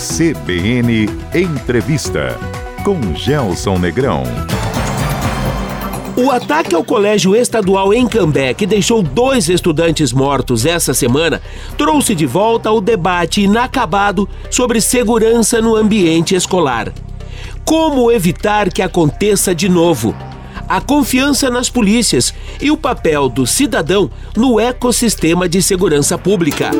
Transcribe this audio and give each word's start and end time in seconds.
CBN 0.00 1.10
Entrevista 1.34 2.34
com 2.82 3.14
Gelson 3.14 3.78
Negrão. 3.78 4.22
O 6.16 6.30
ataque 6.30 6.74
ao 6.74 6.82
colégio 6.82 7.36
estadual 7.36 7.92
em 7.92 8.08
Cambé, 8.08 8.54
que 8.54 8.64
deixou 8.64 9.02
dois 9.02 9.50
estudantes 9.50 10.10
mortos 10.10 10.64
essa 10.64 10.94
semana, 10.94 11.42
trouxe 11.76 12.14
de 12.14 12.24
volta 12.24 12.72
o 12.72 12.80
debate 12.80 13.42
inacabado 13.42 14.26
sobre 14.50 14.80
segurança 14.80 15.60
no 15.60 15.76
ambiente 15.76 16.34
escolar. 16.34 16.94
Como 17.62 18.10
evitar 18.10 18.72
que 18.72 18.80
aconteça 18.80 19.54
de 19.54 19.68
novo? 19.68 20.16
A 20.66 20.80
confiança 20.80 21.50
nas 21.50 21.68
polícias 21.68 22.32
e 22.58 22.70
o 22.70 22.76
papel 22.76 23.28
do 23.28 23.46
cidadão 23.46 24.10
no 24.34 24.58
ecossistema 24.58 25.46
de 25.46 25.60
segurança 25.60 26.16
pública. 26.16 26.70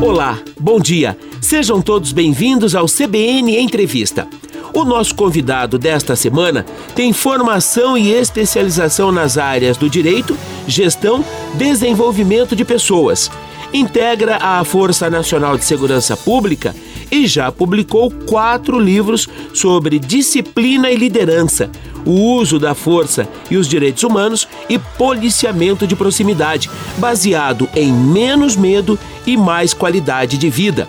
Olá, 0.00 0.38
bom 0.58 0.80
dia. 0.80 1.16
Sejam 1.42 1.82
todos 1.82 2.10
bem-vindos 2.10 2.74
ao 2.74 2.86
CBN 2.86 3.58
Entrevista. 3.58 4.26
O 4.72 4.82
nosso 4.82 5.14
convidado 5.14 5.78
desta 5.78 6.16
semana 6.16 6.64
tem 6.94 7.12
formação 7.12 7.98
e 7.98 8.10
especialização 8.10 9.12
nas 9.12 9.36
áreas 9.36 9.76
do 9.76 9.90
direito, 9.90 10.34
gestão, 10.66 11.22
desenvolvimento 11.54 12.56
de 12.56 12.64
pessoas. 12.64 13.30
Integra 13.74 14.38
a 14.40 14.64
Força 14.64 15.10
Nacional 15.10 15.58
de 15.58 15.66
Segurança 15.66 16.16
Pública 16.16 16.74
e 17.10 17.26
já 17.26 17.50
publicou 17.50 18.10
quatro 18.10 18.78
livros 18.78 19.28
sobre 19.52 19.98
disciplina 19.98 20.90
e 20.90 20.96
liderança, 20.96 21.70
o 22.04 22.10
uso 22.10 22.58
da 22.58 22.74
força 22.74 23.28
e 23.50 23.56
os 23.56 23.68
direitos 23.68 24.02
humanos 24.02 24.48
e 24.68 24.78
policiamento 24.78 25.86
de 25.86 25.96
proximidade, 25.96 26.70
baseado 26.98 27.68
em 27.74 27.92
menos 27.92 28.56
medo 28.56 28.98
e 29.26 29.36
mais 29.36 29.74
qualidade 29.74 30.38
de 30.38 30.48
vida. 30.48 30.88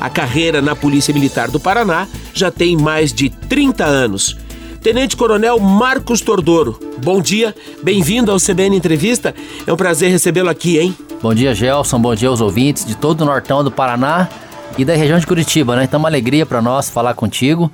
A 0.00 0.10
carreira 0.10 0.60
na 0.60 0.74
Polícia 0.74 1.14
Militar 1.14 1.50
do 1.50 1.60
Paraná 1.60 2.06
já 2.34 2.50
tem 2.50 2.76
mais 2.76 3.12
de 3.12 3.30
30 3.30 3.84
anos. 3.84 4.36
Tenente 4.80 5.16
Coronel 5.16 5.60
Marcos 5.60 6.20
Tordoro, 6.20 6.78
bom 6.98 7.20
dia, 7.20 7.54
bem-vindo 7.84 8.32
ao 8.32 8.38
CBN 8.38 8.76
Entrevista. 8.76 9.32
É 9.64 9.72
um 9.72 9.76
prazer 9.76 10.10
recebê-lo 10.10 10.50
aqui, 10.50 10.76
hein? 10.76 10.96
Bom 11.22 11.32
dia, 11.32 11.54
Gelson, 11.54 12.00
bom 12.00 12.16
dia 12.16 12.28
aos 12.28 12.40
ouvintes 12.40 12.84
de 12.84 12.96
todo 12.96 13.20
o 13.20 13.24
Nortão 13.24 13.62
do 13.62 13.70
Paraná 13.70 14.28
e 14.78 14.84
da 14.84 14.94
região 14.94 15.18
de 15.18 15.26
Curitiba, 15.26 15.76
né? 15.76 15.84
Então, 15.84 15.98
uma 15.98 16.08
alegria 16.08 16.46
para 16.46 16.62
nós 16.62 16.88
falar 16.88 17.14
contigo 17.14 17.70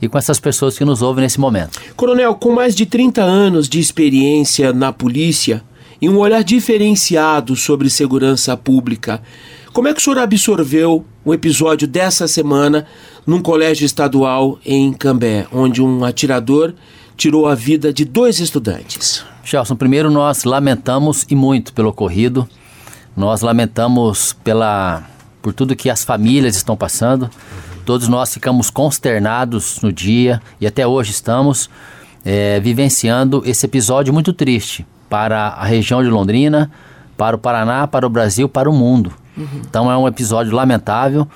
e 0.00 0.08
com 0.08 0.18
essas 0.18 0.40
pessoas 0.40 0.76
que 0.76 0.84
nos 0.84 1.02
ouvem 1.02 1.22
nesse 1.22 1.38
momento. 1.38 1.78
Coronel, 1.94 2.34
com 2.34 2.52
mais 2.52 2.74
de 2.74 2.86
30 2.86 3.22
anos 3.22 3.68
de 3.68 3.78
experiência 3.78 4.72
na 4.72 4.92
polícia 4.92 5.62
e 6.00 6.08
um 6.08 6.16
olhar 6.18 6.42
diferenciado 6.42 7.54
sobre 7.54 7.90
segurança 7.90 8.56
pública, 8.56 9.22
como 9.72 9.88
é 9.88 9.94
que 9.94 10.00
o 10.00 10.02
senhor 10.02 10.18
absorveu 10.18 11.04
o 11.24 11.34
episódio 11.34 11.86
dessa 11.86 12.26
semana 12.26 12.86
num 13.26 13.40
colégio 13.40 13.84
estadual 13.84 14.58
em 14.64 14.92
Cambé, 14.92 15.46
onde 15.52 15.82
um 15.82 16.04
atirador 16.04 16.74
tirou 17.16 17.46
a 17.46 17.54
vida 17.54 17.92
de 17.92 18.04
dois 18.04 18.40
estudantes? 18.40 19.24
Gelson, 19.44 19.76
primeiro 19.76 20.10
nós 20.10 20.44
lamentamos 20.44 21.26
e 21.30 21.36
muito 21.36 21.72
pelo 21.72 21.90
ocorrido. 21.90 22.48
Nós 23.16 23.42
lamentamos 23.42 24.32
pela 24.44 25.09
por 25.42 25.52
tudo 25.52 25.76
que 25.76 25.90
as 25.90 26.04
famílias 26.04 26.56
estão 26.56 26.76
passando. 26.76 27.30
Todos 27.84 28.08
nós 28.08 28.32
ficamos 28.32 28.70
consternados 28.70 29.80
no 29.82 29.92
dia 29.92 30.40
e 30.60 30.66
até 30.66 30.86
hoje 30.86 31.10
estamos 31.10 31.68
é, 32.24 32.60
vivenciando 32.60 33.42
esse 33.44 33.66
episódio 33.66 34.12
muito 34.12 34.32
triste 34.32 34.86
para 35.08 35.48
a 35.48 35.64
região 35.64 36.02
de 36.02 36.08
Londrina, 36.08 36.70
para 37.16 37.34
o 37.34 37.38
Paraná, 37.38 37.86
para 37.86 38.06
o 38.06 38.10
Brasil, 38.10 38.48
para 38.48 38.70
o 38.70 38.72
mundo. 38.72 39.12
Uhum. 39.36 39.62
Então 39.68 39.90
é 39.90 39.96
um 39.96 40.06
episódio 40.06 40.54
lamentável. 40.54 41.26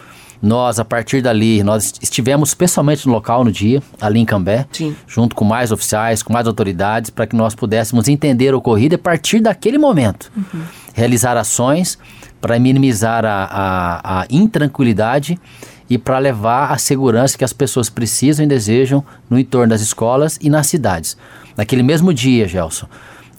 Nós, 0.41 0.79
a 0.79 0.85
partir 0.85 1.23
dali, 1.23 1.63
nós 1.63 1.95
estivemos 2.03 2.53
pessoalmente 2.53 3.07
no 3.07 3.15
local 3.15 3.45
no 3.45 3.51
dia, 3.51 3.83
ali 3.99 4.21
em 4.21 4.27
Cambé, 4.27 4.67
Sim. 4.71 4.95
junto 5.07 5.35
com 5.35 5.43
mais 5.43 5.73
oficiais, 5.73 6.23
com 6.23 6.35
mais 6.35 6.47
autoridades, 6.47 7.09
para 7.09 7.27
que 7.27 7.35
nós 7.35 7.55
pudéssemos 7.55 8.09
entender 8.09 8.53
o 8.53 8.59
ocorrido 8.59 8.95
e, 8.95 8.97
a 8.97 8.99
partir 8.99 9.41
daquele 9.41 9.79
momento, 9.79 10.31
uhum. 10.37 10.63
realizar 10.93 11.35
ações 11.39 11.99
para 12.45 12.59
minimizar 12.59 13.25
a, 13.25 13.45
a, 13.45 14.21
a 14.21 14.27
intranquilidade 14.29 15.41
e 15.89 15.97
para 15.97 16.19
levar 16.19 16.73
a 16.73 16.77
segurança 16.77 17.39
que 17.39 17.45
as 17.45 17.55
pessoas 17.55 17.89
precisam 17.89 18.45
e 18.45 18.47
desejam 18.47 19.03
no 19.31 19.39
entorno 19.39 19.71
das 19.71 19.81
escolas 19.81 20.39
e 20.43 20.51
nas 20.51 20.67
cidades. 20.67 21.17
Naquele 21.57 21.83
mesmo 21.83 22.13
dia, 22.13 22.47
Gelson, 22.47 22.87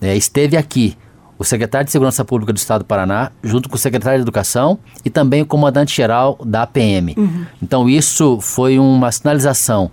é, 0.01 0.17
esteve 0.17 0.57
aqui 0.57 0.97
o 1.37 1.43
secretário 1.43 1.85
de 1.85 1.91
Segurança 1.91 2.25
Pública 2.25 2.51
do 2.51 2.57
Estado 2.57 2.79
do 2.79 2.85
Paraná, 2.85 3.31
junto 3.43 3.69
com 3.69 3.75
o 3.75 3.77
secretário 3.77 4.17
de 4.17 4.23
Educação 4.23 4.79
e 5.03 5.09
também 5.11 5.43
o 5.43 5.45
comandante-geral 5.45 6.39
da 6.43 6.63
APM. 6.63 7.13
Uhum. 7.15 7.45
Então, 7.61 7.87
isso 7.87 8.39
foi 8.41 8.79
uma 8.79 9.11
sinalização 9.11 9.91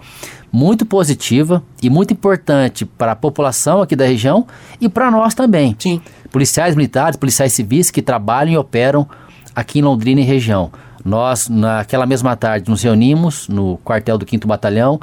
muito 0.50 0.86
positiva 0.86 1.62
e 1.82 1.90
muito 1.90 2.14
importante 2.14 2.86
para 2.86 3.12
a 3.12 3.16
população 3.16 3.82
aqui 3.82 3.94
da 3.94 4.06
região 4.06 4.46
e 4.80 4.88
para 4.88 5.10
nós 5.10 5.34
também. 5.34 5.76
Sim. 5.78 6.00
Policiais 6.32 6.74
militares, 6.74 7.16
policiais 7.16 7.52
civis 7.52 7.90
que 7.90 8.00
trabalham 8.00 8.54
e 8.54 8.56
operam 8.56 9.06
aqui 9.54 9.80
em 9.80 9.82
Londrina 9.82 10.22
e 10.22 10.24
região. 10.24 10.72
Nós, 11.04 11.48
naquela 11.48 12.06
mesma 12.06 12.34
tarde, 12.34 12.70
nos 12.70 12.82
reunimos 12.82 13.48
no 13.48 13.76
quartel 13.84 14.16
do 14.16 14.28
5 14.28 14.48
Batalhão 14.48 14.98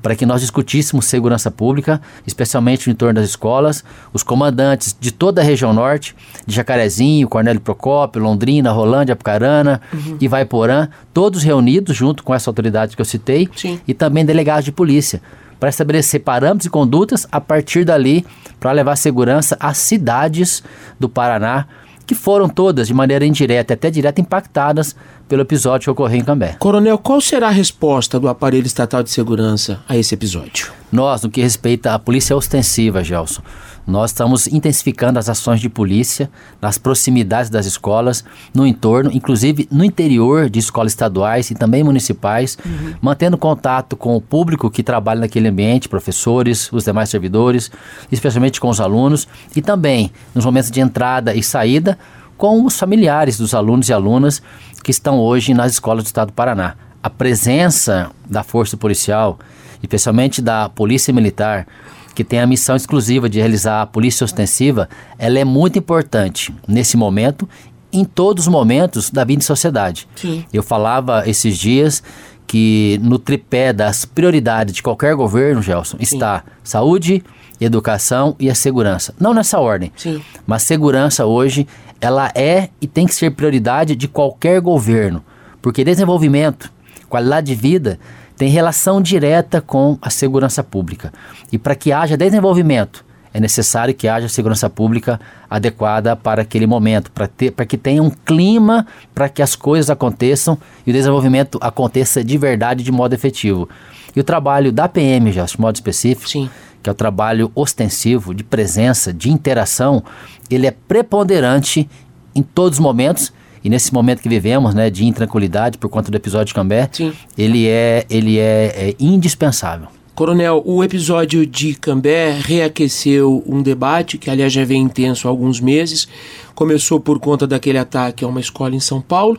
para 0.00 0.14
que 0.14 0.24
nós 0.24 0.40
discutíssemos 0.40 1.06
segurança 1.06 1.50
pública, 1.50 2.00
especialmente 2.24 2.86
no 2.86 2.92
entorno 2.92 3.14
das 3.14 3.30
escolas. 3.30 3.82
Os 4.12 4.22
comandantes 4.22 4.96
de 4.98 5.10
toda 5.10 5.40
a 5.40 5.44
região 5.44 5.72
norte, 5.72 6.14
de 6.46 6.54
Jacarezinho, 6.54 7.28
Cornélio 7.28 7.60
Procópio, 7.60 8.22
Londrina, 8.22 8.70
Rolândia, 8.70 9.14
Apucarana, 9.14 9.80
uhum. 9.92 10.16
Ivaiporã, 10.20 10.88
todos 11.12 11.42
reunidos 11.42 11.96
junto 11.96 12.22
com 12.22 12.32
essa 12.32 12.48
autoridade 12.48 12.94
que 12.94 13.02
eu 13.02 13.06
citei, 13.06 13.48
Sim. 13.56 13.80
e 13.88 13.92
também 13.92 14.24
delegados 14.24 14.64
de 14.64 14.70
polícia 14.70 15.20
para 15.58 15.68
estabelecer 15.68 16.20
parâmetros 16.20 16.66
e 16.66 16.70
condutas 16.70 17.26
a 17.30 17.40
partir 17.40 17.84
dali 17.84 18.24
para 18.58 18.72
levar 18.72 18.96
segurança 18.96 19.56
às 19.60 19.78
cidades 19.78 20.62
do 20.98 21.08
Paraná 21.08 21.66
que 22.08 22.14
foram 22.14 22.48
todas, 22.48 22.86
de 22.86 22.94
maneira 22.94 23.26
indireta 23.26 23.72
e 23.72 23.74
até 23.74 23.90
direta, 23.90 24.18
impactadas 24.18 24.96
pelo 25.28 25.42
episódio 25.42 25.84
que 25.84 25.90
ocorreu 25.90 26.18
em 26.18 26.24
Cambé. 26.24 26.56
Coronel, 26.58 26.98
qual 26.98 27.20
será 27.20 27.48
a 27.48 27.50
resposta 27.50 28.18
do 28.18 28.28
aparelho 28.28 28.66
estatal 28.66 29.02
de 29.02 29.10
segurança 29.10 29.80
a 29.88 29.96
esse 29.96 30.14
episódio? 30.14 30.72
Nós, 30.90 31.22
no 31.22 31.30
que 31.30 31.42
respeita 31.42 31.92
à 31.92 31.98
polícia 31.98 32.34
ostensiva, 32.34 33.04
Gelson, 33.04 33.42
nós 33.88 34.10
estamos 34.10 34.46
intensificando 34.46 35.18
as 35.18 35.30
ações 35.30 35.60
de 35.60 35.68
polícia 35.70 36.30
nas 36.60 36.76
proximidades 36.76 37.50
das 37.50 37.64
escolas, 37.64 38.22
no 38.54 38.66
entorno, 38.66 39.10
inclusive 39.14 39.66
no 39.72 39.82
interior 39.82 40.50
de 40.50 40.58
escolas 40.58 40.92
estaduais 40.92 41.50
e 41.50 41.54
também 41.54 41.82
municipais, 41.82 42.58
uhum. 42.64 42.94
mantendo 43.00 43.38
contato 43.38 43.96
com 43.96 44.14
o 44.14 44.20
público 44.20 44.70
que 44.70 44.82
trabalha 44.82 45.20
naquele 45.20 45.48
ambiente, 45.48 45.88
professores, 45.88 46.70
os 46.70 46.84
demais 46.84 47.08
servidores, 47.08 47.70
especialmente 48.12 48.60
com 48.60 48.68
os 48.68 48.78
alunos 48.78 49.26
e 49.56 49.62
também 49.62 50.12
nos 50.34 50.44
momentos 50.44 50.70
de 50.70 50.80
entrada 50.80 51.34
e 51.34 51.42
saída 51.42 51.98
com 52.38 52.64
os 52.64 52.78
familiares 52.78 53.36
dos 53.36 53.52
alunos 53.52 53.88
e 53.88 53.92
alunas 53.92 54.40
que 54.82 54.90
estão 54.90 55.18
hoje 55.18 55.54
nas 55.54 55.72
escolas 55.72 56.04
do 56.04 56.06
estado 56.06 56.28
do 56.28 56.32
Paraná. 56.32 56.74
A 57.02 57.10
presença 57.10 58.10
da 58.28 58.42
força 58.42 58.76
policial, 58.76 59.38
especialmente 59.82 60.42
da 60.42 60.68
polícia 60.68 61.12
militar, 61.12 61.66
que 62.14 62.24
tem 62.24 62.40
a 62.40 62.46
missão 62.46 62.74
exclusiva 62.74 63.28
de 63.28 63.38
realizar 63.38 63.82
a 63.82 63.86
polícia 63.86 64.24
ostensiva, 64.24 64.88
ela 65.18 65.38
é 65.38 65.44
muito 65.44 65.78
importante 65.78 66.52
nesse 66.66 66.96
momento, 66.96 67.48
em 67.92 68.04
todos 68.04 68.44
os 68.46 68.52
momentos 68.52 69.08
da 69.08 69.24
vida 69.24 69.40
em 69.40 69.46
sociedade. 69.46 70.08
Sim. 70.16 70.44
Eu 70.52 70.62
falava 70.62 71.22
esses 71.28 71.56
dias 71.56 72.02
que 72.46 72.98
no 73.02 73.18
tripé 73.18 73.72
das 73.72 74.04
prioridades 74.04 74.74
de 74.74 74.82
qualquer 74.82 75.14
governo, 75.14 75.62
Gelson, 75.62 75.98
Sim. 75.98 76.02
está 76.02 76.42
saúde, 76.64 77.22
educação 77.60 78.34
e 78.38 78.50
a 78.50 78.54
segurança. 78.54 79.14
Não 79.20 79.34
nessa 79.34 79.60
ordem, 79.60 79.92
Sim. 79.96 80.20
mas 80.46 80.62
segurança 80.62 81.26
hoje, 81.26 81.68
ela 82.00 82.30
é 82.34 82.68
e 82.80 82.86
tem 82.86 83.06
que 83.06 83.14
ser 83.14 83.30
prioridade 83.30 83.96
de 83.96 84.08
qualquer 84.08 84.60
governo, 84.60 85.22
porque 85.60 85.84
desenvolvimento, 85.84 86.72
qualidade 87.08 87.48
de 87.48 87.54
vida 87.54 87.98
tem 88.36 88.48
relação 88.48 89.02
direta 89.02 89.60
com 89.60 89.98
a 90.00 90.10
segurança 90.10 90.62
pública. 90.62 91.12
E 91.50 91.58
para 91.58 91.74
que 91.74 91.90
haja 91.90 92.16
desenvolvimento, 92.16 93.04
é 93.34 93.40
necessário 93.40 93.94
que 93.94 94.08
haja 94.08 94.28
segurança 94.28 94.70
pública 94.70 95.20
adequada 95.50 96.16
para 96.16 96.42
aquele 96.42 96.66
momento, 96.66 97.10
para 97.10 97.66
que 97.66 97.76
tenha 97.76 98.02
um 98.02 98.10
clima 98.10 98.86
para 99.14 99.28
que 99.28 99.42
as 99.42 99.54
coisas 99.54 99.90
aconteçam 99.90 100.56
e 100.86 100.90
o 100.90 100.92
desenvolvimento 100.92 101.58
aconteça 101.60 102.22
de 102.22 102.38
verdade, 102.38 102.84
de 102.84 102.92
modo 102.92 103.12
efetivo. 103.12 103.68
E 104.14 104.20
o 104.20 104.24
trabalho 104.24 104.72
da 104.72 104.88
PM, 104.88 105.30
já 105.30 105.44
de 105.44 105.60
modo 105.60 105.74
específico, 105.74 106.28
Sim. 106.28 106.48
Que 106.82 106.88
é 106.88 106.92
o 106.92 106.94
trabalho 106.94 107.50
ostensivo, 107.54 108.34
de 108.34 108.44
presença, 108.44 109.12
de 109.12 109.30
interação, 109.30 110.02
ele 110.50 110.66
é 110.66 110.70
preponderante 110.70 111.88
em 112.34 112.42
todos 112.42 112.78
os 112.78 112.82
momentos 112.82 113.32
e 113.62 113.68
nesse 113.68 113.92
momento 113.92 114.22
que 114.22 114.28
vivemos, 114.28 114.74
né, 114.74 114.88
de 114.88 115.04
intranquilidade 115.04 115.78
por 115.78 115.88
conta 115.88 116.10
do 116.10 116.16
episódio 116.16 116.46
de 116.46 116.54
Cambé, 116.54 116.88
Sim. 116.92 117.12
ele 117.36 117.66
é 117.66 118.06
ele 118.08 118.38
é, 118.38 118.90
é 118.90 118.94
indispensável. 118.98 119.88
Coronel, 120.14 120.62
o 120.66 120.82
episódio 120.82 121.46
de 121.46 121.74
Cambé 121.74 122.32
reaqueceu 122.42 123.40
um 123.46 123.62
debate 123.62 124.18
que, 124.18 124.28
aliás, 124.28 124.52
já 124.52 124.64
vem 124.64 124.82
intenso 124.82 125.28
há 125.28 125.30
alguns 125.30 125.60
meses. 125.60 126.08
Começou 126.56 126.98
por 126.98 127.20
conta 127.20 127.46
daquele 127.46 127.78
ataque 127.78 128.24
a 128.24 128.28
uma 128.28 128.40
escola 128.40 128.74
em 128.74 128.80
São 128.80 129.00
Paulo. 129.00 129.38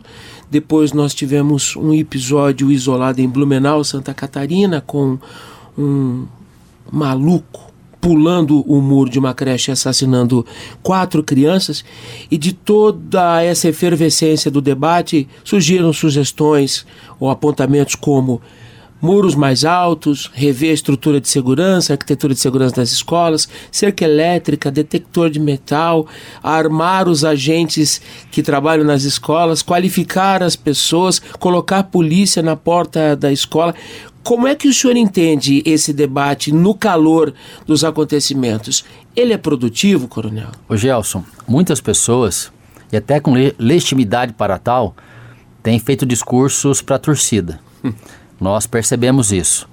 Depois 0.50 0.94
nós 0.94 1.12
tivemos 1.12 1.76
um 1.76 1.92
episódio 1.92 2.72
isolado 2.72 3.20
em 3.20 3.28
Blumenau, 3.28 3.84
Santa 3.84 4.14
Catarina, 4.14 4.80
com 4.80 5.18
um 5.76 6.26
maluco 6.90 7.70
pulando 8.00 8.62
o 8.62 8.80
muro 8.80 9.10
de 9.10 9.18
uma 9.18 9.34
creche 9.34 9.70
assassinando 9.70 10.44
quatro 10.82 11.22
crianças 11.22 11.84
e 12.30 12.38
de 12.38 12.52
toda 12.52 13.42
essa 13.42 13.68
efervescência 13.68 14.50
do 14.50 14.60
debate 14.60 15.28
surgiram 15.44 15.92
sugestões 15.92 16.86
ou 17.18 17.28
apontamentos 17.28 17.94
como 17.94 18.40
muros 19.00 19.34
mais 19.34 19.64
altos, 19.64 20.30
rever 20.34 20.70
a 20.70 20.74
estrutura 20.74 21.20
de 21.20 21.28
segurança, 21.28 21.94
arquitetura 21.94 22.34
de 22.34 22.40
segurança 22.40 22.76
das 22.76 22.92
escolas, 22.92 23.48
cerca 23.72 24.04
elétrica, 24.04 24.70
detector 24.70 25.30
de 25.30 25.40
metal, 25.40 26.06
armar 26.42 27.08
os 27.08 27.24
agentes 27.24 28.00
que 28.30 28.42
trabalham 28.42 28.84
nas 28.84 29.04
escolas, 29.04 29.62
qualificar 29.62 30.42
as 30.42 30.54
pessoas, 30.54 31.18
colocar 31.38 31.84
polícia 31.84 32.42
na 32.42 32.56
porta 32.56 33.16
da 33.16 33.32
escola. 33.32 33.74
Como 34.22 34.46
é 34.46 34.54
que 34.54 34.68
o 34.68 34.74
senhor 34.74 34.96
entende 34.96 35.62
esse 35.64 35.92
debate 35.92 36.52
no 36.52 36.74
calor 36.74 37.32
dos 37.66 37.84
acontecimentos? 37.84 38.84
Ele 39.16 39.32
é 39.32 39.38
produtivo, 39.38 40.06
coronel? 40.08 40.50
Ô 40.68 40.76
Gelson, 40.76 41.24
muitas 41.48 41.80
pessoas, 41.80 42.52
e 42.92 42.96
até 42.96 43.18
com 43.18 43.32
legitimidade 43.58 44.32
para 44.34 44.58
tal, 44.58 44.94
têm 45.62 45.78
feito 45.78 46.04
discursos 46.04 46.82
para 46.82 46.96
a 46.96 46.98
torcida. 46.98 47.60
Nós 48.40 48.66
percebemos 48.66 49.32
isso. 49.32 49.68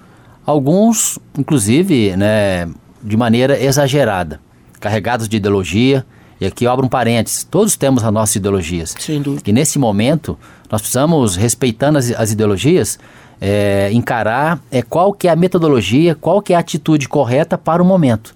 Alguns, 0.46 1.20
inclusive, 1.38 2.16
né, 2.16 2.70
de 3.04 3.18
maneira 3.18 3.62
exagerada, 3.62 4.40
carregados 4.80 5.28
de 5.28 5.38
ideologia. 5.38 6.06
E 6.40 6.46
aqui 6.46 6.68
abro 6.68 6.86
um 6.86 6.90
parênteses: 6.90 7.44
todos 7.44 7.76
temos 7.76 8.04
as 8.04 8.14
nossas 8.14 8.36
ideologias. 8.36 8.96
Sem 9.00 9.22
dúvida. 9.22 9.44
E 9.46 9.54
nesse 9.54 9.80
momento, 9.80 10.38
nós 10.70 10.82
precisamos, 10.82 11.36
respeitando 11.36 11.98
as, 11.98 12.12
as 12.12 12.32
ideologias, 12.32 13.00
é, 13.40 13.90
encarar 13.92 14.60
é, 14.72 14.82
qual 14.82 15.14
que 15.14 15.28
é 15.28 15.32
a 15.32 15.36
metodologia, 15.36 16.16
qual 16.16 16.42
que 16.42 16.54
é 16.54 16.56
a 16.56 16.60
atitude 16.60 17.08
correta 17.08 17.58
para 17.58 17.82
o 17.82 17.86
momento. 17.86 18.36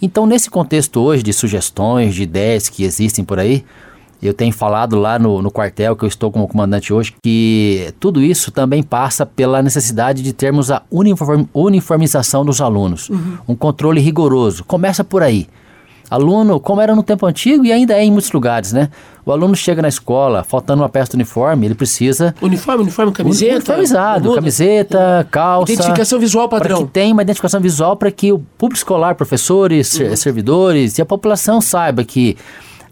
Então, 0.00 0.26
nesse 0.26 0.50
contexto 0.50 1.00
hoje 1.00 1.22
de 1.22 1.32
sugestões, 1.32 2.14
de 2.14 2.22
ideias 2.22 2.68
que 2.68 2.84
existem 2.84 3.24
por 3.24 3.38
aí, 3.38 3.64
eu 4.22 4.34
tenho 4.34 4.52
falado 4.52 4.96
lá 4.96 5.18
no, 5.18 5.42
no 5.42 5.50
quartel, 5.50 5.94
que 5.94 6.04
eu 6.04 6.08
estou 6.08 6.32
como 6.32 6.48
comandante 6.48 6.92
hoje, 6.92 7.14
que 7.22 7.94
tudo 8.00 8.22
isso 8.22 8.50
também 8.50 8.82
passa 8.82 9.26
pela 9.26 9.62
necessidade 9.62 10.22
de 10.22 10.32
termos 10.32 10.70
a 10.70 10.82
uniform, 10.90 11.44
uniformização 11.52 12.44
dos 12.44 12.60
alunos, 12.60 13.08
uhum. 13.10 13.38
um 13.48 13.54
controle 13.54 14.00
rigoroso. 14.00 14.64
Começa 14.64 15.04
por 15.04 15.22
aí. 15.22 15.46
Aluno, 16.08 16.60
como 16.60 16.80
era 16.80 16.94
no 16.94 17.02
tempo 17.02 17.26
antigo 17.26 17.64
e 17.64 17.72
ainda 17.72 17.94
é 17.94 18.04
em 18.04 18.12
muitos 18.12 18.30
lugares, 18.30 18.72
né? 18.72 18.90
O 19.24 19.32
aluno 19.32 19.56
chega 19.56 19.82
na 19.82 19.88
escola, 19.88 20.44
faltando 20.44 20.82
uma 20.82 20.88
peça 20.88 21.10
do 21.10 21.14
uniforme, 21.14 21.66
ele 21.66 21.74
precisa. 21.74 22.32
Uniforme, 22.40 22.82
uniforme, 22.82 23.10
camiseta? 23.10 23.54
Uniformizado, 23.56 24.34
camiseta, 24.34 25.26
calça. 25.32 25.72
Identificação 25.72 26.20
visual 26.20 26.48
padrão. 26.48 26.78
Para 26.78 26.86
que 26.86 26.92
tenha 26.92 27.12
uma 27.12 27.22
identificação 27.22 27.60
visual 27.60 27.96
para 27.96 28.10
que 28.12 28.32
o 28.32 28.38
público 28.38 28.76
escolar, 28.76 29.16
professores, 29.16 29.98
uhum. 29.98 30.14
servidores 30.14 30.96
e 30.98 31.02
a 31.02 31.06
população 31.06 31.60
saiba 31.60 32.04
que 32.04 32.36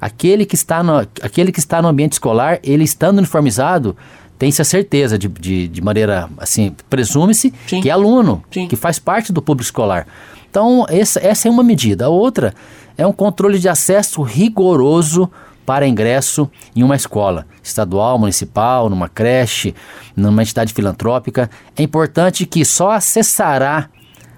aquele 0.01 0.45
que 0.45 0.57
está 0.57 0.83
no, 0.83 0.99
aquele 0.99 1.53
que 1.53 1.61
está 1.61 1.81
no 1.81 1.87
ambiente 1.87 2.15
escolar, 2.15 2.59
ele 2.65 2.83
estando 2.83 3.19
uniformizado, 3.19 3.97
tem-se 4.37 4.61
a 4.61 4.65
certeza 4.65 5.17
de, 5.17 5.29
de, 5.29 5.69
de 5.69 5.81
maneira 5.81 6.29
assim, 6.39 6.75
presume-se 6.91 7.53
que 7.67 7.89
é 7.89 7.93
aluno, 7.93 8.43
Sim. 8.51 8.67
que 8.67 8.75
faz 8.75 8.99
parte 8.99 9.33
do 9.33 9.41
público 9.41 9.67
escolar. 9.67 10.05
Então, 10.51 10.85
essa, 10.89 11.19
essa 11.21 11.49
é 11.49 11.51
uma 11.51 11.63
medida. 11.63 12.07
A 12.07 12.09
outra 12.09 12.55
é 12.97 13.07
um 13.07 13.13
controle 13.13 13.59
de 13.59 13.69
acesso 13.69 14.23
rigoroso 14.23 15.31
para 15.65 15.89
ingresso 15.89 16.51
em 16.77 16.83
uma 16.83 16.97
escola 16.97 17.47
estadual, 17.63 18.19
municipal, 18.19 18.91
numa 18.91 19.09
creche, 19.09 19.75
numa 20.15 20.43
entidade 20.43 20.75
filantrópica. 20.75 21.51
É 21.77 21.83
importante 21.83 22.45
que 22.45 22.65
só 22.65 22.91
acessará 22.91 23.89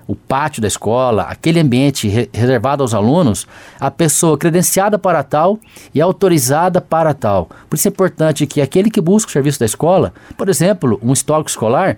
o 0.07 0.15
pátio 0.15 0.63
da 0.63 0.69
escola, 0.69 1.25
aquele 1.25 1.59
ambiente 1.59 2.07
re 2.07 2.31
reservado 2.33 2.83
aos 2.83 2.95
alunos, 2.95 3.47
a 3.81 3.91
pessoa 3.91 4.39
credenciada 4.39 4.99
para 4.99 5.23
tal 5.25 5.59
e 5.93 6.01
autorizada 6.01 6.81
para 6.81 7.13
tal. 7.13 7.49
Por 7.69 7.75
isso 7.75 7.89
é 7.89 7.91
importante 7.91 8.47
que 8.47 8.61
aquele 8.61 8.89
que 8.89 9.01
busca 9.01 9.29
o 9.29 9.33
serviço 9.33 9.59
da 9.59 9.67
escola, 9.67 10.13
por 10.37 10.49
exemplo, 10.49 10.99
um 11.03 11.13
histórico 11.13 11.51
escolar, 11.51 11.97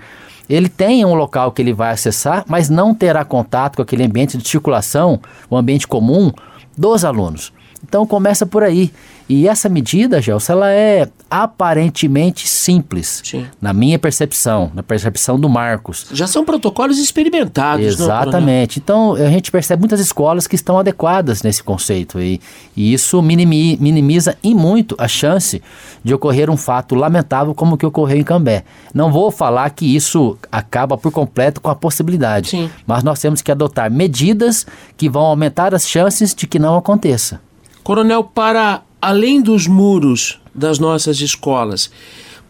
ele 0.48 0.70
tenha 0.70 1.06
um 1.06 1.14
local 1.14 1.52
que 1.52 1.60
ele 1.60 1.74
vai 1.74 1.92
acessar, 1.92 2.44
mas 2.48 2.70
não 2.70 2.94
terá 2.94 3.22
contato 3.24 3.76
com 3.76 3.82
aquele 3.82 4.04
ambiente 4.04 4.38
de 4.38 4.48
circulação, 4.48 5.20
o 5.50 5.56
ambiente 5.56 5.86
comum 5.86 6.32
dos 6.78 7.04
alunos. 7.04 7.52
Então 7.82 8.06
começa 8.06 8.46
por 8.46 8.62
aí. 8.62 8.92
E 9.28 9.46
essa 9.46 9.68
medida, 9.68 10.22
Gelson, 10.22 10.54
ela 10.54 10.72
é 10.72 11.06
aparentemente 11.30 12.48
simples, 12.48 13.20
Sim. 13.22 13.46
na 13.60 13.74
minha 13.74 13.98
percepção, 13.98 14.70
na 14.74 14.82
percepção 14.82 15.38
do 15.38 15.50
Marcos. 15.50 16.06
Já 16.12 16.26
são 16.26 16.44
protocolos 16.46 16.98
experimentados, 16.98 17.84
Exatamente. 17.86 18.82
Não, 18.86 19.12
então 19.12 19.26
a 19.26 19.30
gente 19.30 19.50
percebe 19.50 19.80
muitas 19.80 20.00
escolas 20.00 20.46
que 20.46 20.54
estão 20.54 20.78
adequadas 20.78 21.42
nesse 21.42 21.62
conceito 21.62 22.18
e, 22.18 22.40
e 22.74 22.94
isso 22.94 23.20
minimi, 23.20 23.76
minimiza 23.78 24.34
em 24.42 24.54
muito 24.54 24.94
a 24.98 25.06
chance 25.06 25.60
de 26.02 26.14
ocorrer 26.14 26.48
um 26.48 26.56
fato 26.56 26.94
lamentável 26.94 27.54
como 27.54 27.74
o 27.74 27.78
que 27.78 27.84
ocorreu 27.84 28.18
em 28.18 28.24
Cambé. 28.24 28.64
Não 28.94 29.12
vou 29.12 29.30
falar 29.30 29.68
que 29.70 29.94
isso 29.94 30.38
acaba 30.50 30.96
por 30.96 31.12
completo 31.12 31.60
com 31.60 31.68
a 31.68 31.74
possibilidade, 31.74 32.48
Sim. 32.50 32.70
mas 32.86 33.04
nós 33.04 33.20
temos 33.20 33.42
que 33.42 33.52
adotar 33.52 33.90
medidas 33.90 34.66
que 34.96 35.06
vão 35.06 35.26
aumentar 35.26 35.74
as 35.74 35.86
chances 35.86 36.34
de 36.34 36.46
que 36.46 36.58
não 36.58 36.78
aconteça. 36.78 37.40
Coronel, 37.84 38.24
para 38.24 38.82
além 39.00 39.40
dos 39.40 39.66
muros 39.66 40.40
das 40.54 40.78
nossas 40.78 41.20
escolas, 41.20 41.90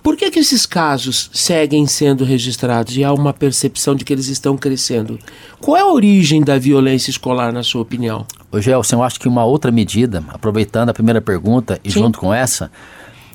por 0.03 0.17
que, 0.17 0.31
que 0.31 0.39
esses 0.39 0.65
casos 0.65 1.29
seguem 1.35 1.87
sendo 1.87 2.25
registrados 2.25 2.97
e 2.97 3.05
há 3.05 3.13
uma 3.13 3.33
percepção 3.33 3.95
de 3.95 4.05
que 4.05 4.13
eles 4.13 4.29
estão 4.29 4.57
crescendo? 4.57 5.19
Qual 5.61 5.77
é 5.77 5.81
a 5.81 5.87
origem 5.87 6.41
da 6.41 6.59
violência 6.59 7.11
escolar, 7.11 7.53
na 7.53 7.63
sua 7.63 7.83
opinião? 7.83 8.25
Ô, 8.51 8.61
Gelson, 8.61 8.97
eu 8.97 9.03
acho 9.03 9.21
que 9.21 9.29
uma 9.29 9.45
outra 9.45 9.71
medida, 9.71 10.25
aproveitando 10.29 10.91
a 10.91 10.95
primeira 10.95 11.21
pergunta 11.21 11.81
e 11.85 11.91
Sim. 11.91 12.01
junto 12.01 12.19
com 12.21 12.33
essa, 12.33 12.71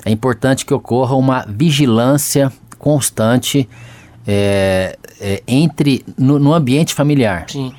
é 0.06 0.10
importante 0.10 0.66
que 0.66 0.74
ocorra 0.74 1.16
uma 1.16 1.46
vigilância 1.48 2.52
constante 2.80 3.70
é, 4.26 4.98
é, 5.20 5.44
entre 5.48 6.04
no, 6.18 6.40
no, 6.40 6.54
ambiente 6.54 6.94
familiar. 6.94 7.46
Sim. 7.50 7.74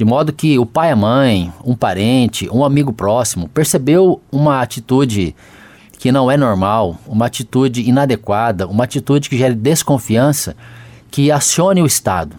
De 0.00 0.04
modo 0.06 0.32
que 0.32 0.58
o 0.58 0.64
pai, 0.64 0.90
a 0.92 0.96
mãe, 0.96 1.52
um 1.62 1.74
parente, 1.74 2.48
um 2.50 2.64
amigo 2.64 2.90
próximo 2.90 3.46
percebeu 3.50 4.18
uma 4.32 4.62
atitude 4.62 5.36
que 5.98 6.10
não 6.10 6.30
é 6.30 6.38
normal, 6.38 6.96
uma 7.06 7.26
atitude 7.26 7.86
inadequada, 7.86 8.66
uma 8.66 8.84
atitude 8.84 9.28
que 9.28 9.36
gere 9.36 9.54
desconfiança, 9.54 10.56
que 11.10 11.30
acione 11.30 11.82
o 11.82 11.86
Estado, 11.86 12.34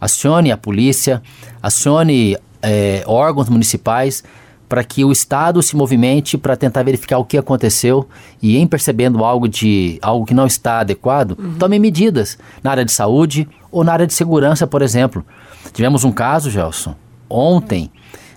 acione 0.00 0.50
a 0.50 0.56
polícia, 0.56 1.22
acione 1.62 2.34
é, 2.62 3.04
órgãos 3.06 3.50
municipais 3.50 4.24
para 4.66 4.82
que 4.82 5.04
o 5.04 5.12
Estado 5.12 5.62
se 5.62 5.76
movimente 5.76 6.38
para 6.38 6.56
tentar 6.56 6.82
verificar 6.82 7.18
o 7.18 7.26
que 7.26 7.36
aconteceu 7.36 8.08
e, 8.40 8.56
em 8.56 8.66
percebendo 8.66 9.22
algo 9.22 9.46
de 9.46 9.98
algo 10.00 10.24
que 10.24 10.32
não 10.32 10.46
está 10.46 10.80
adequado, 10.80 11.36
uhum. 11.38 11.56
tome 11.58 11.78
medidas 11.78 12.38
na 12.64 12.70
área 12.70 12.86
de 12.86 12.92
saúde 12.92 13.46
ou 13.70 13.84
na 13.84 13.92
área 13.92 14.06
de 14.06 14.14
segurança, 14.14 14.66
por 14.66 14.80
exemplo. 14.80 15.22
Tivemos 15.72 16.04
um 16.04 16.12
caso, 16.12 16.50
Gelson, 16.50 16.94
ontem, 17.28 17.90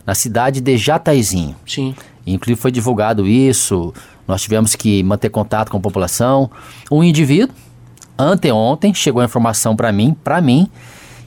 na 0.06 0.16
cidade 0.16 0.62
de 0.62 0.78
Jataizinho. 0.78 1.56
Sim. 1.68 1.96
Inclusive 2.26 2.60
foi 2.60 2.72
divulgado 2.72 3.28
isso, 3.28 3.94
nós 4.28 4.42
tivemos 4.42 4.76
que 4.76 5.04
manter 5.04 5.30
contato 5.30 5.70
com 5.70 5.78
a 5.78 5.82
população. 5.82 6.50
Um 6.92 7.04
indivíduo, 7.04 7.56
anteontem, 8.18 8.94
chegou 8.94 9.22
a 9.22 9.26
informação 9.26 9.76
para 9.76 9.92
mim, 9.92 10.16
para 10.24 10.42
mim, 10.42 10.70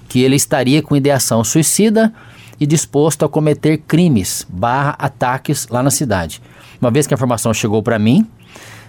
que 0.08 0.20
ele 0.20 0.36
estaria 0.36 0.82
com 0.82 0.96
ideação 0.96 1.44
suicida 1.44 2.12
e 2.58 2.66
disposto 2.66 3.24
a 3.24 3.28
cometer 3.28 3.78
crimes 3.78 4.46
barra 4.48 4.96
ataques 4.98 5.68
lá 5.68 5.82
na 5.82 5.90
cidade. 5.90 6.42
Uma 6.80 6.90
vez 6.90 7.06
que 7.06 7.14
a 7.14 7.16
informação 7.16 7.54
chegou 7.54 7.82
para 7.82 7.98
mim, 7.98 8.26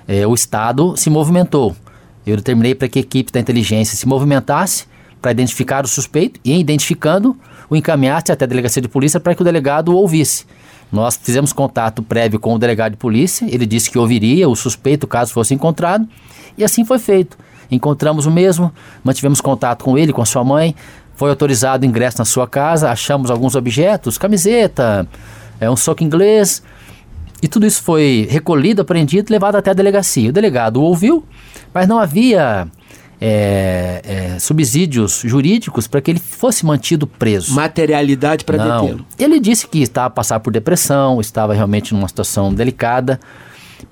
eh, 0.08 0.26
o 0.26 0.34
Estado 0.34 0.96
se 0.98 1.10
movimentou. 1.10 1.76
Eu 2.26 2.36
determinei 2.38 2.74
para 2.74 2.88
que 2.88 3.00
a 3.00 3.02
equipe 3.02 3.32
da 3.32 3.40
inteligência 3.40 3.96
se 3.96 4.08
movimentasse 4.08 4.88
para 5.22 5.32
identificar 5.32 5.84
o 5.86 5.88
suspeito 5.88 6.40
e, 6.44 6.60
identificando, 6.60 7.38
o 7.70 7.76
encaminhasse 7.76 8.32
até 8.32 8.46
a 8.46 8.48
delegacia 8.48 8.82
de 8.82 8.88
polícia 8.88 9.20
para 9.20 9.36
que 9.36 9.42
o 9.42 9.46
delegado 9.46 9.90
o 9.90 9.96
ouvisse. 9.96 10.46
Nós 10.92 11.16
fizemos 11.16 11.54
contato 11.54 12.02
prévio 12.02 12.40
com 12.40 12.54
o 12.54 12.60
delegado 12.60 12.94
de 12.94 12.98
polícia, 12.98 13.46
ele 13.50 13.66
disse 13.66 13.92
que 13.92 14.00
ouviria 14.00 14.50
o 14.50 14.56
suspeito 14.56 15.06
caso 15.06 15.32
fosse 15.32 15.54
encontrado, 15.54 16.08
e 16.58 16.64
assim 16.64 16.84
foi 16.84 16.98
feito. 16.98 17.38
Encontramos 17.70 18.26
o 18.26 18.32
mesmo, 18.32 18.74
mantivemos 19.04 19.40
contato 19.40 19.84
com 19.84 19.98
ele, 19.98 20.12
com 20.12 20.22
a 20.22 20.26
sua 20.26 20.44
mãe, 20.44 20.76
foi 21.16 21.30
autorizado 21.30 21.86
o 21.86 21.88
ingresso 21.88 22.18
na 22.18 22.26
sua 22.26 22.48
casa, 22.48 22.90
achamos 22.90 23.30
alguns 23.30 23.54
objetos, 23.54 24.18
camiseta, 24.18 25.08
é, 25.60 25.70
um 25.70 25.76
soco 25.76 26.04
inglês, 26.04 26.64
e 27.42 27.48
tudo 27.48 27.66
isso 27.66 27.84
foi 27.84 28.28
recolhido, 28.30 28.82
apreendido 28.82 29.32
levado 29.32 29.56
até 29.56 29.72
a 29.72 29.74
delegacia. 29.74 30.30
O 30.30 30.34
delegado 30.34 30.78
o 30.78 30.84
ouviu, 30.84 31.24
mas 31.74 31.88
não 31.88 32.00
havia 32.00 32.68
é, 33.22 34.02
é, 34.36 34.40
subsídios 34.40 35.22
jurídicos 35.26 35.88
para 35.88 36.02
que 36.02 36.12
ele 36.12 36.20
fosse 36.20 36.66
mantido 36.66 37.06
preso. 37.06 37.54
Materialidade 37.54 38.46
para 38.46 38.58
detê-lo. 38.58 39.06
Ele 39.18 39.40
disse 39.40 39.68
que 39.68 39.82
estava 39.82 40.08
a 40.08 40.10
passar 40.10 40.40
por 40.40 40.52
depressão, 40.52 41.20
estava 41.20 41.54
realmente 41.54 41.94
numa 41.94 42.08
situação 42.08 42.54
delicada, 42.54 43.20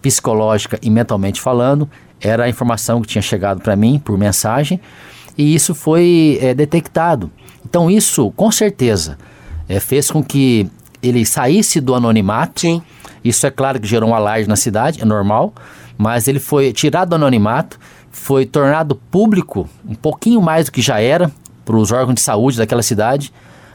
psicológica 0.01 0.79
e 0.81 0.89
mentalmente 0.89 1.41
falando. 1.41 1.89
Era 2.21 2.45
a 2.45 2.49
informação 2.49 3.01
que 3.01 3.07
tinha 3.07 3.21
chegado 3.21 3.61
para 3.61 3.75
mim 3.75 3.99
por 4.03 4.17
mensagem 4.17 4.79
e 5.37 5.53
isso 5.53 5.75
foi 5.75 6.39
é, 6.41 6.53
detectado. 6.53 7.29
Então, 7.63 7.91
isso 7.91 8.31
com 8.31 8.49
certeza 8.49 9.17
é, 9.67 9.79
fez 9.79 10.09
com 10.09 10.23
que 10.23 10.67
ele 11.03 11.25
saísse 11.25 11.79
do 11.79 11.93
anonimato. 11.93 12.61
Sim. 12.61 12.81
Isso 13.23 13.45
é 13.45 13.51
claro 13.51 13.79
que 13.79 13.87
gerou 13.87 14.09
um 14.09 14.15
alarde 14.15 14.47
na 14.47 14.55
cidade, 14.55 15.01
é 15.01 15.05
normal, 15.05 15.53
mas 15.97 16.27
ele 16.27 16.39
foi 16.39 16.71
tirado 16.71 17.09
do 17.09 17.15
anonimato 17.15 17.77
foi 18.11 18.45
tornado 18.45 18.95
público, 18.95 19.67
um 19.87 19.95
pouquinho 19.95 20.41
mais 20.41 20.65
do 20.65 20.71
que 20.71 20.81
já 20.81 20.99
era, 20.99 21.31
para 21.65 21.75
os 21.75 21.91
órgãos 21.91 22.15
de 22.15 22.21
saúde 22.21 22.57
daquela 22.57 22.81
cidade, 22.81 23.31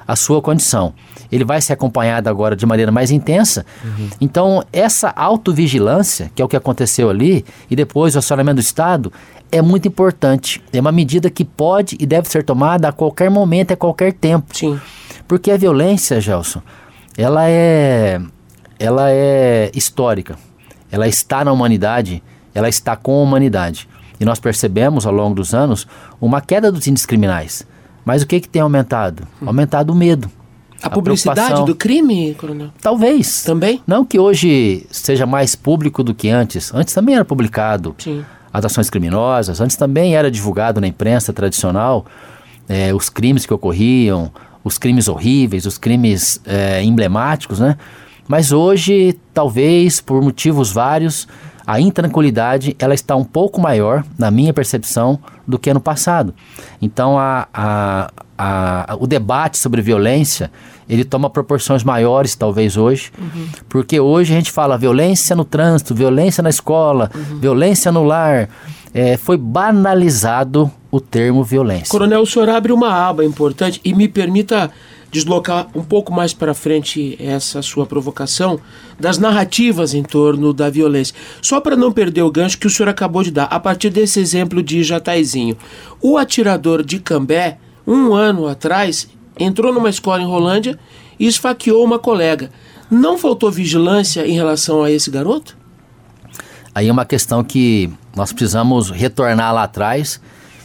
a 0.07 0.17
sua 0.17 0.43
condição. 0.43 0.95
Ele 1.31 1.45
vai 1.45 1.61
ser 1.61 1.75
acompanhado 1.75 2.29
agora 2.29 2.57
de 2.57 2.67
maneira 2.67 2.91
mais 2.91 3.11
intensa. 3.11 3.65
Uhum. 3.85 4.09
Então, 4.21 4.65
essa 4.73 5.11
autovigilância, 5.11 6.31
que 6.35 6.43
é 6.43 6.45
o 6.45 6.49
que 6.49 6.57
aconteceu 6.57 7.09
ali, 7.09 7.45
e 7.71 7.77
depois 7.77 8.15
o 8.15 8.19
acionamento 8.19 8.57
do 8.57 8.61
Estado, 8.61 9.13
é 9.51 9.63
muito 9.63 9.87
importante. 9.87 10.63
É 10.73 10.81
uma 10.81 10.93
medida 10.93 11.31
que 11.31 11.45
pode 11.45 11.97
e 12.01 12.07
deve 12.07 12.29
ser 12.29 12.45
tomada 12.45 12.89
a 12.89 12.93
qualquer 12.93 13.31
momento, 13.31 13.73
a 13.73 13.77
qualquer 13.77 14.13
tempo. 14.13 14.57
Sim. 14.57 14.81
Porque 15.29 15.51
a 15.51 15.57
violência, 15.57 16.21
Gelson, 16.21 16.63
ela 17.17 17.49
é, 17.49 18.21
ela 18.79 19.11
é 19.11 19.71
histórica. 19.75 20.37
Ela 20.91 21.07
está 21.09 21.45
na 21.45 21.53
humanidade, 21.53 22.23
ela 22.55 22.69
está 22.69 22.97
com 22.97 23.19
a 23.19 23.23
humanidade. 23.23 23.89
E 24.23 24.25
nós 24.25 24.39
percebemos 24.39 25.05
ao 25.05 25.13
longo 25.13 25.35
dos 25.35 25.53
anos 25.53 25.85
uma 26.21 26.41
queda 26.41 26.71
dos 26.71 26.87
índices 26.87 27.05
criminais. 27.05 27.67
Mas 28.05 28.23
o 28.23 28.27
que, 28.27 28.39
que 28.39 28.49
tem 28.49 28.63
aumentado? 28.63 29.25
Hum. 29.43 29.49
Aumentado 29.49 29.93
o 29.93 29.97
medo. 29.97 30.31
A, 30.81 30.87
a 30.87 30.91
publicidade 30.91 31.65
do 31.67 31.75
crime, 31.75 32.33
coronel? 32.35 32.71
Talvez. 32.81 33.43
Também? 33.43 33.83
Não 33.85 34.05
que 34.05 34.21
hoje 34.21 34.87
seja 34.93 35.27
mais 35.27 35.57
público 35.57 36.05
do 36.05 36.15
que 36.15 36.29
antes. 36.29 36.73
Antes 36.73 36.95
também 36.95 37.17
era 37.17 37.25
publicado 37.25 37.97
Sim. 37.99 38.25
as 38.53 38.65
ações 38.65 38.89
criminosas. 38.89 39.61
Antes 39.61 39.75
também 39.75 40.15
era 40.15 40.31
divulgado 40.31 40.81
na 40.81 40.87
imprensa 40.87 41.33
tradicional 41.33 42.07
é, 42.69 42.95
os 42.95 43.09
crimes 43.09 43.45
que 43.45 43.53
ocorriam, 43.53 44.31
os 44.63 44.79
crimes 44.79 45.09
horríveis, 45.09 45.67
os 45.67 45.79
crimes 45.79 46.41
é, 46.47 46.81
emblemáticos, 46.81 47.59
né? 47.59 47.77
Mas 48.29 48.53
hoje, 48.53 49.19
talvez, 49.35 50.01
por 50.01 50.23
motivos 50.23 50.71
vários, 50.71 51.27
a 51.67 51.81
intranquilidade 51.81 52.77
ela 52.79 52.95
está 52.95 53.15
um 53.17 53.25
pouco 53.25 53.61
maior, 53.61 54.05
na 54.19 54.31
minha 54.31 54.53
percepção, 54.53 55.19
do 55.47 55.59
que 55.59 55.73
no 55.73 55.81
passado. 55.81 56.35
Então, 56.81 57.19
a, 57.19 57.49
a, 57.53 58.11
a, 58.37 58.97
o 58.99 59.07
debate 59.07 59.59
sobre 59.59 59.81
violência, 59.83 60.51
ele 60.89 61.05
toma 61.05 61.31
proporções 61.31 61.85
maiores, 61.85 62.35
talvez, 62.35 62.77
hoje, 62.77 63.13
uhum. 63.19 63.49
porque 63.69 64.01
hoje 64.01 64.33
a 64.33 64.37
gente 64.37 64.51
fala 64.51 64.77
violência 64.77 65.35
no 65.37 65.45
trânsito, 65.45 65.95
violência 65.95 66.43
na 66.43 66.51
escola, 66.51 67.11
uhum. 67.15 67.39
violência 67.39 67.93
no 67.93 68.05
lar. 68.05 68.49
É, 68.95 69.17
foi 69.17 69.39
banalizado 69.39 70.71
o 70.91 71.01
termo 71.01 71.43
violência. 71.43 71.89
Coronel, 71.89 72.21
o 72.21 72.27
senhor 72.27 72.51
abre 72.51 72.73
uma 72.73 72.93
aba 72.93 73.25
importante 73.25 73.81
e 73.83 73.95
me 73.95 74.07
permita 74.07 74.71
deslocar 75.13 75.69
um 75.75 75.85
pouco 75.85 76.11
mais 76.11 76.33
para 76.33 76.55
frente 76.55 77.17
essa 77.21 77.61
sua 77.61 77.85
provocação 77.85 78.59
das 78.99 79.19
narrativas 79.19 79.93
em 79.93 80.03
torno 80.03 80.55
da 80.55 80.71
violência. 80.71 81.15
Só 81.43 81.61
para 81.61 81.77
não 81.77 81.93
perder 81.93 82.23
o 82.23 82.31
gancho 82.31 82.57
que 82.57 82.67
o 82.67 82.71
senhor 82.71 82.89
acabou 82.89 83.23
de 83.23 83.31
dar, 83.31 83.45
a 83.45 83.61
partir 83.61 83.91
desse 83.91 84.19
exemplo 84.19 84.63
de 84.63 84.83
Jataizinho. 84.83 85.57
O 86.01 86.17
atirador 86.17 86.83
de 86.83 86.99
Cambé, 86.99 87.59
um 87.87 88.15
ano 88.15 88.47
atrás, 88.47 89.07
entrou 89.39 89.71
numa 89.73 89.91
escola 89.91 90.23
em 90.23 90.27
Rolândia 90.27 90.79
e 91.21 91.27
esfaqueou 91.27 91.85
uma 91.85 91.99
colega. 91.99 92.51
Não 92.91 93.19
faltou 93.19 93.51
vigilância 93.51 94.27
em 94.27 94.33
relação 94.33 94.83
a 94.83 94.91
esse 94.91 95.11
garoto? 95.11 95.59
Aí 96.75 96.89
é 96.89 96.93
uma 96.93 97.05
questão 97.05 97.45
que 97.45 97.91
nós 98.17 98.33
precisamos 98.33 98.89
retornar 98.89 99.53
lá 99.53 99.65
atrás, 99.65 100.19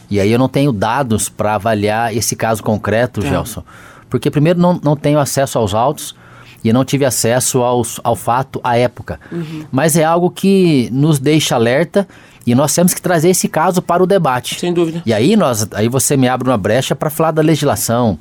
e 0.09 0.21
aí 0.21 0.31
eu 0.31 0.39
não 0.39 0.47
tenho 0.47 0.71
dados 0.71 1.27
para 1.27 1.55
avaliar 1.55 2.15
esse 2.15 2.33
caso 2.33 2.63
concreto, 2.63 3.21
tá. 3.21 3.27
Gelson 3.27 3.63
porque 4.09 4.31
primeiro 4.31 4.59
não, 4.59 4.79
não 4.83 4.95
tenho 4.95 5.19
acesso 5.19 5.57
aos 5.57 5.73
autos 5.73 6.15
e 6.63 6.73
não 6.73 6.83
tive 6.83 7.05
acesso 7.05 7.61
aos, 7.61 7.99
ao 8.03 8.15
fato 8.15 8.59
à 8.63 8.77
época. 8.77 9.19
Uhum. 9.31 9.65
Mas 9.71 9.95
é 9.95 10.03
algo 10.03 10.29
que 10.29 10.89
nos 10.91 11.19
deixa 11.19 11.55
alerta 11.55 12.07
e 12.45 12.55
nós 12.55 12.73
temos 12.73 12.93
que 12.93 13.01
trazer 13.01 13.29
esse 13.29 13.47
caso 13.47 13.81
para 13.81 14.01
o 14.01 14.07
debate. 14.07 14.59
Sem 14.59 14.73
dúvida. 14.73 15.01
E 15.05 15.13
aí, 15.13 15.35
nós, 15.35 15.67
aí 15.73 15.89
você 15.89 16.15
me 16.15 16.27
abre 16.27 16.49
uma 16.49 16.57
brecha 16.57 16.95
para 16.95 17.09
falar 17.09 17.31
da 17.31 17.41
legislação, 17.41 18.17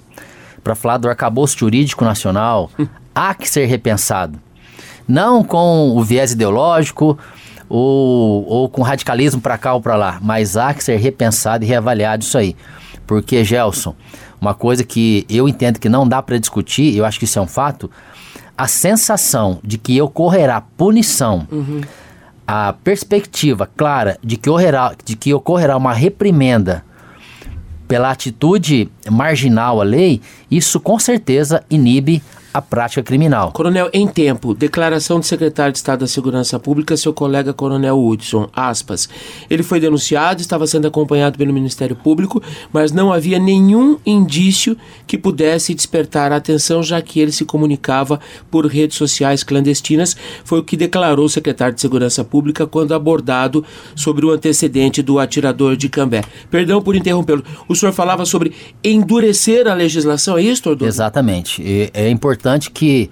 para 0.64 0.74
falar 0.74 0.98
do 0.98 1.08
arcabouço 1.08 1.56
jurídico 1.58 2.04
nacional. 2.04 2.70
Hum. 2.78 2.86
Há 3.14 3.34
que 3.34 3.48
ser 3.48 3.66
repensado. 3.66 4.38
Não 5.06 5.44
com 5.44 5.96
o 5.96 6.02
viés 6.02 6.32
ideológico 6.32 7.16
ou, 7.68 8.44
ou 8.48 8.68
com 8.68 8.82
radicalismo 8.82 9.40
para 9.40 9.56
cá 9.56 9.74
ou 9.74 9.80
para 9.80 9.96
lá, 9.96 10.18
mas 10.20 10.56
há 10.56 10.74
que 10.74 10.82
ser 10.82 10.96
repensado 10.96 11.64
e 11.64 11.68
reavaliado 11.68 12.24
isso 12.24 12.36
aí. 12.36 12.56
Porque, 13.06 13.44
Gelson, 13.44 13.94
uma 14.40 14.54
coisa 14.54 14.84
que 14.84 15.24
eu 15.28 15.48
entendo 15.48 15.78
que 15.78 15.88
não 15.88 16.06
dá 16.06 16.22
para 16.22 16.38
discutir, 16.38 16.96
eu 16.96 17.04
acho 17.04 17.18
que 17.18 17.24
isso 17.24 17.38
é 17.38 17.42
um 17.42 17.46
fato, 17.46 17.90
a 18.56 18.66
sensação 18.66 19.58
de 19.62 19.78
que 19.78 20.00
ocorrerá 20.00 20.60
punição, 20.60 21.46
uhum. 21.50 21.80
a 22.46 22.72
perspectiva 22.72 23.68
clara 23.76 24.18
de 24.22 24.36
que, 24.36 24.48
ocorrerá, 24.48 24.94
de 25.04 25.16
que 25.16 25.34
ocorrerá 25.34 25.76
uma 25.76 25.92
reprimenda 25.92 26.84
pela 27.86 28.10
atitude 28.10 28.90
marginal 29.10 29.80
à 29.80 29.84
lei, 29.84 30.20
isso 30.50 30.80
com 30.80 30.98
certeza 30.98 31.62
inibe 31.70 32.22
a 32.56 32.62
prática 32.62 33.02
criminal. 33.02 33.52
Coronel, 33.52 33.90
em 33.92 34.08
tempo, 34.08 34.54
declaração 34.54 35.20
do 35.20 35.26
secretário 35.26 35.72
de 35.72 35.78
Estado 35.78 36.00
da 36.00 36.06
Segurança 36.06 36.58
Pública, 36.58 36.96
seu 36.96 37.12
colega 37.12 37.52
Coronel 37.52 38.02
Hudson, 38.02 38.48
aspas. 38.54 39.10
Ele 39.50 39.62
foi 39.62 39.78
denunciado, 39.78 40.40
estava 40.40 40.66
sendo 40.66 40.88
acompanhado 40.88 41.36
pelo 41.36 41.52
Ministério 41.52 41.94
Público, 41.94 42.42
mas 42.72 42.92
não 42.92 43.12
havia 43.12 43.38
nenhum 43.38 43.98
indício 44.06 44.74
que 45.06 45.18
pudesse 45.18 45.74
despertar 45.74 46.32
a 46.32 46.36
atenção, 46.36 46.82
já 46.82 47.02
que 47.02 47.20
ele 47.20 47.30
se 47.30 47.44
comunicava 47.44 48.18
por 48.50 48.64
redes 48.64 48.96
sociais 48.96 49.44
clandestinas, 49.44 50.16
foi 50.42 50.60
o 50.60 50.64
que 50.64 50.78
declarou 50.78 51.26
o 51.26 51.28
secretário 51.28 51.74
de 51.74 51.80
Segurança 51.82 52.24
Pública 52.24 52.66
quando 52.66 52.94
abordado 52.94 53.62
sobre 53.94 54.24
o 54.24 54.30
antecedente 54.30 55.02
do 55.02 55.18
atirador 55.18 55.76
de 55.76 55.90
Cambé. 55.90 56.22
Perdão 56.50 56.80
por 56.80 56.96
interrompê-lo. 56.96 57.44
O 57.68 57.74
senhor 57.74 57.92
falava 57.92 58.24
sobre 58.24 58.54
endurecer 58.82 59.68
a 59.68 59.74
legislação, 59.74 60.38
é 60.38 60.42
isso, 60.42 60.62
doutor? 60.62 60.88
Exatamente. 60.88 61.90
É 61.92 62.08
importante 62.08 62.45
importante 62.46 62.70
que 62.70 63.10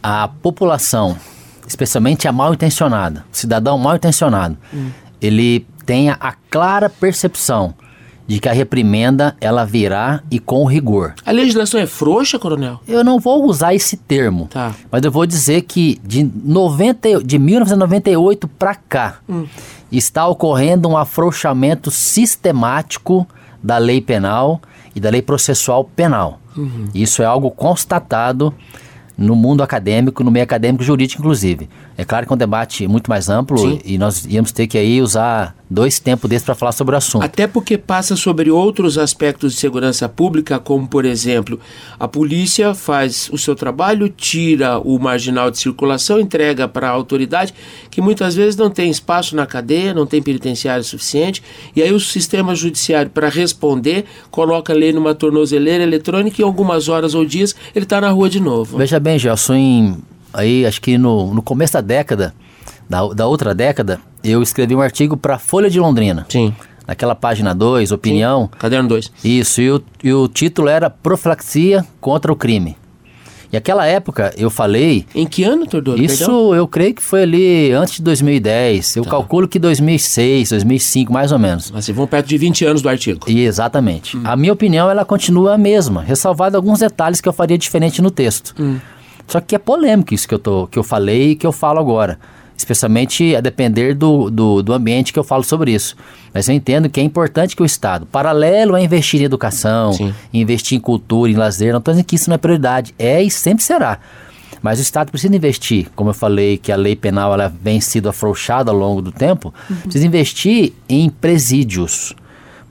a 0.00 0.28
população, 0.28 1.16
especialmente 1.66 2.28
a 2.28 2.32
mal 2.32 2.54
intencionada, 2.54 3.24
o 3.32 3.36
cidadão 3.36 3.76
mal 3.76 3.96
intencionado, 3.96 4.56
hum. 4.72 4.90
ele 5.20 5.66
tenha 5.84 6.16
a 6.20 6.32
clara 6.48 6.88
percepção 6.88 7.74
de 8.26 8.38
que 8.38 8.48
a 8.48 8.52
reprimenda 8.52 9.34
ela 9.40 9.64
virá 9.64 10.22
e 10.30 10.38
com 10.38 10.64
rigor. 10.66 11.14
A 11.24 11.32
legislação 11.32 11.80
é 11.80 11.86
frouxa, 11.86 12.38
coronel? 12.38 12.78
Eu 12.86 13.02
não 13.02 13.18
vou 13.18 13.44
usar 13.46 13.74
esse 13.74 13.96
termo, 13.96 14.48
tá. 14.48 14.74
mas 14.92 15.02
eu 15.02 15.10
vou 15.10 15.26
dizer 15.26 15.62
que 15.62 15.98
de, 16.04 16.30
90, 16.44 17.24
de 17.24 17.38
1998 17.38 18.46
para 18.46 18.74
cá 18.74 19.16
hum. 19.28 19.46
está 19.90 20.26
ocorrendo 20.28 20.88
um 20.88 20.96
afrouxamento 20.96 21.90
sistemático 21.90 23.26
da 23.62 23.78
lei 23.78 24.00
penal 24.00 24.60
e 24.94 25.00
da 25.00 25.10
lei 25.10 25.22
processual 25.22 25.84
penal. 25.84 26.38
Uhum. 26.58 26.86
Isso 26.94 27.22
é 27.22 27.24
algo 27.24 27.50
constatado 27.50 28.52
no 29.16 29.34
mundo 29.34 29.62
acadêmico, 29.62 30.22
no 30.22 30.30
meio 30.30 30.44
acadêmico 30.44 30.82
jurídico, 30.84 31.22
inclusive. 31.22 31.68
É 31.98 32.04
claro 32.04 32.24
que 32.24 32.32
é 32.32 32.34
um 32.34 32.38
debate 32.38 32.86
muito 32.86 33.10
mais 33.10 33.28
amplo 33.28 33.58
Sim. 33.58 33.80
e 33.84 33.98
nós 33.98 34.24
íamos 34.24 34.52
ter 34.52 34.68
que 34.68 34.78
aí 34.78 35.02
usar 35.02 35.56
dois 35.68 35.98
tempos 35.98 36.30
desses 36.30 36.46
para 36.46 36.54
falar 36.54 36.70
sobre 36.70 36.94
o 36.94 36.98
assunto. 36.98 37.24
Até 37.24 37.48
porque 37.48 37.76
passa 37.76 38.14
sobre 38.14 38.52
outros 38.52 38.96
aspectos 38.96 39.54
de 39.54 39.58
segurança 39.58 40.08
pública, 40.08 40.60
como, 40.60 40.86
por 40.86 41.04
exemplo, 41.04 41.58
a 41.98 42.06
polícia 42.06 42.72
faz 42.72 43.28
o 43.32 43.36
seu 43.36 43.56
trabalho, 43.56 44.08
tira 44.08 44.78
o 44.78 44.96
marginal 44.96 45.50
de 45.50 45.58
circulação, 45.58 46.20
entrega 46.20 46.68
para 46.68 46.88
a 46.88 46.92
autoridade, 46.92 47.52
que 47.90 48.00
muitas 48.00 48.36
vezes 48.36 48.56
não 48.56 48.70
tem 48.70 48.88
espaço 48.88 49.34
na 49.34 49.44
cadeia, 49.44 49.92
não 49.92 50.06
tem 50.06 50.22
penitenciário 50.22 50.84
suficiente, 50.84 51.42
e 51.74 51.82
aí 51.82 51.92
o 51.92 51.98
sistema 51.98 52.54
judiciário, 52.54 53.10
para 53.10 53.28
responder, 53.28 54.04
coloca 54.30 54.72
ele 54.72 54.92
numa 54.92 55.16
tornozeleira 55.16 55.82
eletrônica 55.82 56.40
e 56.40 56.44
em 56.44 56.46
algumas 56.46 56.88
horas 56.88 57.12
ou 57.12 57.24
dias 57.24 57.56
ele 57.74 57.84
está 57.84 58.00
na 58.00 58.10
rua 58.10 58.30
de 58.30 58.38
novo. 58.38 58.78
Veja 58.78 59.00
bem, 59.00 59.18
Gelson, 59.18 59.54
em 59.54 59.98
aí 60.32 60.66
acho 60.66 60.80
que 60.80 60.96
no, 60.98 61.32
no 61.34 61.42
começo 61.42 61.72
da 61.74 61.80
década, 61.80 62.34
da, 62.88 63.06
da 63.08 63.26
outra 63.26 63.54
década, 63.54 64.00
eu 64.22 64.42
escrevi 64.42 64.74
um 64.74 64.80
artigo 64.80 65.16
para 65.16 65.36
a 65.36 65.38
Folha 65.38 65.68
de 65.70 65.78
Londrina. 65.78 66.26
Sim. 66.28 66.54
Naquela 66.86 67.14
página 67.14 67.54
2, 67.54 67.92
opinião. 67.92 68.44
Sim, 68.52 68.58
caderno 68.58 68.88
2. 68.88 69.12
Isso, 69.22 69.60
e 69.60 69.70
o, 69.70 69.82
e 70.02 70.12
o 70.12 70.26
título 70.26 70.68
era 70.68 70.88
Profilaxia 70.88 71.84
contra 72.00 72.32
o 72.32 72.36
crime. 72.36 72.76
E 73.50 73.56
aquela 73.56 73.86
época 73.86 74.32
eu 74.36 74.50
falei. 74.50 75.06
Em 75.14 75.26
que 75.26 75.42
ano, 75.42 75.66
Tordoro? 75.66 76.02
Isso 76.02 76.18
Perdão? 76.26 76.54
eu 76.54 76.68
creio 76.68 76.94
que 76.94 77.02
foi 77.02 77.22
ali 77.22 77.72
antes 77.72 77.94
de 77.96 78.02
2010. 78.02 78.96
Eu 78.96 79.04
Tá. 79.04 79.10
calculo 79.10 79.48
que 79.48 79.58
2006, 79.58 80.50
2005, 80.50 81.10
mais 81.12 81.32
ou 81.32 81.38
menos. 81.38 81.72
Assim, 81.74 81.92
vão 81.94 82.06
perto 82.06 82.26
de 82.26 82.36
20 82.36 82.64
anos 82.66 82.82
do 82.82 82.88
artigo. 82.90 83.20
E 83.26 83.40
exatamente. 83.44 84.18
A 84.22 84.36
minha 84.36 84.52
opinião 84.52 84.90
ela 84.90 85.02
continua 85.04 85.54
a 85.54 85.58
mesma, 85.58 86.02
ressalvado 86.02 86.56
alguns 86.58 86.80
detalhes 86.80 87.22
que 87.22 87.28
eu 87.28 87.32
faria 87.32 87.56
diferente 87.56 88.02
no 88.02 88.10
texto. 88.10 88.54
Só 89.28 89.40
que 89.40 89.54
é 89.54 89.58
polêmico 89.58 90.14
isso 90.14 90.26
que 90.26 90.34
eu, 90.34 90.38
tô, 90.38 90.66
que 90.66 90.78
eu 90.78 90.82
falei 90.82 91.30
e 91.30 91.36
que 91.36 91.46
eu 91.46 91.52
falo 91.52 91.78
agora. 91.78 92.18
Especialmente 92.56 93.36
a 93.36 93.40
depender 93.40 93.94
do, 93.94 94.28
do, 94.30 94.62
do 94.62 94.72
ambiente 94.72 95.12
que 95.12 95.18
eu 95.18 95.22
falo 95.22 95.44
sobre 95.44 95.70
isso. 95.70 95.94
Mas 96.34 96.48
eu 96.48 96.54
entendo 96.54 96.88
que 96.90 96.98
é 96.98 97.02
importante 97.04 97.54
que 97.54 97.62
o 97.62 97.66
Estado, 97.66 98.04
paralelo 98.06 98.74
a 98.74 98.80
investir 98.80 99.20
em 99.20 99.24
educação, 99.24 99.92
Sim. 99.92 100.12
investir 100.34 100.76
em 100.76 100.80
cultura, 100.80 101.30
em 101.30 101.36
lazer, 101.36 101.72
não 101.72 101.78
estou 101.78 101.92
dizendo 101.92 102.06
que 102.06 102.16
isso 102.16 102.28
não 102.28 102.34
é 102.34 102.38
prioridade. 102.38 102.92
É 102.98 103.22
e 103.22 103.30
sempre 103.30 103.62
será. 103.62 104.00
Mas 104.60 104.80
o 104.80 104.82
Estado 104.82 105.10
precisa 105.10 105.34
investir, 105.34 105.88
como 105.94 106.10
eu 106.10 106.14
falei 106.14 106.58
que 106.58 106.72
a 106.72 106.76
lei 106.76 106.96
penal 106.96 107.32
ela 107.32 107.52
vem 107.62 107.80
sido 107.80 108.08
afrouxada 108.08 108.70
ao 108.70 108.76
longo 108.76 109.00
do 109.00 109.12
tempo, 109.12 109.54
precisa 109.84 110.06
investir 110.06 110.72
em 110.88 111.08
presídios 111.08 112.14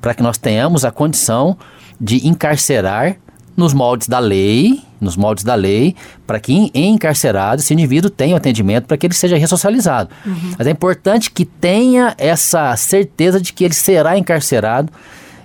para 0.01 0.13
que 0.13 0.21
nós 0.21 0.37
tenhamos 0.37 0.83
a 0.83 0.91
condição 0.91 1.57
de 1.99 2.27
encarcerar 2.27 3.17
nos 3.55 3.73
moldes 3.73 4.07
da 4.07 4.19
lei, 4.19 4.81
nos 4.99 5.15
moldes 5.15 5.43
da 5.43 5.55
lei, 5.55 5.95
para 6.25 6.39
que 6.39 6.53
em, 6.53 6.93
encarcerado 6.93 7.61
esse 7.61 7.73
indivíduo 7.73 8.09
tenha 8.09 8.33
o 8.33 8.37
atendimento 8.37 8.85
para 8.85 8.97
que 8.97 9.05
ele 9.05 9.13
seja 9.13 9.37
ressocializado. 9.37 10.09
Mas 10.57 10.67
é 10.67 10.71
importante 10.71 11.31
que 11.31 11.45
tenha 11.45 12.15
essa 12.17 12.75
certeza 12.75 13.39
de 13.39 13.53
que 13.53 13.63
ele 13.63 13.73
será 13.73 14.17
encarcerado 14.17 14.91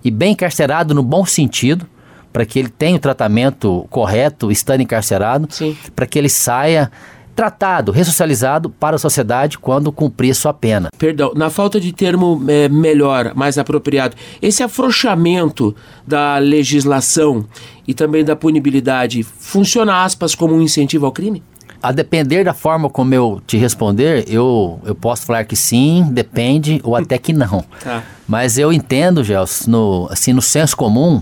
e 0.04 0.10
bem 0.10 0.32
encarcerado 0.32 0.94
no 0.94 1.02
bom 1.02 1.24
sentido, 1.24 1.86
para 2.32 2.46
que 2.46 2.58
ele 2.58 2.70
tenha 2.70 2.96
o 2.96 3.00
tratamento 3.00 3.86
correto 3.90 4.50
estando 4.50 4.80
encarcerado, 4.80 5.46
para 5.94 6.06
que 6.06 6.18
ele 6.18 6.30
saia 6.30 6.90
tratado, 7.34 7.92
ressocializado 7.92 8.70
para 8.70 8.96
a 8.96 8.98
sociedade 8.98 9.58
quando 9.58 9.90
cumprir 9.90 10.34
sua 10.34 10.52
pena. 10.52 10.88
Perdão, 10.98 11.32
na 11.34 11.50
falta 11.50 11.80
de 11.80 11.92
termo 11.92 12.42
é, 12.48 12.68
melhor, 12.68 13.32
mais 13.34 13.58
apropriado, 13.58 14.16
esse 14.40 14.62
afrouxamento 14.62 15.74
da 16.06 16.38
legislação 16.38 17.46
e 17.86 17.94
também 17.94 18.24
da 18.24 18.36
punibilidade 18.36 19.22
funciona, 19.22 20.04
aspas, 20.04 20.34
como 20.34 20.54
um 20.54 20.62
incentivo 20.62 21.06
ao 21.06 21.12
crime? 21.12 21.42
A 21.82 21.90
depender 21.90 22.44
da 22.44 22.54
forma 22.54 22.88
como 22.88 23.12
eu 23.12 23.42
te 23.44 23.56
responder, 23.56 24.24
eu, 24.28 24.80
eu 24.84 24.94
posso 24.94 25.26
falar 25.26 25.44
que 25.44 25.56
sim, 25.56 26.06
depende, 26.12 26.80
ou 26.84 26.94
até 26.94 27.18
que 27.18 27.32
não. 27.32 27.64
Tá. 27.82 28.04
Mas 28.28 28.56
eu 28.56 28.72
entendo, 28.72 29.24
Gels, 29.24 29.66
no, 29.66 30.06
assim, 30.10 30.32
no 30.32 30.40
senso 30.40 30.76
comum, 30.76 31.20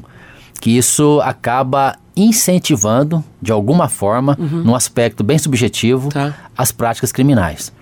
que 0.60 0.76
isso 0.76 1.20
acaba 1.24 1.96
incentivando, 2.16 3.24
de 3.40 3.52
alguma 3.52 3.88
forma, 3.88 4.36
num 4.38 4.74
aspecto 4.74 5.22
bem 5.24 5.38
subjetivo, 5.38 6.08
Tá. 6.10 6.34
as 6.56 6.72
práticas 6.72 7.12
criminais. 7.12 7.72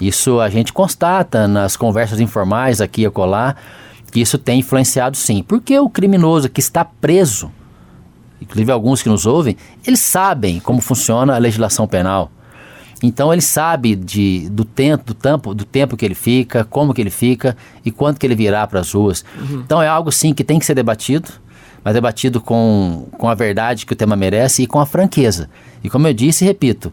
Isso 0.00 0.40
a 0.40 0.48
gente 0.48 0.72
constata 0.72 1.48
nas 1.48 1.76
conversas 1.76 2.20
informais 2.20 2.80
aqui 2.80 3.02
e 3.02 3.06
acolá, 3.06 3.56
que 4.12 4.20
isso 4.20 4.38
tem 4.38 4.60
influenciado 4.60 5.16
sim. 5.16 5.42
Porque 5.46 5.78
o 5.78 5.88
criminoso 5.88 6.48
que 6.48 6.60
está 6.60 6.84
preso, 6.84 7.50
inclusive 8.40 8.70
alguns 8.70 9.02
que 9.02 9.08
nos 9.08 9.26
ouvem, 9.26 9.56
eles 9.86 10.00
sabem 10.00 10.60
como 10.60 10.80
funciona 10.80 11.34
a 11.34 11.38
legislação 11.38 11.86
penal. 11.88 12.30
Então 13.02 13.32
ele 13.32 13.42
sabe 13.42 13.94
de, 13.94 14.48
do, 14.50 14.64
tempo, 14.64 15.04
do, 15.06 15.14
tempo, 15.14 15.54
do 15.54 15.64
tempo 15.64 15.96
que 15.96 16.04
ele 16.04 16.14
fica, 16.16 16.64
como 16.64 16.92
que 16.92 17.00
ele 17.00 17.10
fica 17.10 17.56
e 17.84 17.90
quanto 17.90 18.18
que 18.18 18.26
ele 18.26 18.34
virá 18.34 18.66
para 18.66 18.80
as 18.80 18.92
ruas. 18.92 19.24
Então 19.50 19.80
é 19.80 19.86
algo 19.88 20.10
sim 20.10 20.32
que 20.34 20.42
tem 20.42 20.58
que 20.58 20.66
ser 20.66 20.74
debatido, 20.74 21.28
mas 21.84 21.94
debatido 21.94 22.40
com, 22.40 23.06
com 23.16 23.28
a 23.28 23.34
verdade 23.34 23.86
que 23.86 23.92
o 23.92 23.96
tema 23.96 24.16
merece 24.16 24.62
e 24.62 24.66
com 24.66 24.80
a 24.80 24.86
franqueza. 24.86 25.48
E 25.82 25.88
como 25.88 26.06
eu 26.06 26.14
disse 26.14 26.44
e 26.44 26.46
repito, 26.46 26.92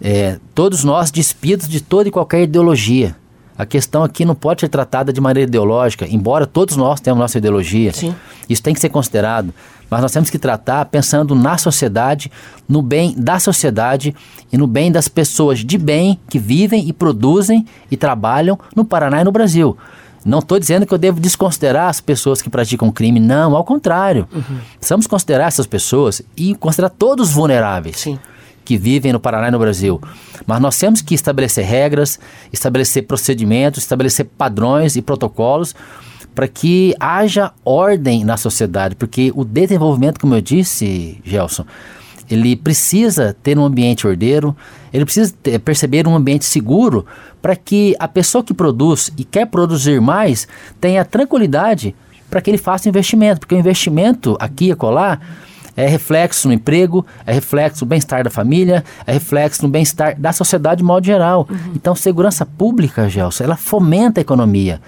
é, 0.00 0.38
todos 0.54 0.84
nós 0.84 1.10
despidos 1.10 1.68
de 1.68 1.80
toda 1.80 2.08
e 2.08 2.12
qualquer 2.12 2.42
ideologia. 2.42 3.16
A 3.56 3.66
questão 3.66 4.02
aqui 4.02 4.24
não 4.24 4.34
pode 4.34 4.62
ser 4.62 4.68
tratada 4.68 5.12
de 5.12 5.20
maneira 5.20 5.48
ideológica, 5.48 6.06
embora 6.08 6.46
todos 6.46 6.76
nós 6.76 7.00
tenhamos 7.00 7.20
nossa 7.20 7.38
ideologia. 7.38 7.92
Sim. 7.92 8.14
Isso 8.48 8.62
tem 8.62 8.74
que 8.74 8.80
ser 8.80 8.88
considerado. 8.88 9.52
Mas 9.90 10.00
nós 10.00 10.10
temos 10.10 10.30
que 10.30 10.38
tratar 10.38 10.86
pensando 10.86 11.34
na 11.34 11.58
sociedade, 11.58 12.32
no 12.66 12.80
bem 12.80 13.14
da 13.14 13.38
sociedade 13.38 14.14
e 14.50 14.56
no 14.56 14.66
bem 14.66 14.90
das 14.90 15.06
pessoas 15.06 15.58
de 15.58 15.76
bem 15.76 16.18
que 16.30 16.38
vivem 16.38 16.88
e 16.88 16.92
produzem 16.94 17.66
e 17.90 17.96
trabalham 17.96 18.58
no 18.74 18.86
Paraná 18.86 19.20
e 19.20 19.24
no 19.24 19.30
Brasil. 19.30 19.76
Não 20.24 20.38
estou 20.38 20.58
dizendo 20.58 20.86
que 20.86 20.94
eu 20.94 20.98
devo 20.98 21.20
desconsiderar 21.20 21.88
as 21.88 22.00
pessoas 22.00 22.40
que 22.40 22.48
praticam 22.48 22.90
crime, 22.92 23.18
não, 23.18 23.56
ao 23.56 23.64
contrário. 23.64 24.28
Precisamos 24.76 25.06
considerar 25.06 25.46
essas 25.46 25.66
pessoas 25.66 26.22
e 26.36 26.54
considerar 26.54 26.90
todos 26.90 27.28
os 27.28 27.34
vulneráveis 27.34 27.98
Sim. 27.98 28.18
que 28.64 28.76
vivem 28.76 29.12
no 29.12 29.20
Paraná 29.20 29.48
e 29.48 29.50
no 29.50 29.58
Brasil. 29.58 30.00
Mas 30.46 30.60
nós 30.60 30.78
temos 30.78 31.02
que 31.02 31.14
estabelecer 31.14 31.64
regras, 31.64 32.20
estabelecer 32.52 33.04
procedimentos, 33.04 33.82
estabelecer 33.82 34.26
padrões 34.38 34.96
e 34.96 35.02
protocolos 35.02 35.74
para 36.34 36.48
que 36.48 36.94
haja 36.98 37.52
ordem 37.64 38.24
na 38.24 38.36
sociedade, 38.36 38.94
porque 38.94 39.32
o 39.34 39.44
desenvolvimento, 39.44 40.18
como 40.18 40.34
eu 40.34 40.40
disse, 40.40 41.20
Gelson, 41.24 41.66
ele 42.30 42.56
precisa 42.56 43.36
ter 43.42 43.58
um 43.58 43.64
ambiente 43.64 44.06
ordeiro, 44.06 44.56
ele 44.92 45.04
precisa 45.04 45.32
ter- 45.42 45.58
perceber 45.58 46.06
um 46.06 46.14
ambiente 46.14 46.44
seguro 46.44 47.04
para 47.40 47.56
que 47.56 47.94
a 47.98 48.06
pessoa 48.06 48.44
que 48.44 48.54
produz 48.54 49.10
e 49.16 49.24
quer 49.24 49.46
produzir 49.46 50.00
mais 50.00 50.46
tenha 50.80 51.04
tranquilidade 51.04 51.94
para 52.30 52.40
que 52.40 52.50
ele 52.50 52.58
faça 52.58 52.88
investimento, 52.88 53.40
porque 53.40 53.54
o 53.54 53.58
investimento 53.58 54.36
aqui 54.40 54.66
e 54.66 54.72
acolá 54.72 55.20
é 55.76 55.86
reflexo 55.86 56.48
no 56.48 56.54
emprego, 56.54 57.04
é 57.26 57.32
reflexo 57.32 57.84
no 57.84 57.88
bem-estar 57.88 58.22
da 58.22 58.30
família, 58.30 58.84
é 59.06 59.12
reflexo 59.12 59.62
no 59.62 59.68
bem-estar 59.68 60.18
da 60.18 60.32
sociedade 60.32 60.78
de 60.78 60.84
modo 60.84 61.04
geral. 61.04 61.48
Então, 61.74 61.94
segurança 61.94 62.44
pública, 62.44 63.08
Gelson, 63.08 63.44
ela 63.44 63.56
fomenta 63.56 64.20
a 64.20 64.22
economia. 64.22 64.80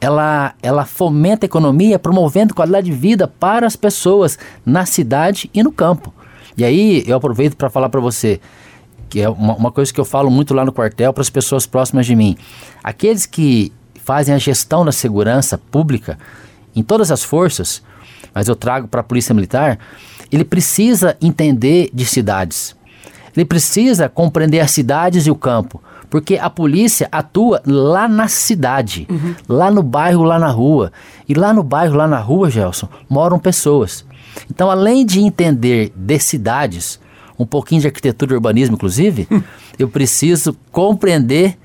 Ela, 0.00 0.54
ela 0.62 0.86
fomenta 0.86 1.44
a 1.44 1.48
economia 1.48 1.98
promovendo 1.98 2.54
qualidade 2.54 2.86
de 2.86 2.96
vida 2.96 3.28
para 3.28 3.66
as 3.66 3.76
pessoas 3.76 4.38
na 4.64 4.86
cidade 4.86 5.50
e 5.52 5.62
no 5.62 5.70
campo. 5.70 6.12
E 6.56 6.64
aí 6.64 7.04
eu 7.06 7.16
aproveito 7.16 7.56
para 7.56 7.70
falar 7.70 7.88
para 7.88 8.00
você 8.00 8.40
que 9.08 9.20
é 9.20 9.28
uma, 9.28 9.54
uma 9.56 9.72
coisa 9.72 9.92
que 9.92 10.00
eu 10.00 10.04
falo 10.04 10.30
muito 10.30 10.54
lá 10.54 10.64
no 10.64 10.72
quartel 10.72 11.12
para 11.12 11.20
as 11.20 11.28
pessoas 11.28 11.66
próximas 11.66 12.06
de 12.06 12.14
mim. 12.14 12.36
Aqueles 12.82 13.26
que 13.26 13.72
fazem 14.04 14.34
a 14.34 14.38
gestão 14.38 14.84
da 14.84 14.92
segurança 14.92 15.58
pública 15.58 16.18
em 16.74 16.82
todas 16.82 17.10
as 17.10 17.22
forças, 17.22 17.82
mas 18.32 18.48
eu 18.48 18.54
trago 18.54 18.86
para 18.86 19.00
a 19.00 19.04
Polícia 19.04 19.34
Militar, 19.34 19.78
ele 20.30 20.44
precisa 20.44 21.16
entender 21.20 21.90
de 21.92 22.04
cidades. 22.04 22.76
Ele 23.36 23.44
precisa 23.44 24.08
compreender 24.08 24.60
as 24.60 24.70
cidades 24.70 25.26
e 25.26 25.30
o 25.30 25.34
campo, 25.34 25.82
porque 26.08 26.36
a 26.36 26.50
polícia 26.50 27.08
atua 27.10 27.62
lá 27.64 28.08
na 28.08 28.28
cidade, 28.28 29.06
lá 29.48 29.70
no 29.70 29.82
bairro, 29.82 30.24
lá 30.24 30.38
na 30.38 30.50
rua. 30.50 30.92
E 31.28 31.34
lá 31.34 31.52
no 31.52 31.62
bairro, 31.62 31.96
lá 31.96 32.08
na 32.08 32.18
rua, 32.18 32.50
Gelson, 32.50 32.88
moram 33.08 33.38
pessoas. 33.38 34.04
Então, 34.50 34.70
além 34.70 35.04
de 35.04 35.20
entender 35.20 35.92
de 35.94 36.18
cidades, 36.18 37.00
um 37.38 37.46
pouquinho 37.46 37.80
de 37.80 37.86
arquitetura 37.86 38.32
e 38.32 38.36
urbanismo, 38.36 38.74
inclusive, 38.74 39.26
eu 39.78 39.88
preciso 39.88 40.56
compreender, 40.70 41.58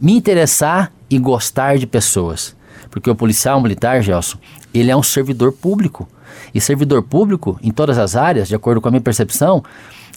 me 0.00 0.16
interessar 0.16 0.92
e 1.08 1.18
gostar 1.18 1.78
de 1.78 1.86
pessoas. 1.86 2.54
Porque 2.90 3.10
o 3.10 3.14
policial 3.14 3.60
militar, 3.60 4.02
Gelson, 4.02 4.38
ele 4.72 4.90
é 4.90 4.96
um 4.96 5.02
servidor 5.02 5.52
público. 5.52 6.08
E 6.54 6.60
servidor 6.60 7.02
público, 7.02 7.58
em 7.62 7.70
todas 7.70 7.98
as 7.98 8.16
áreas, 8.16 8.48
de 8.48 8.54
acordo 8.54 8.80
com 8.80 8.88
a 8.88 8.90
minha 8.90 9.00
percepção, 9.00 9.62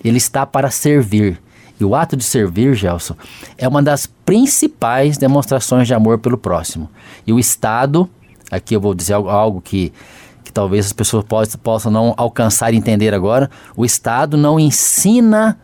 ele 0.03 0.17
está 0.17 0.45
para 0.45 0.69
servir. 0.69 1.39
E 1.79 1.85
o 1.85 1.95
ato 1.95 2.17
de 2.17 2.23
servir, 2.23 2.73
Gelson, 2.73 3.15
é 3.57 3.67
uma 3.67 3.81
das 3.81 4.07
principais 4.07 5.17
demonstrações 5.17 5.87
de 5.87 5.93
amor 5.93 6.17
pelo 6.17 6.37
próximo. 6.37 6.89
E 7.25 7.31
o 7.31 7.39
Estado, 7.39 8.09
aqui 8.49 8.75
eu 8.75 8.81
vou 8.81 8.93
dizer 8.93 9.13
algo, 9.13 9.29
algo 9.29 9.61
que, 9.61 9.89
que 9.89 10.26
talvez 10.57 10.87
as 10.87 10.93
pessoas 10.93 11.23
possam, 11.23 11.59
possam 11.59 11.91
não 11.91 12.15
alcançar 12.17 12.73
e 12.73 12.77
entender 12.77 13.13
agora, 13.13 13.47
o 13.75 13.85
Estado 13.85 14.35
não 14.35 14.59
ensina 14.59 15.55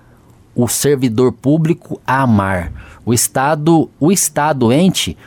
o 0.56 0.68
servidor 0.68 1.32
público 1.32 2.00
a 2.06 2.22
amar. 2.22 2.72
O 3.04 3.12
Estado, 3.12 3.90
o 4.00 4.12
Estado 4.12 4.72
ente, 4.72 5.18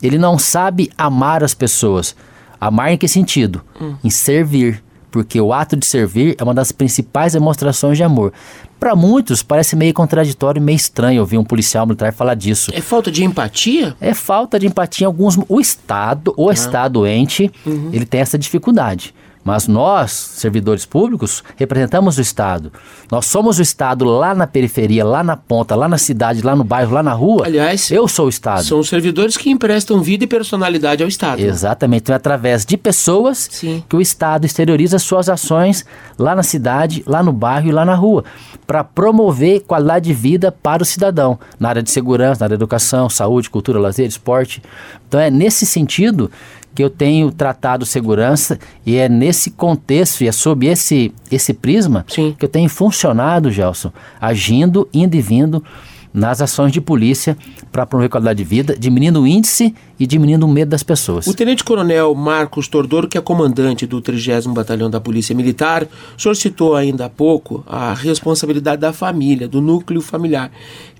ele 0.00 0.16
não 0.16 0.38
sabe 0.38 0.92
amar 0.96 1.42
as 1.42 1.54
pessoas. 1.54 2.14
Amar 2.60 2.92
em 2.92 2.96
que 2.96 3.08
sentido? 3.08 3.62
Em 4.04 4.10
servir. 4.10 4.80
Porque 5.16 5.40
o 5.40 5.50
ato 5.50 5.78
de 5.78 5.86
servir 5.86 6.36
é 6.38 6.44
uma 6.44 6.52
das 6.52 6.70
principais 6.70 7.32
demonstrações 7.32 7.96
de 7.96 8.04
amor. 8.04 8.34
Para 8.78 8.94
muitos, 8.94 9.42
parece 9.42 9.74
meio 9.74 9.94
contraditório, 9.94 10.60
meio 10.60 10.76
estranho 10.76 11.22
ouvir 11.22 11.38
um 11.38 11.44
policial 11.44 11.86
militar 11.86 12.12
falar 12.12 12.34
disso. 12.34 12.70
É 12.74 12.82
falta 12.82 13.10
de 13.10 13.24
empatia? 13.24 13.96
É 13.98 14.12
falta 14.12 14.58
de 14.58 14.66
empatia 14.66 15.04
em 15.04 15.06
alguns. 15.06 15.38
O 15.48 15.58
Estado, 15.58 16.34
o 16.36 16.52
Estado 16.52 17.06
ente, 17.06 17.50
ele 17.94 18.04
tem 18.04 18.20
essa 18.20 18.36
dificuldade. 18.36 19.14
Mas 19.46 19.68
nós, 19.68 20.10
servidores 20.10 20.84
públicos, 20.84 21.44
representamos 21.54 22.18
o 22.18 22.20
Estado. 22.20 22.72
Nós 23.12 23.26
somos 23.26 23.60
o 23.60 23.62
Estado 23.62 24.04
lá 24.04 24.34
na 24.34 24.44
periferia, 24.44 25.04
lá 25.04 25.22
na 25.22 25.36
ponta, 25.36 25.76
lá 25.76 25.86
na 25.86 25.98
cidade, 25.98 26.42
lá 26.42 26.56
no 26.56 26.64
bairro, 26.64 26.92
lá 26.92 27.00
na 27.00 27.12
rua. 27.12 27.46
Aliás, 27.46 27.88
eu 27.92 28.08
sou 28.08 28.26
o 28.26 28.28
Estado. 28.28 28.64
São 28.64 28.80
os 28.80 28.88
servidores 28.88 29.36
que 29.36 29.48
emprestam 29.48 30.02
vida 30.02 30.24
e 30.24 30.26
personalidade 30.26 31.00
ao 31.00 31.08
Estado. 31.08 31.38
Exatamente. 31.38 32.02
Então 32.02 32.12
é 32.12 32.16
através 32.16 32.66
de 32.66 32.76
pessoas 32.76 33.48
Sim. 33.48 33.84
que 33.88 33.94
o 33.94 34.00
Estado 34.00 34.46
exterioriza 34.46 34.98
suas 34.98 35.28
ações 35.28 35.86
lá 36.18 36.34
na 36.34 36.42
cidade, 36.42 37.04
lá 37.06 37.22
no 37.22 37.32
bairro 37.32 37.68
e 37.68 37.72
lá 37.72 37.84
na 37.84 37.94
rua, 37.94 38.24
para 38.66 38.82
promover 38.82 39.60
qualidade 39.60 40.06
de 40.06 40.12
vida 40.12 40.50
para 40.50 40.82
o 40.82 40.86
cidadão, 40.86 41.38
na 41.60 41.68
área 41.68 41.84
de 41.84 41.90
segurança, 41.92 42.40
na 42.40 42.46
área 42.46 42.56
de 42.56 42.60
educação, 42.64 43.08
saúde, 43.08 43.48
cultura, 43.48 43.78
lazer, 43.78 44.08
esporte. 44.08 44.60
Então 45.06 45.20
é 45.20 45.30
nesse 45.30 45.64
sentido 45.64 46.28
que 46.76 46.84
eu 46.84 46.90
tenho 46.90 47.32
tratado 47.32 47.86
segurança 47.86 48.58
e 48.84 48.96
é 48.96 49.08
nesse 49.08 49.50
contexto 49.50 50.20
e 50.20 50.28
é 50.28 50.32
sob 50.32 50.66
esse, 50.66 51.10
esse 51.32 51.54
prisma 51.54 52.04
Sim. 52.06 52.36
que 52.38 52.44
eu 52.44 52.48
tenho 52.50 52.68
funcionado, 52.68 53.50
Gelson, 53.50 53.90
agindo, 54.20 54.86
indo 54.92 55.16
e 55.16 55.22
vindo 55.22 55.64
nas 56.12 56.42
ações 56.42 56.72
de 56.72 56.80
polícia 56.80 57.34
para 57.72 57.86
promover 57.86 58.10
qualidade 58.10 58.36
de 58.36 58.44
vida, 58.44 58.76
diminuindo 58.78 59.22
o 59.22 59.26
índice 59.26 59.74
e 59.98 60.06
diminuindo 60.06 60.46
o 60.46 60.48
medo 60.48 60.68
das 60.68 60.82
pessoas. 60.82 61.26
O 61.26 61.34
tenente-coronel 61.34 62.14
Marcos 62.14 62.68
Tordoro, 62.68 63.08
que 63.08 63.16
é 63.16 63.20
comandante 63.20 63.86
do 63.86 64.00
30 64.00 64.48
Batalhão 64.50 64.90
da 64.90 65.00
Polícia 65.00 65.34
Militar, 65.34 65.86
o 66.16 66.20
senhor 66.20 66.34
citou 66.34 66.74
ainda 66.74 67.06
há 67.06 67.08
pouco 67.08 67.64
a 67.66 67.94
responsabilidade 67.94 68.80
da 68.80 68.92
família, 68.92 69.48
do 69.48 69.60
núcleo 69.60 70.00
familiar, 70.00 70.50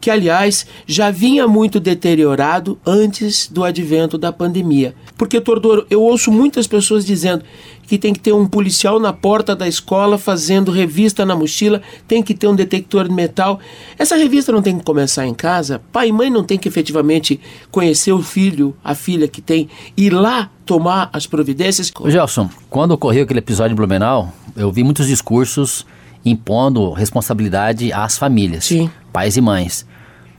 que, 0.00 0.10
aliás, 0.10 0.66
já 0.86 1.10
vinha 1.10 1.46
muito 1.46 1.80
deteriorado 1.80 2.78
antes 2.86 3.48
do 3.48 3.64
advento 3.64 4.18
da 4.18 4.32
pandemia. 4.32 4.94
Porque, 5.16 5.40
Tordoro, 5.40 5.86
eu 5.88 6.02
ouço 6.02 6.30
muitas 6.30 6.66
pessoas 6.66 7.04
dizendo 7.04 7.42
que 7.86 7.96
tem 7.96 8.12
que 8.12 8.20
ter 8.20 8.32
um 8.32 8.46
policial 8.46 8.98
na 8.98 9.12
porta 9.12 9.54
da 9.54 9.66
escola 9.66 10.18
fazendo 10.18 10.72
revista 10.72 11.24
na 11.24 11.36
mochila, 11.36 11.80
tem 12.06 12.22
que 12.22 12.34
ter 12.34 12.48
um 12.48 12.54
detector 12.54 13.08
de 13.08 13.14
metal. 13.14 13.60
Essa 13.96 14.16
revista 14.16 14.50
não 14.52 14.60
tem 14.60 14.76
que 14.76 14.84
começar 14.84 15.26
em 15.26 15.34
casa? 15.34 15.80
Pai 15.92 16.08
e 16.08 16.12
mãe 16.12 16.28
não 16.28 16.42
tem 16.42 16.58
que 16.58 16.68
efetivamente 16.68 17.40
conhecer 17.70 18.12
o 18.12 18.22
filho, 18.22 18.74
a 18.86 18.94
filha 18.94 19.26
que 19.26 19.42
tem, 19.42 19.68
ir 19.96 20.10
lá 20.10 20.48
tomar 20.64 21.10
as 21.12 21.26
providências? 21.26 21.92
Ô 21.98 22.08
Gelson, 22.08 22.48
quando 22.70 22.92
ocorreu 22.92 23.24
aquele 23.24 23.40
episódio 23.40 23.72
em 23.72 23.76
Blumenau, 23.76 24.32
eu 24.56 24.70
vi 24.70 24.84
muitos 24.84 25.08
discursos 25.08 25.84
impondo 26.24 26.92
responsabilidade 26.92 27.92
às 27.92 28.16
famílias, 28.16 28.64
Sim. 28.64 28.90
pais 29.12 29.36
e 29.36 29.40
mães. 29.40 29.86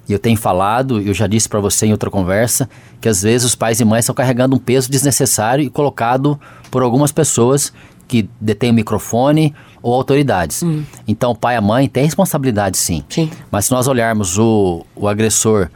E 0.08 0.14
eu 0.14 0.20
tenho 0.20 0.38
falado, 0.38 1.02
eu 1.02 1.14
já 1.14 1.28
disse 1.28 1.50
para 1.50 1.60
você 1.60 1.88
em 1.88 1.92
outra 1.92 2.10
conversa, 2.10 2.70
que 3.02 3.10
às 3.10 3.22
vezes 3.22 3.46
os 3.46 3.56
pais 3.56 3.82
e 3.82 3.86
mães 3.86 4.06
estão 4.06 4.16
carregando 4.16 4.56
um 4.56 4.60
peso 4.60 4.90
desnecessário 4.90 5.64
e 5.66 5.70
colocado 5.70 6.40
por 6.72 6.82
algumas 6.82 7.12
pessoas 7.12 7.74
que 8.08 8.30
detêm 8.40 8.72
o 8.72 8.74
microfone 8.74 9.54
ou 9.82 9.94
autoridades. 9.94 10.64
Então, 11.06 11.32
o 11.32 11.36
pai 11.36 11.56
e 11.56 11.58
a 11.58 11.62
mãe 11.62 11.90
têm 11.90 12.06
responsabilidade 12.06 12.78
sim. 12.78 13.04
Sim. 13.10 13.30
Mas 13.52 13.66
se 13.66 13.72
nós 13.72 13.88
olharmos 13.88 14.40
o, 14.40 14.86
o 14.96 15.10
agressor 15.10 15.70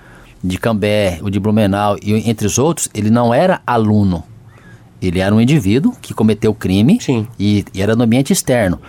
de 0.44 0.58
Cambé, 0.58 1.20
o 1.22 1.30
de 1.30 1.40
Blumenau 1.40 1.98
e 2.02 2.30
entre 2.30 2.48
os 2.48 2.58
outros, 2.58 2.90
ele 2.94 3.10
não 3.10 3.34
era 3.34 3.62
aluno. 3.66 4.24
Ele 5.02 5.20
era 5.20 5.34
um 5.34 5.42
indivíduo 5.42 5.96
que 6.02 6.14
cometeu 6.14 6.54
crime 6.54 7.00
e, 7.40 7.66
e 7.74 7.82
era 7.82 7.96
no 7.96 8.04
ambiente 8.04 8.32
externo. 8.32 8.80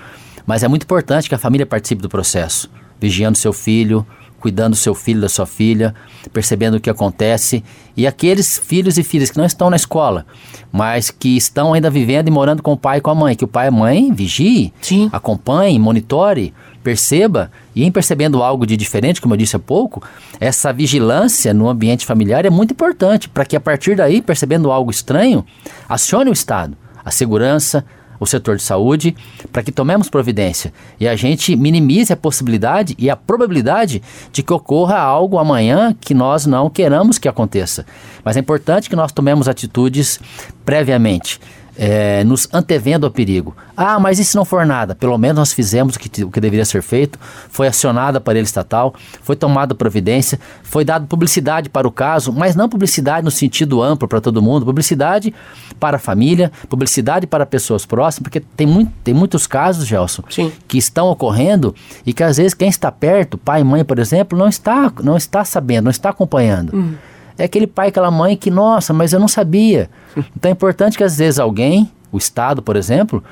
Mas 0.47 0.63
é 0.63 0.69
muito 0.69 0.83
importante 0.85 1.29
que 1.29 1.35
a 1.35 1.39
família 1.39 1.65
participe 1.65 2.03
do 2.03 2.09
processo, 2.09 2.71
vigiando 3.01 3.39
seu 3.39 3.53
filho, 3.53 4.07
cuidando 4.43 4.73
do 4.73 4.77
seu 4.77 4.95
filho, 4.95 5.21
da 5.21 5.29
sua 5.29 5.47
filha, 5.47 5.95
percebendo 6.33 6.77
o 6.77 6.81
que 6.81 6.91
acontece. 6.91 7.63
E 7.97 8.07
aqueles 8.07 8.59
filhos 8.59 8.99
e 8.99 9.05
filhas 9.05 9.31
que 9.31 9.39
não 9.39 9.47
estão 9.47 9.71
na 9.71 9.77
escola, 9.77 10.27
mas 10.73 11.11
que 11.11 11.37
estão 11.37 11.73
ainda 11.73 11.89
vivendo 11.89 12.27
e 12.27 12.31
morando 12.31 12.63
com 12.63 12.73
o 12.73 12.77
pai 12.77 12.99
e 12.99 13.01
com 13.01 13.11
a 13.11 13.15
mãe, 13.15 13.37
que 13.37 13.45
o 13.45 13.49
pai 13.49 13.67
e 13.67 13.69
a 13.69 13.71
mãe 13.71 14.13
vigie, 14.13 14.73
Sim. 14.83 15.09
acompanhe, 15.13 15.79
monitore, 15.79 16.53
perceba, 16.83 17.53
e 17.75 17.85
em 17.85 17.93
percebendo 17.93 18.43
algo 18.43 18.67
de 18.67 18.77
diferente, 18.77 19.21
como 19.21 19.35
eu 19.35 19.39
disse 19.39 19.55
há 19.55 19.61
pouco, 19.61 20.03
essa 20.41 20.73
vigilância 20.73 21.55
no 21.55 21.69
ambiente 21.69 22.05
familiar 22.05 22.45
é 22.45 22.51
muito 22.51 22.73
importante, 22.73 23.29
para 23.29 23.45
que 23.45 23.55
a 23.55 23.61
partir 23.61 23.95
daí, 23.95 24.21
percebendo 24.21 24.73
algo 24.73 24.91
estranho, 24.91 25.47
acione 25.89 26.31
o 26.31 26.33
Estado, 26.33 26.77
a 27.05 27.13
segurança, 27.13 27.85
o 28.23 28.27
setor 28.27 28.57
de 28.57 28.63
saúde, 28.63 29.17
para 29.51 29.65
que 29.65 29.73
tomemos 29.73 30.09
providência 30.09 30.73
e 31.01 31.09
a 31.09 31.17
gente 31.17 31.57
minimize 31.57 32.13
a 32.13 32.17
possibilidade 32.17 32.95
e 32.97 33.11
a 33.11 33.17
probabilidade 33.17 34.01
de 34.31 34.45
que 34.45 34.53
ocorra 34.53 34.97
algo 34.97 35.39
amanhã 35.39 35.93
que 36.01 36.15
nós 36.15 36.47
não 36.47 36.71
queramos 36.71 37.19
que 37.19 37.27
aconteça. 37.27 37.85
Mas 38.25 38.37
é 38.37 38.41
importante 38.41 38.89
que 38.89 38.95
nós 38.95 39.11
tomemos 39.11 39.49
atitudes 39.49 40.21
previamente. 40.65 41.41
É, 41.77 42.23
nos 42.25 42.49
antevendo 42.53 43.07
ao 43.07 43.13
perigo. 43.13 43.57
Ah, 43.77 43.99
mas 43.99 44.19
e 44.19 44.25
se 44.25 44.37
não 44.37 44.45
for 44.45 44.67
nada? 44.67 44.95
Pelo 44.95 45.17
menos 45.17 45.37
nós 45.37 45.53
fizemos 45.53 45.97
o 45.97 45.99
que, 45.99 46.25
o 46.25 46.31
que 46.31 46.41
deveria 46.41 46.65
ser 46.65 46.83
feito, 46.83 47.19
foi 47.49 47.67
acionada 47.67 48.19
a 48.19 48.21
aparelho 48.21 48.45
estatal, 48.45 48.95
foi 49.23 49.37
tomada 49.37 49.75
providência, 49.75 50.39
foi 50.63 50.85
dada 50.85 51.07
publicidade 51.07 51.69
para 51.69 51.89
o 51.89 51.91
caso, 51.91 52.33
mas 52.33 52.55
não 52.55 52.69
publicidade 52.69 53.25
no 53.25 53.31
sentido 53.31 53.83
amplo 53.83 54.07
para 54.07 54.21
todo 54.21 54.43
mundo, 54.43 54.67
publicidade 54.67 55.35
para 55.81 55.97
a 55.97 56.01
família, 56.01 56.53
publicidade 56.69 57.27
para 57.27 57.47
pessoas 57.47 57.87
próximas, 57.87 58.25
porque 58.25 58.41
tem, 58.41 58.67
muito, 58.67 58.93
tem 59.03 59.15
muitos 59.15 59.47
casos, 59.47 59.87
Gelson, 59.87 60.23
Sim. 60.29 60.53
que 60.69 60.79
estão 60.79 61.09
ocorrendo 61.09 61.75
e 62.05 62.13
que 62.13 62.23
às 62.23 62.37
vezes 62.37 62.55
quem 62.55 62.69
está 62.69 62.93
perto, 62.93 63.39
pai 63.39 63.63
e 63.63 63.65
mãe, 63.65 63.85
por 63.85 63.99
exemplo, 63.99 64.39
não 64.39 64.49
está, 64.49 64.93
não 65.03 65.17
está 65.17 65.45
sabendo, 65.45 65.85
não 65.85 65.91
está 65.91 66.11
acompanhando. 66.11 66.97
É 67.37 67.45
aquele 67.45 67.67
pai, 67.67 67.89
aquela 67.89 68.11
mãe 68.11 68.37
que, 68.37 68.51
nossa, 68.51 68.93
mas 68.93 69.13
eu 69.13 69.21
não 69.21 69.29
sabia. 69.29 69.91
Então 70.37 70.51
é 70.51 70.53
importante 70.53 70.97
que 70.97 71.05
às 71.05 71.17
vezes 71.17 71.39
alguém, 71.39 71.91
o 72.11 72.19
Estado, 72.19 72.63
por 72.63 72.77
exemplo, 72.77 73.23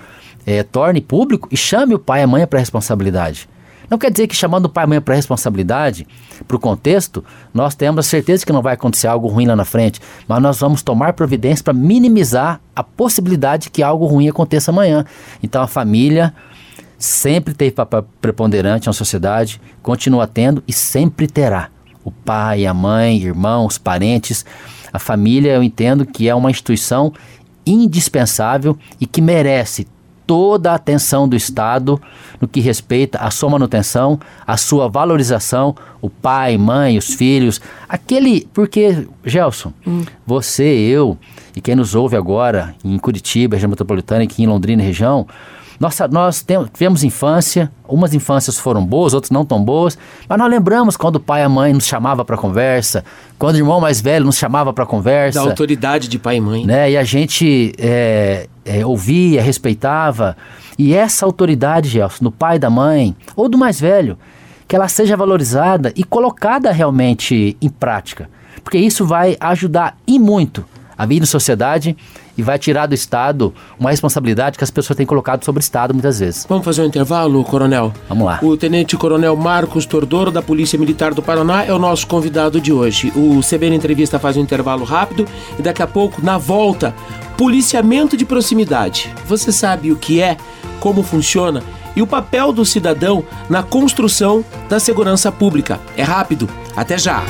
eh, 0.46 0.62
torne 0.62 1.00
público 1.00 1.48
e 1.50 1.56
chame 1.56 1.94
o 1.94 1.98
pai 1.98 2.20
e 2.20 2.24
a 2.24 2.26
mãe 2.26 2.46
para 2.46 2.58
a 2.58 2.60
responsabilidade. 2.60 3.48
Não 3.90 3.98
quer 3.98 4.10
dizer 4.12 4.28
que 4.28 4.36
chamando 4.36 4.66
o 4.66 4.68
pai 4.68 4.84
e 4.84 4.86
a 4.86 4.88
mãe 4.88 5.00
para 5.00 5.14
a 5.14 5.16
responsabilidade, 5.16 6.06
para 6.46 6.56
o 6.56 6.60
contexto, 6.60 7.24
nós 7.52 7.74
temos 7.74 8.06
a 8.06 8.08
certeza 8.08 8.46
que 8.46 8.52
não 8.52 8.62
vai 8.62 8.74
acontecer 8.74 9.08
algo 9.08 9.26
ruim 9.26 9.46
lá 9.46 9.56
na 9.56 9.64
frente, 9.64 10.00
mas 10.28 10.40
nós 10.40 10.60
vamos 10.60 10.80
tomar 10.80 11.12
providência 11.14 11.64
para 11.64 11.74
minimizar 11.74 12.60
a 12.74 12.84
possibilidade 12.84 13.68
que 13.68 13.82
algo 13.82 14.06
ruim 14.06 14.28
aconteça 14.28 14.70
amanhã. 14.70 15.04
Então 15.42 15.60
a 15.60 15.66
família 15.66 16.32
sempre 16.96 17.52
teve 17.52 17.72
papel 17.72 18.06
preponderante 18.20 18.86
na 18.86 18.92
sociedade, 18.92 19.60
continua 19.82 20.26
tendo 20.28 20.62
e 20.68 20.72
sempre 20.72 21.26
terá. 21.26 21.68
O 22.04 22.10
pai, 22.10 22.66
a 22.66 22.74
mãe, 22.74 23.18
irmãos, 23.18 23.78
parentes, 23.78 24.44
a 24.92 24.98
família, 24.98 25.52
eu 25.52 25.62
entendo 25.62 26.06
que 26.06 26.28
é 26.28 26.34
uma 26.34 26.50
instituição 26.50 27.12
indispensável 27.66 28.76
e 29.00 29.06
que 29.06 29.20
merece 29.20 29.86
toda 30.30 30.70
a 30.70 30.76
atenção 30.76 31.28
do 31.28 31.34
Estado 31.34 32.00
no 32.40 32.46
que 32.46 32.60
respeita 32.60 33.18
à 33.18 33.32
sua 33.32 33.50
manutenção, 33.50 34.18
à 34.46 34.56
sua 34.56 34.88
valorização, 34.88 35.74
o 36.00 36.08
pai, 36.08 36.56
mãe, 36.56 36.96
os 36.96 37.14
filhos, 37.14 37.60
aquele, 37.88 38.46
porque, 38.54 39.08
Gelson, 39.24 39.72
você, 40.24 40.62
eu 40.62 41.18
e 41.56 41.60
quem 41.60 41.74
nos 41.74 41.96
ouve 41.96 42.16
agora 42.16 42.76
em 42.84 42.96
Curitiba, 42.96 43.56
região 43.56 43.70
metropolitana, 43.70 44.22
e 44.22 44.26
aqui 44.26 44.44
em 44.44 44.46
Londrina, 44.46 44.82
região, 44.82 45.26
nós, 45.80 45.98
nós 46.10 46.46
tivemos 46.74 47.02
infância, 47.02 47.72
umas 47.88 48.12
infâncias 48.12 48.58
foram 48.58 48.84
boas, 48.84 49.14
outras 49.14 49.30
não 49.30 49.46
tão 49.46 49.64
boas, 49.64 49.96
mas 50.28 50.38
nós 50.38 50.50
lembramos 50.50 50.94
quando 50.94 51.16
o 51.16 51.20
pai 51.20 51.40
e 51.40 51.44
a 51.44 51.48
mãe 51.48 51.72
nos 51.72 51.86
chamava 51.86 52.22
para 52.22 52.36
conversa, 52.36 53.02
quando 53.38 53.54
o 53.54 53.58
irmão 53.58 53.80
mais 53.80 53.98
velho 53.98 54.26
nos 54.26 54.36
chamava 54.36 54.74
para 54.74 54.84
conversa 54.84 55.40
Da 55.40 55.46
autoridade 55.46 56.06
de 56.06 56.18
pai 56.18 56.36
e 56.36 56.40
mãe. 56.40 56.66
né? 56.66 56.90
E 56.90 56.98
a 56.98 57.02
gente 57.02 57.72
é, 57.78 58.46
é, 58.62 58.84
ouvia, 58.84 59.40
respeitava. 59.40 60.36
E 60.78 60.94
essa 60.94 61.24
autoridade, 61.24 61.88
Gelson, 61.88 62.24
do 62.24 62.30
pai, 62.30 62.58
da 62.58 62.68
mãe, 62.68 63.16
ou 63.34 63.48
do 63.48 63.56
mais 63.56 63.80
velho, 63.80 64.18
que 64.68 64.76
ela 64.76 64.86
seja 64.86 65.16
valorizada 65.16 65.94
e 65.96 66.04
colocada 66.04 66.70
realmente 66.72 67.56
em 67.58 67.70
prática. 67.70 68.28
Porque 68.62 68.76
isso 68.76 69.06
vai 69.06 69.34
ajudar 69.40 69.96
e 70.06 70.18
muito 70.18 70.62
a 70.96 71.06
vida 71.06 71.24
em 71.24 71.26
sociedade 71.26 71.96
e 72.40 72.42
vai 72.42 72.58
tirar 72.58 72.86
do 72.86 72.94
Estado 72.94 73.52
uma 73.78 73.90
responsabilidade 73.90 74.56
que 74.56 74.64
as 74.64 74.70
pessoas 74.70 74.96
têm 74.96 75.04
colocado 75.04 75.44
sobre 75.44 75.60
o 75.60 75.62
Estado 75.62 75.92
muitas 75.92 76.18
vezes. 76.18 76.46
Vamos 76.48 76.64
fazer 76.64 76.80
um 76.82 76.86
intervalo, 76.86 77.44
coronel? 77.44 77.92
Vamos 78.08 78.24
lá. 78.24 78.40
O 78.42 78.56
tenente-coronel 78.56 79.36
Marcos 79.36 79.84
Tordoro, 79.84 80.30
da 80.30 80.40
Polícia 80.40 80.78
Militar 80.78 81.12
do 81.12 81.22
Paraná, 81.22 81.64
é 81.64 81.72
o 81.72 81.78
nosso 81.78 82.06
convidado 82.06 82.58
de 82.58 82.72
hoje. 82.72 83.12
O 83.14 83.40
CBN 83.42 83.76
Entrevista 83.76 84.18
faz 84.18 84.38
um 84.38 84.40
intervalo 84.40 84.84
rápido 84.84 85.26
e 85.58 85.62
daqui 85.62 85.82
a 85.82 85.86
pouco, 85.86 86.24
na 86.24 86.38
volta, 86.38 86.94
policiamento 87.36 88.16
de 88.16 88.24
proximidade. 88.24 89.12
Você 89.26 89.52
sabe 89.52 89.92
o 89.92 89.96
que 89.96 90.22
é, 90.22 90.38
como 90.80 91.02
funciona 91.02 91.62
e 91.94 92.00
o 92.00 92.06
papel 92.06 92.52
do 92.52 92.64
cidadão 92.64 93.22
na 93.50 93.62
construção 93.62 94.42
da 94.66 94.80
segurança 94.80 95.30
pública. 95.30 95.78
É 95.94 96.02
rápido. 96.02 96.48
Até 96.74 96.96
já! 96.96 97.22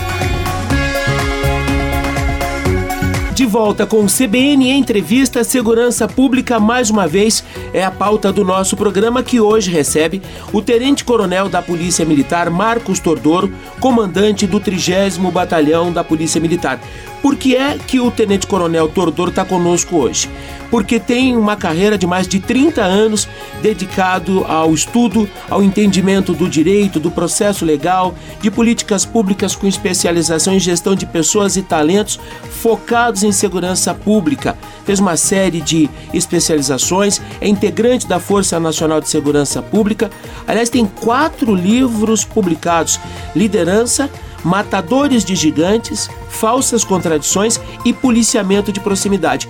Volta 3.50 3.84
com 3.84 4.04
o 4.04 4.06
CBN 4.06 4.70
Entrevista 4.70 5.42
Segurança 5.42 6.06
Pública, 6.06 6.60
mais 6.60 6.88
uma 6.88 7.08
vez, 7.08 7.42
é 7.74 7.82
a 7.84 7.90
pauta 7.90 8.32
do 8.32 8.44
nosso 8.44 8.76
programa 8.76 9.24
que 9.24 9.40
hoje 9.40 9.72
recebe 9.72 10.22
o 10.52 10.62
Tenente 10.62 11.04
Coronel 11.04 11.48
da 11.48 11.60
Polícia 11.60 12.04
Militar, 12.04 12.48
Marcos 12.48 13.00
Tordoro, 13.00 13.52
comandante 13.80 14.46
do 14.46 14.60
30 14.60 15.18
Batalhão 15.32 15.92
da 15.92 16.04
Polícia 16.04 16.40
Militar. 16.40 16.80
Por 17.22 17.36
que 17.36 17.54
é 17.54 17.76
que 17.76 18.00
o 18.00 18.10
Tenente 18.10 18.46
Coronel 18.46 18.88
Tordor 18.88 19.28
está 19.28 19.44
conosco 19.44 19.96
hoje? 19.96 20.28
Porque 20.70 20.98
tem 20.98 21.36
uma 21.36 21.56
carreira 21.56 21.98
de 21.98 22.06
mais 22.06 22.26
de 22.26 22.40
30 22.40 22.82
anos 22.82 23.28
dedicado 23.60 24.44
ao 24.48 24.72
estudo, 24.72 25.28
ao 25.50 25.62
entendimento 25.62 26.32
do 26.32 26.48
direito, 26.48 27.00
do 27.00 27.10
processo 27.10 27.64
legal, 27.64 28.14
de 28.40 28.50
políticas 28.50 29.04
públicas 29.04 29.54
com 29.54 29.66
especialização 29.66 30.54
em 30.54 30.60
gestão 30.60 30.94
de 30.94 31.04
pessoas 31.04 31.56
e 31.56 31.62
talentos 31.62 32.18
focados 32.62 33.22
em 33.22 33.32
segurança 33.32 33.92
pública. 33.92 34.56
Fez 34.84 34.98
uma 34.98 35.16
série 35.16 35.60
de 35.60 35.90
especializações, 36.14 37.20
é 37.40 37.48
integrante 37.48 38.06
da 38.06 38.20
Força 38.20 38.58
Nacional 38.58 39.00
de 39.00 39.08
Segurança 39.08 39.60
Pública. 39.60 40.10
Aliás, 40.46 40.70
tem 40.70 40.86
quatro 40.86 41.54
livros 41.54 42.24
publicados: 42.24 42.98
Liderança 43.34 44.08
matadores 44.44 45.24
de 45.24 45.34
gigantes, 45.34 46.08
falsas 46.28 46.84
contradições 46.84 47.60
e 47.84 47.92
policiamento 47.92 48.72
de 48.72 48.80
proximidade. 48.80 49.48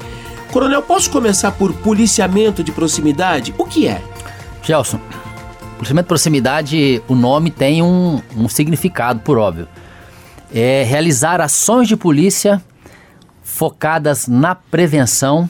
Coronel, 0.53 0.83
posso 0.83 1.11
começar 1.11 1.53
por 1.53 1.73
policiamento 1.73 2.65
de 2.65 2.73
proximidade? 2.73 3.55
O 3.57 3.65
que 3.65 3.87
é? 3.87 4.03
Gelson, 4.63 5.01
policiamento 5.77 6.07
de 6.07 6.09
proximidade, 6.09 7.03
o 7.09 7.15
nome 7.15 7.51
tem 7.51 7.83
um, 7.83 8.21
um 8.37 8.49
significado, 8.49 9.21
por 9.21 9.39
óbvio. 9.39 9.69
É 10.53 10.83
realizar 10.83 11.41
ações 11.41 11.87
de 11.87 11.97
polícia 11.97 12.61
focadas 13.43 14.27
na 14.27 14.55
prevenção, 14.55 15.49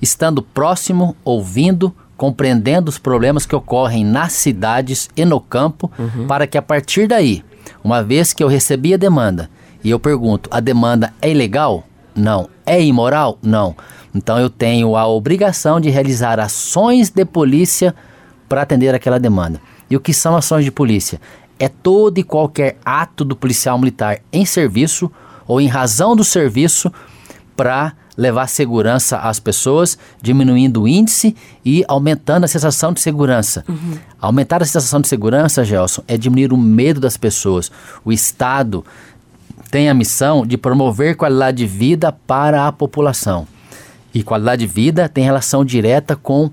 estando 0.00 0.42
próximo, 0.42 1.14
ouvindo, 1.22 1.94
compreendendo 2.16 2.88
os 2.88 2.96
problemas 2.96 3.44
que 3.44 3.54
ocorrem 3.54 4.04
nas 4.04 4.32
cidades 4.32 5.10
e 5.14 5.24
no 5.24 5.40
campo, 5.40 5.90
uhum. 5.98 6.26
para 6.26 6.46
que 6.46 6.56
a 6.56 6.62
partir 6.62 7.06
daí 7.06 7.44
uma 7.82 8.02
vez 8.02 8.32
que 8.32 8.42
eu 8.42 8.48
recebi 8.48 8.94
a 8.94 8.96
demanda 8.96 9.50
e 9.82 9.90
eu 9.90 10.00
pergunto: 10.00 10.48
a 10.52 10.60
demanda 10.60 11.12
é 11.20 11.30
ilegal? 11.30 11.84
Não. 12.14 12.48
É 12.64 12.82
imoral? 12.82 13.38
Não. 13.42 13.76
Então 14.14 14.38
eu 14.38 14.48
tenho 14.48 14.96
a 14.96 15.06
obrigação 15.06 15.80
de 15.80 15.90
realizar 15.90 16.40
ações 16.40 17.10
de 17.10 17.24
polícia 17.24 17.94
para 18.48 18.62
atender 18.62 18.94
aquela 18.94 19.18
demanda. 19.18 19.60
E 19.90 19.96
o 19.96 20.00
que 20.00 20.14
são 20.14 20.36
ações 20.36 20.64
de 20.64 20.70
polícia? 20.70 21.20
É 21.58 21.68
todo 21.68 22.18
e 22.18 22.22
qualquer 22.22 22.78
ato 22.84 23.24
do 23.24 23.36
policial 23.36 23.78
militar 23.78 24.20
em 24.32 24.44
serviço 24.44 25.10
ou 25.46 25.60
em 25.60 25.66
razão 25.66 26.16
do 26.16 26.24
serviço 26.24 26.92
para 27.56 27.92
levar 28.16 28.46
segurança 28.46 29.18
às 29.18 29.40
pessoas, 29.40 29.98
diminuindo 30.22 30.82
o 30.82 30.88
índice 30.88 31.34
e 31.64 31.84
aumentando 31.88 32.44
a 32.44 32.48
sensação 32.48 32.92
de 32.92 33.00
segurança. 33.00 33.64
Uhum. 33.68 33.98
Aumentar 34.20 34.62
a 34.62 34.64
sensação 34.64 35.00
de 35.00 35.08
segurança, 35.08 35.64
Gelson, 35.64 36.02
é 36.06 36.16
diminuir 36.16 36.52
o 36.52 36.56
medo 36.56 37.00
das 37.00 37.16
pessoas. 37.16 37.70
O 38.04 38.12
Estado 38.12 38.84
tem 39.70 39.88
a 39.88 39.94
missão 39.94 40.46
de 40.46 40.56
promover 40.56 41.16
qualidade 41.16 41.58
de 41.58 41.66
vida 41.66 42.12
para 42.12 42.66
a 42.66 42.72
população. 42.72 43.46
E 44.14 44.22
qualidade 44.22 44.64
de 44.64 44.72
vida 44.72 45.08
tem 45.08 45.24
relação 45.24 45.64
direta 45.64 46.14
com 46.14 46.50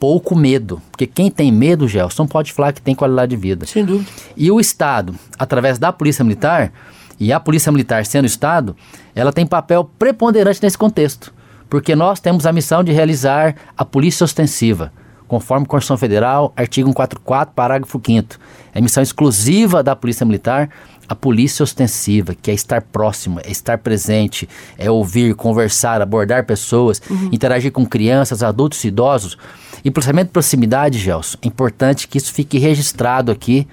pouco 0.00 0.34
medo. 0.34 0.82
Porque 0.90 1.06
quem 1.06 1.30
tem 1.30 1.52
medo, 1.52 1.86
Gelson, 1.86 2.26
pode 2.26 2.52
falar 2.52 2.72
que 2.72 2.82
tem 2.82 2.94
qualidade 2.94 3.30
de 3.30 3.36
vida. 3.36 3.66
Sem 3.66 3.84
dúvida. 3.84 4.10
E 4.36 4.50
o 4.50 4.58
Estado, 4.58 5.14
através 5.38 5.78
da 5.78 5.92
Polícia 5.92 6.24
Militar, 6.24 6.72
e 7.18 7.32
a 7.32 7.40
Polícia 7.40 7.72
Militar 7.72 8.04
sendo 8.04 8.26
Estado, 8.26 8.76
ela 9.14 9.32
tem 9.32 9.46
papel 9.46 9.84
preponderante 9.98 10.62
nesse 10.62 10.78
contexto, 10.78 11.32
porque 11.68 11.94
nós 11.96 12.20
temos 12.20 12.46
a 12.46 12.52
missão 12.52 12.84
de 12.84 12.92
realizar 12.92 13.54
a 13.76 13.84
polícia 13.84 14.24
ostensiva, 14.24 14.92
conforme 15.26 15.64
a 15.64 15.68
Constituição 15.68 15.96
Federal, 15.96 16.52
artigo 16.56 16.88
144, 16.88 17.54
parágrafo 17.54 18.00
5 18.04 18.36
É 18.74 18.80
missão 18.80 19.02
exclusiva 19.02 19.82
da 19.82 19.96
Polícia 19.96 20.24
Militar 20.24 20.70
a 21.08 21.14
polícia 21.14 21.62
ostensiva, 21.62 22.34
que 22.34 22.50
é 22.50 22.54
estar 22.54 22.82
próximo, 22.82 23.40
é 23.44 23.50
estar 23.50 23.78
presente, 23.78 24.48
é 24.76 24.90
ouvir, 24.90 25.34
conversar, 25.34 26.02
abordar 26.02 26.44
pessoas, 26.44 27.00
uhum. 27.08 27.30
interagir 27.32 27.72
com 27.72 27.86
crianças, 27.86 28.42
adultos 28.42 28.82
e 28.84 28.88
idosos. 28.88 29.38
E 29.84 29.90
policiamento 29.90 30.28
de 30.28 30.32
proximidade, 30.32 30.98
Gelson, 30.98 31.38
é 31.42 31.46
importante 31.46 32.08
que 32.08 32.18
isso 32.18 32.32
fique 32.32 32.58
registrado 32.58 33.30
aqui 33.30 33.66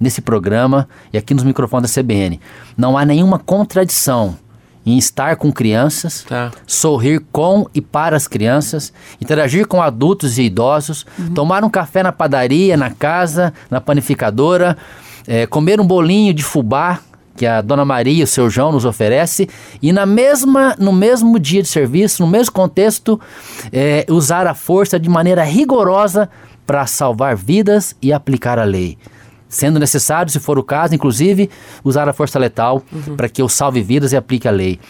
nesse 0.00 0.20
programa 0.20 0.88
e 1.12 1.18
aqui 1.18 1.34
nos 1.34 1.44
microfones 1.44 1.92
da 1.92 2.02
CBN. 2.02 2.40
Não 2.76 2.96
há 2.96 3.04
nenhuma 3.04 3.38
contradição 3.38 4.36
em 4.86 4.98
estar 4.98 5.36
com 5.36 5.50
crianças, 5.50 6.24
tá. 6.28 6.50
sorrir 6.66 7.24
com 7.32 7.66
e 7.74 7.80
para 7.80 8.16
as 8.16 8.28
crianças, 8.28 8.92
interagir 9.20 9.66
com 9.66 9.80
adultos 9.80 10.38
e 10.38 10.42
idosos, 10.42 11.06
uhum. 11.18 11.32
tomar 11.32 11.64
um 11.64 11.70
café 11.70 12.02
na 12.02 12.12
padaria, 12.12 12.76
na 12.76 12.90
casa, 12.90 13.52
na 13.70 13.80
panificadora, 13.80 14.76
é, 15.26 15.46
comer 15.46 15.80
um 15.80 15.86
bolinho 15.86 16.34
de 16.34 16.42
fubá 16.42 17.00
que 17.36 17.46
a 17.46 17.60
Dona 17.60 17.84
Maria 17.84 18.20
e 18.20 18.22
o 18.22 18.26
seu 18.26 18.48
João 18.48 18.70
nos 18.70 18.84
oferece 18.84 19.48
e 19.82 19.92
na 19.92 20.06
mesma 20.06 20.76
no 20.78 20.92
mesmo 20.92 21.38
dia 21.38 21.62
de 21.62 21.68
serviço, 21.68 22.22
no 22.22 22.28
mesmo 22.28 22.52
contexto, 22.52 23.18
é, 23.72 24.06
usar 24.08 24.46
a 24.46 24.54
força 24.54 25.00
de 25.00 25.08
maneira 25.08 25.42
rigorosa 25.42 26.28
para 26.66 26.86
salvar 26.86 27.34
vidas 27.34 27.96
e 28.00 28.12
aplicar 28.12 28.58
a 28.58 28.64
lei 28.64 28.96
sendo 29.54 29.78
necessário, 29.78 30.30
se 30.30 30.40
for 30.40 30.58
o 30.58 30.62
caso, 30.62 30.94
inclusive, 30.94 31.48
usar 31.84 32.08
a 32.08 32.12
força 32.12 32.38
letal 32.38 32.82
uhum. 32.92 33.16
para 33.16 33.28
que 33.28 33.40
eu 33.40 33.48
salve 33.48 33.80
vidas 33.82 34.12
e 34.12 34.16
aplique 34.16 34.48
a 34.48 34.50
lei. 34.50 34.80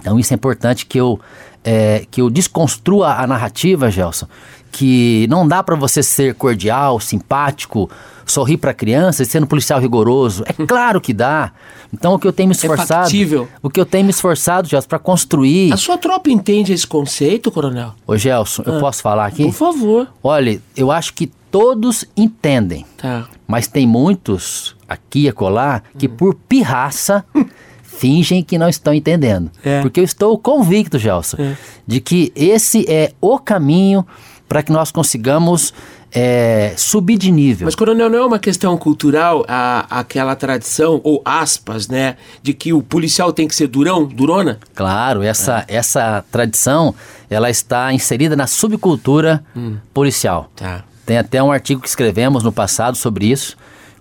Então 0.00 0.18
isso 0.18 0.34
é 0.34 0.36
importante 0.36 0.84
que 0.84 0.98
eu, 0.98 1.20
é, 1.62 2.04
que 2.10 2.20
eu 2.20 2.28
desconstrua 2.28 3.14
a 3.14 3.26
narrativa, 3.26 3.90
Gelson, 3.90 4.26
que 4.72 5.26
não 5.30 5.46
dá 5.46 5.62
para 5.62 5.76
você 5.76 6.02
ser 6.02 6.34
cordial, 6.34 6.98
simpático, 6.98 7.88
sorrir 8.26 8.56
para 8.56 8.74
criança 8.74 9.22
e 9.22 9.26
ser 9.26 9.42
um 9.42 9.46
policial 9.46 9.80
rigoroso. 9.80 10.42
É 10.46 10.52
claro 10.66 11.00
que 11.00 11.14
dá. 11.14 11.52
Então 11.92 12.14
o 12.14 12.18
que 12.18 12.26
eu 12.26 12.32
tenho 12.32 12.48
me 12.48 12.54
esforçado, 12.54 13.08
é 13.08 13.46
o 13.62 13.70
que 13.70 13.80
eu 13.80 13.86
tenho 13.86 14.04
me 14.04 14.10
esforçado, 14.10 14.68
Gelson, 14.68 14.88
para 14.88 14.98
construir. 14.98 15.72
A 15.72 15.76
sua 15.76 15.96
tropa 15.96 16.28
entende 16.28 16.72
esse 16.72 16.86
conceito, 16.86 17.52
coronel? 17.52 17.94
Ô 18.04 18.16
Gelson, 18.16 18.64
ah. 18.66 18.70
eu 18.70 18.80
posso 18.80 19.00
falar 19.00 19.26
aqui? 19.26 19.44
Por 19.44 19.52
favor. 19.52 20.08
Olha, 20.20 20.60
eu 20.76 20.90
acho 20.90 21.14
que 21.14 21.30
todos 21.54 22.04
entendem. 22.16 22.84
Tá. 22.96 23.28
Mas 23.46 23.68
tem 23.68 23.86
muitos 23.86 24.74
aqui 24.88 25.20
e 25.20 25.28
acolá 25.28 25.84
que 25.96 26.08
por 26.08 26.34
pirraça 26.34 27.24
fingem 27.80 28.42
que 28.42 28.58
não 28.58 28.68
estão 28.68 28.92
entendendo. 28.92 29.52
É. 29.62 29.80
Porque 29.80 30.00
eu 30.00 30.04
estou 30.04 30.36
convicto, 30.36 30.98
Gelson, 30.98 31.36
é. 31.38 31.56
de 31.86 32.00
que 32.00 32.32
esse 32.34 32.84
é 32.90 33.12
o 33.20 33.38
caminho 33.38 34.04
para 34.48 34.64
que 34.64 34.72
nós 34.72 34.90
consigamos 34.90 35.72
é, 36.10 36.74
subir 36.76 37.18
de 37.18 37.30
nível. 37.30 37.66
Mas, 37.66 37.76
coronel, 37.76 38.10
não 38.10 38.18
é 38.18 38.26
uma 38.26 38.40
questão 38.40 38.76
cultural 38.76 39.44
a, 39.46 39.86
aquela 40.00 40.34
tradição, 40.34 41.00
ou 41.04 41.22
aspas, 41.24 41.86
né, 41.86 42.16
de 42.42 42.52
que 42.52 42.72
o 42.72 42.82
policial 42.82 43.32
tem 43.32 43.46
que 43.46 43.54
ser 43.54 43.68
durão, 43.68 44.04
durona? 44.04 44.58
Claro, 44.74 45.22
essa, 45.22 45.64
é. 45.68 45.76
essa 45.76 46.24
tradição, 46.32 46.92
ela 47.30 47.48
está 47.48 47.92
inserida 47.92 48.34
na 48.34 48.48
subcultura 48.48 49.44
hum. 49.56 49.76
policial. 49.92 50.50
Tá. 50.56 50.82
Tem 51.06 51.18
até 51.18 51.42
um 51.42 51.52
artigo 51.52 51.80
que 51.80 51.88
escrevemos 51.88 52.42
no 52.42 52.52
passado 52.52 52.96
sobre 52.96 53.26
isso, 53.26 53.56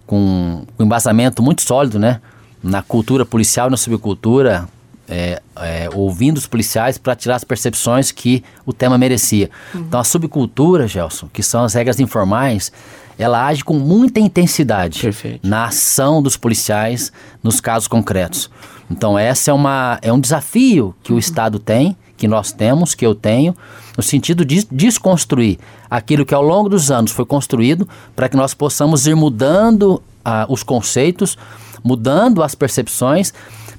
com 0.06 0.66
um 0.78 0.84
embasamento 0.84 1.42
muito 1.42 1.62
sólido, 1.62 2.00
né? 2.00 2.22
Na 2.62 2.82
cultura 2.82 3.26
policial 3.26 3.68
e 3.68 3.72
na 3.72 3.78
subcultura, 3.78 4.68
é, 5.08 5.42
é, 5.58 5.89
ouvindo 5.94 6.38
os 6.38 6.48
policiais 6.48 6.98
para 6.98 7.16
tirar 7.16 7.36
as 7.36 7.44
percepções 7.44 8.12
que 8.12 8.44
o 8.66 8.72
tema 8.72 8.98
merecia. 8.98 9.50
Uhum. 9.74 9.82
Então, 9.82 10.00
a 10.00 10.04
subcultura, 10.04 10.88
Gelson, 10.88 11.28
que 11.32 11.44
são 11.44 11.63
as 11.63 11.74
regras 11.74 12.00
informais, 12.00 12.72
ela 13.18 13.46
age 13.46 13.63
com 13.63 13.78
muita 13.78 14.20
intensidade 14.20 15.02
Perfeito. 15.02 15.48
na 15.48 15.66
ação 15.66 16.22
dos 16.22 16.38
policiais 16.38 17.12
nos 17.44 17.60
casos 17.60 17.88
concretos. 17.88 18.50
Então, 18.89 19.20
essa 19.20 19.52
é, 19.52 19.54
uma, 19.54 20.00
é 20.02 20.12
um 20.12 20.20
desafio 20.20 20.96
que 21.04 21.12
uhum. 21.12 21.18
o 21.18 21.20
Estado 21.20 21.60
tem 21.60 21.98
que 22.24 22.28
nós 22.28 22.54
temos, 22.54 22.96
que 22.96 23.06
eu 23.06 23.13
tenho, 23.13 23.54
no 23.95 24.03
sentido 24.03 24.43
de 24.43 24.65
desconstruir 24.71 25.60
aquilo 25.89 26.25
que 26.25 26.34
ao 26.34 26.43
longo 26.43 26.69
dos 26.69 26.91
anos 26.91 27.12
foi 27.12 27.25
construído 27.25 27.88
para 28.15 28.27
que 28.27 28.36
nós 28.36 28.53
possamos 28.53 29.06
ir 29.08 29.15
mudando 29.15 30.01
ah, 30.23 30.45
os 30.49 30.63
conceitos, 30.63 31.38
mudando 31.84 32.41
as 32.41 32.56
percepções, 32.56 33.34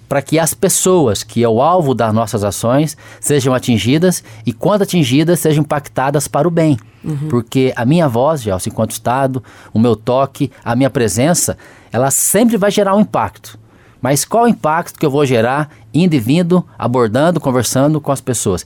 para 0.09 0.23
que 0.23 0.39
as 0.39 0.55
pessoas 0.55 1.23
que 1.23 1.43
é 1.43 1.49
o 1.49 1.61
alvo 1.63 1.95
das 1.95 2.13
nossas 2.13 2.45
ações 2.45 2.97
sejam 3.21 3.55
atingidas 3.55 4.23
e, 4.45 4.53
quando 4.53 4.83
atingidas, 4.83 5.41
sejam 5.41 5.63
impactadas 5.63 6.29
para 6.29 6.47
o 6.47 6.51
bem. 6.51 6.79
Uhum. 7.03 7.29
Porque 7.29 7.73
a 7.75 7.85
minha 7.85 8.09
voz, 8.09 8.43
Gelson, 8.43 8.71
enquanto 8.71 8.93
Estado, 8.93 9.43
o 9.73 9.79
meu 9.79 9.97
toque, 9.97 10.51
a 10.65 10.77
minha 10.77 10.91
presença, 10.91 11.57
ela 11.91 12.11
sempre 12.11 12.57
vai 12.57 12.71
gerar 12.71 12.95
um 12.95 13.01
impacto. 13.01 13.59
Mas 14.01 14.25
qual 14.25 14.45
o 14.45 14.49
impacto 14.49 14.99
que 14.99 15.07
eu 15.07 15.11
vou 15.11 15.25
gerar 15.25 15.71
indo 15.93 16.15
e 16.15 16.21
vindo, 16.21 16.65
abordando, 16.79 17.41
conversando 17.41 18.01
com 18.01 18.13
as 18.13 18.21
pessoas? 18.21 18.65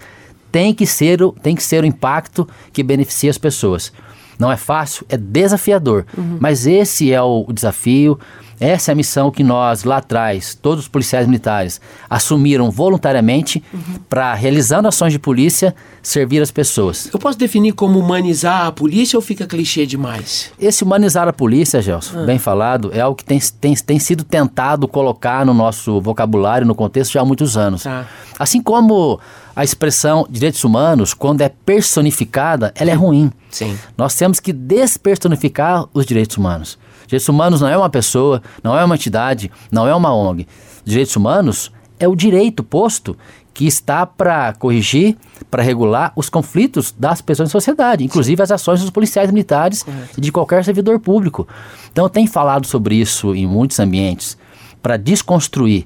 Tem 0.58 0.74
que 0.74 0.84
ser, 0.84 1.20
tem 1.40 1.54
que 1.54 1.62
ser 1.62 1.84
o 1.84 1.86
impacto 1.86 2.44
que 2.72 2.82
beneficie 2.82 3.30
as 3.30 3.38
pessoas. 3.38 3.92
Não 4.36 4.50
é 4.50 4.56
fácil, 4.56 5.06
é 5.08 5.16
desafiador. 5.16 6.04
Mas 6.40 6.66
esse 6.66 7.12
é 7.12 7.22
o, 7.22 7.44
o 7.46 7.52
desafio, 7.52 8.18
essa 8.60 8.90
é 8.90 8.92
a 8.92 8.96
missão 8.96 9.30
que 9.30 9.44
nós, 9.44 9.84
lá 9.84 9.98
atrás, 9.98 10.58
todos 10.60 10.84
os 10.84 10.88
policiais 10.88 11.28
militares, 11.28 11.80
assumiram 12.10 12.72
voluntariamente 12.72 13.62
para, 14.08 14.34
realizando 14.34 14.88
ações 14.88 15.12
de 15.12 15.18
polícia, 15.20 15.74
servir 16.02 16.42
as 16.42 16.50
pessoas. 16.50 17.08
Eu 17.12 17.20
posso 17.20 17.38
definir 17.38 17.72
como 17.72 18.00
humanizar 18.00 18.66
a 18.66 18.72
polícia 18.72 19.16
ou 19.16 19.22
fica 19.22 19.46
clichê 19.46 19.86
demais? 19.86 20.50
Esse 20.58 20.82
humanizar 20.82 21.28
a 21.28 21.32
polícia, 21.32 21.80
Gelson, 21.80 22.26
bem 22.26 22.38
falado, 22.38 22.90
é 22.92 23.00
algo 23.00 23.16
que 23.16 23.24
tem, 23.24 23.38
tem, 23.60 23.76
tem 23.76 23.98
sido 24.00 24.24
tentado 24.24 24.88
colocar 24.88 25.46
no 25.46 25.54
nosso 25.54 26.00
vocabulário, 26.00 26.66
no 26.66 26.74
contexto, 26.74 27.12
já 27.12 27.20
há 27.20 27.24
muitos 27.24 27.56
anos. 27.56 27.84
Tá. 27.84 28.06
Assim 28.38 28.60
como 28.60 29.20
a 29.58 29.64
expressão 29.64 30.24
direitos 30.30 30.62
humanos, 30.62 31.12
quando 31.12 31.40
é 31.40 31.48
personificada, 31.48 32.72
ela 32.76 32.92
é 32.92 32.94
ruim. 32.94 33.32
Sim. 33.50 33.76
Nós 33.96 34.14
temos 34.14 34.38
que 34.38 34.52
despersonificar 34.52 35.84
os 35.92 36.06
direitos 36.06 36.36
humanos. 36.36 36.78
Direitos 37.08 37.28
humanos 37.28 37.60
não 37.60 37.66
é 37.66 37.76
uma 37.76 37.90
pessoa, 37.90 38.40
não 38.62 38.78
é 38.78 38.84
uma 38.84 38.94
entidade, 38.94 39.50
não 39.68 39.88
é 39.88 39.92
uma 39.92 40.14
ONG. 40.14 40.46
Direitos 40.84 41.16
humanos 41.16 41.72
é 41.98 42.06
o 42.06 42.14
direito 42.14 42.62
posto 42.62 43.16
que 43.52 43.66
está 43.66 44.06
para 44.06 44.52
corrigir, 44.52 45.16
para 45.50 45.60
regular 45.60 46.12
os 46.14 46.30
conflitos 46.30 46.94
das 46.96 47.20
pessoas 47.20 47.48
em 47.48 47.50
sociedade, 47.50 48.04
inclusive 48.04 48.40
as 48.40 48.52
ações 48.52 48.80
dos 48.80 48.90
policiais 48.90 49.28
militares 49.28 49.84
e 50.16 50.20
de 50.20 50.30
qualquer 50.30 50.64
servidor 50.64 51.00
público. 51.00 51.48
Então, 51.90 52.04
eu 52.04 52.08
tenho 52.08 52.30
falado 52.30 52.64
sobre 52.64 52.94
isso 52.94 53.34
em 53.34 53.44
muitos 53.44 53.80
ambientes 53.80 54.38
para 54.80 54.96
desconstruir 54.96 55.84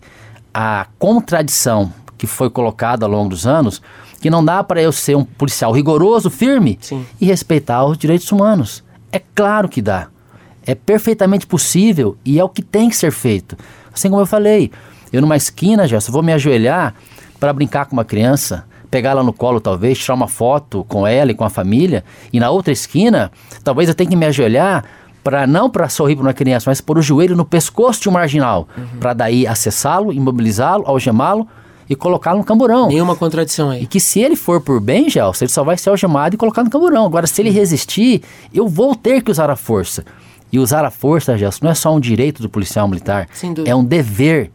a 0.52 0.86
contradição 0.98 1.90
que 2.22 2.26
foi 2.28 2.48
colocada 2.48 3.04
ao 3.04 3.10
longo 3.10 3.30
dos 3.30 3.48
anos, 3.48 3.82
que 4.20 4.30
não 4.30 4.44
dá 4.44 4.62
para 4.62 4.80
eu 4.80 4.92
ser 4.92 5.16
um 5.16 5.24
policial 5.24 5.72
rigoroso, 5.72 6.30
firme 6.30 6.78
Sim. 6.80 7.04
e 7.20 7.26
respeitar 7.26 7.84
os 7.84 7.98
direitos 7.98 8.30
humanos. 8.30 8.84
É 9.10 9.20
claro 9.34 9.68
que 9.68 9.82
dá. 9.82 10.06
É 10.64 10.72
perfeitamente 10.72 11.48
possível 11.48 12.16
e 12.24 12.38
é 12.38 12.44
o 12.44 12.48
que 12.48 12.62
tem 12.62 12.88
que 12.88 12.94
ser 12.94 13.10
feito. 13.10 13.56
Assim 13.92 14.08
como 14.08 14.22
eu 14.22 14.26
falei, 14.26 14.70
eu 15.12 15.20
numa 15.20 15.36
esquina, 15.36 15.88
Gerson, 15.88 16.12
vou 16.12 16.22
me 16.22 16.32
ajoelhar 16.32 16.94
para 17.40 17.52
brincar 17.52 17.86
com 17.86 17.96
uma 17.96 18.04
criança, 18.04 18.66
pegar 18.88 19.10
ela 19.10 19.24
no 19.24 19.32
colo 19.32 19.60
talvez, 19.60 19.98
tirar 19.98 20.14
uma 20.14 20.28
foto 20.28 20.84
com 20.84 21.04
ela 21.04 21.32
e 21.32 21.34
com 21.34 21.42
a 21.44 21.50
família, 21.50 22.04
e 22.32 22.38
na 22.38 22.50
outra 22.50 22.72
esquina, 22.72 23.32
talvez 23.64 23.88
eu 23.88 23.96
tenha 23.96 24.10
que 24.10 24.14
me 24.14 24.26
ajoelhar 24.26 24.84
para 25.24 25.44
não 25.44 25.68
para 25.68 25.88
sorrir 25.88 26.14
para 26.14 26.26
uma 26.26 26.32
criança, 26.32 26.70
mas 26.70 26.80
pôr 26.80 26.98
o 26.98 27.02
joelho 27.02 27.34
no 27.34 27.44
pescoço 27.44 28.00
de 28.00 28.08
um 28.08 28.12
marginal, 28.12 28.68
para 29.00 29.12
daí 29.12 29.44
acessá-lo, 29.44 30.12
imobilizá-lo, 30.12 30.84
algemá-lo 30.86 31.48
e 31.92 31.96
colocá-lo 31.96 32.38
no 32.38 32.44
camburão. 32.44 32.88
Nenhuma 32.88 33.14
contradição 33.14 33.72
E 33.72 33.76
aí. 33.78 33.86
que 33.86 34.00
se 34.00 34.20
ele 34.20 34.34
for 34.36 34.60
por 34.60 34.80
bem, 34.80 35.08
Gelson, 35.10 35.44
ele 35.44 35.52
só 35.52 35.62
vai 35.62 35.76
ser 35.76 35.90
algemado 35.90 36.34
e 36.34 36.38
colocado 36.38 36.64
no 36.64 36.70
camburão. 36.70 37.04
Agora, 37.06 37.26
se 37.26 37.40
ele 37.42 37.50
resistir, 37.50 38.22
eu 38.52 38.66
vou 38.66 38.94
ter 38.94 39.22
que 39.22 39.30
usar 39.30 39.50
a 39.50 39.56
força. 39.56 40.04
E 40.50 40.58
usar 40.58 40.84
a 40.84 40.90
força, 40.90 41.36
Gelson, 41.38 41.60
não 41.64 41.70
é 41.70 41.74
só 41.74 41.94
um 41.94 42.00
direito 42.00 42.42
do 42.42 42.48
policial 42.48 42.86
militar. 42.88 43.28
É 43.66 43.74
um 43.74 43.84
dever 43.84 44.50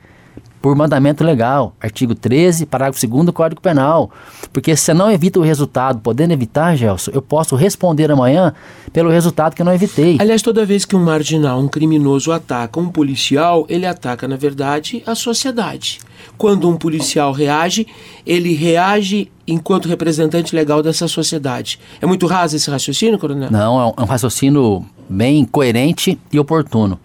por 0.62 0.76
mandamento 0.76 1.24
legal. 1.24 1.76
Artigo 1.80 2.16
13, 2.16 2.66
parágrafo 2.66 3.06
2 3.06 3.26
do 3.26 3.34
Código 3.34 3.62
Penal. 3.62 4.12
Porque 4.52 4.76
se 4.76 4.92
eu 4.92 4.96
não 4.96 5.12
evito 5.12 5.40
o 5.40 5.44
resultado, 5.44 6.00
podendo 6.00 6.34
evitar, 6.34 6.76
Gelson, 6.76 7.12
eu 7.14 7.22
posso 7.22 7.56
responder 7.56 8.12
amanhã 8.12 8.54
pelo 8.92 9.10
resultado 9.10 9.56
que 9.56 9.62
eu 9.62 9.66
não 9.66 9.74
evitei. 9.74 10.18
Aliás, 10.20 10.42
toda 10.42 10.66
vez 10.66 10.86
que 10.86 10.96
um 10.96 11.04
marginal, 11.04 11.60
um 11.60 11.68
criminoso 11.68 12.32
ataca 12.32 12.80
um 12.80 12.90
policial, 12.90 13.66
ele 13.70 13.86
ataca, 13.86 14.28
na 14.28 14.36
verdade, 14.36 15.04
a 15.06 15.16
sociedade. 15.16 16.00
Quando 16.38 16.70
um 16.70 16.78
policial 16.78 17.32
reage, 17.32 17.88
ele 18.26 18.54
reage 18.54 19.32
enquanto 19.48 19.88
representante 19.88 20.56
legal 20.56 20.84
dessa 20.84 21.08
sociedade. 21.08 21.80
É 22.02 22.06
muito 22.06 22.28
raso 22.28 22.56
esse 22.56 22.70
raciocínio, 22.70 23.18
coronel? 23.18 23.50
Não, 23.50 23.80
é 23.80 23.86
um, 23.86 23.94
é 23.98 24.02
um 24.02 24.06
raciocínio 24.06 24.86
bem 25.10 25.46
coerente 25.46 26.20
e 26.32 26.40
oportuno. 26.40 27.00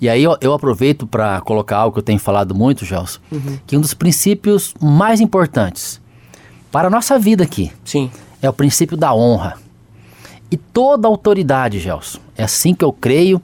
E 0.00 0.08
aí 0.08 0.22
eu, 0.22 0.36
eu 0.40 0.52
aproveito 0.52 1.06
para 1.06 1.40
colocar 1.40 1.78
algo 1.78 1.94
que 1.94 1.98
eu 1.98 2.02
tenho 2.02 2.18
falado 2.18 2.54
muito, 2.54 2.84
Gelson, 2.84 3.20
que 3.66 3.76
um 3.76 3.80
dos 3.80 3.94
princípios 3.94 4.74
mais 4.80 5.20
importantes 5.20 6.00
para 6.70 6.88
a 6.88 6.90
nossa 6.90 7.18
vida 7.18 7.44
aqui 7.44 7.72
Sim. 7.84 8.10
é 8.42 8.48
o 8.48 8.52
princípio 8.52 8.96
da 8.96 9.14
honra. 9.14 9.54
E 10.50 10.56
toda 10.56 11.08
autoridade, 11.08 11.80
Gelson, 11.80 12.18
é 12.36 12.44
assim 12.44 12.74
que 12.74 12.84
eu 12.84 12.92
creio 12.92 13.40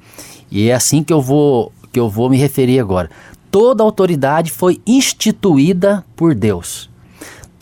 e 0.50 0.68
é 0.68 0.74
assim 0.74 1.02
que 1.02 1.12
eu 1.12 1.20
vou 1.20 1.72
que 1.90 2.00
eu 2.00 2.08
vou 2.08 2.30
me 2.30 2.38
referir 2.38 2.80
agora. 2.80 3.10
Toda 3.50 3.82
autoridade 3.82 4.50
foi 4.50 4.80
instituída 4.86 6.04
por 6.16 6.34
Deus. 6.34 6.88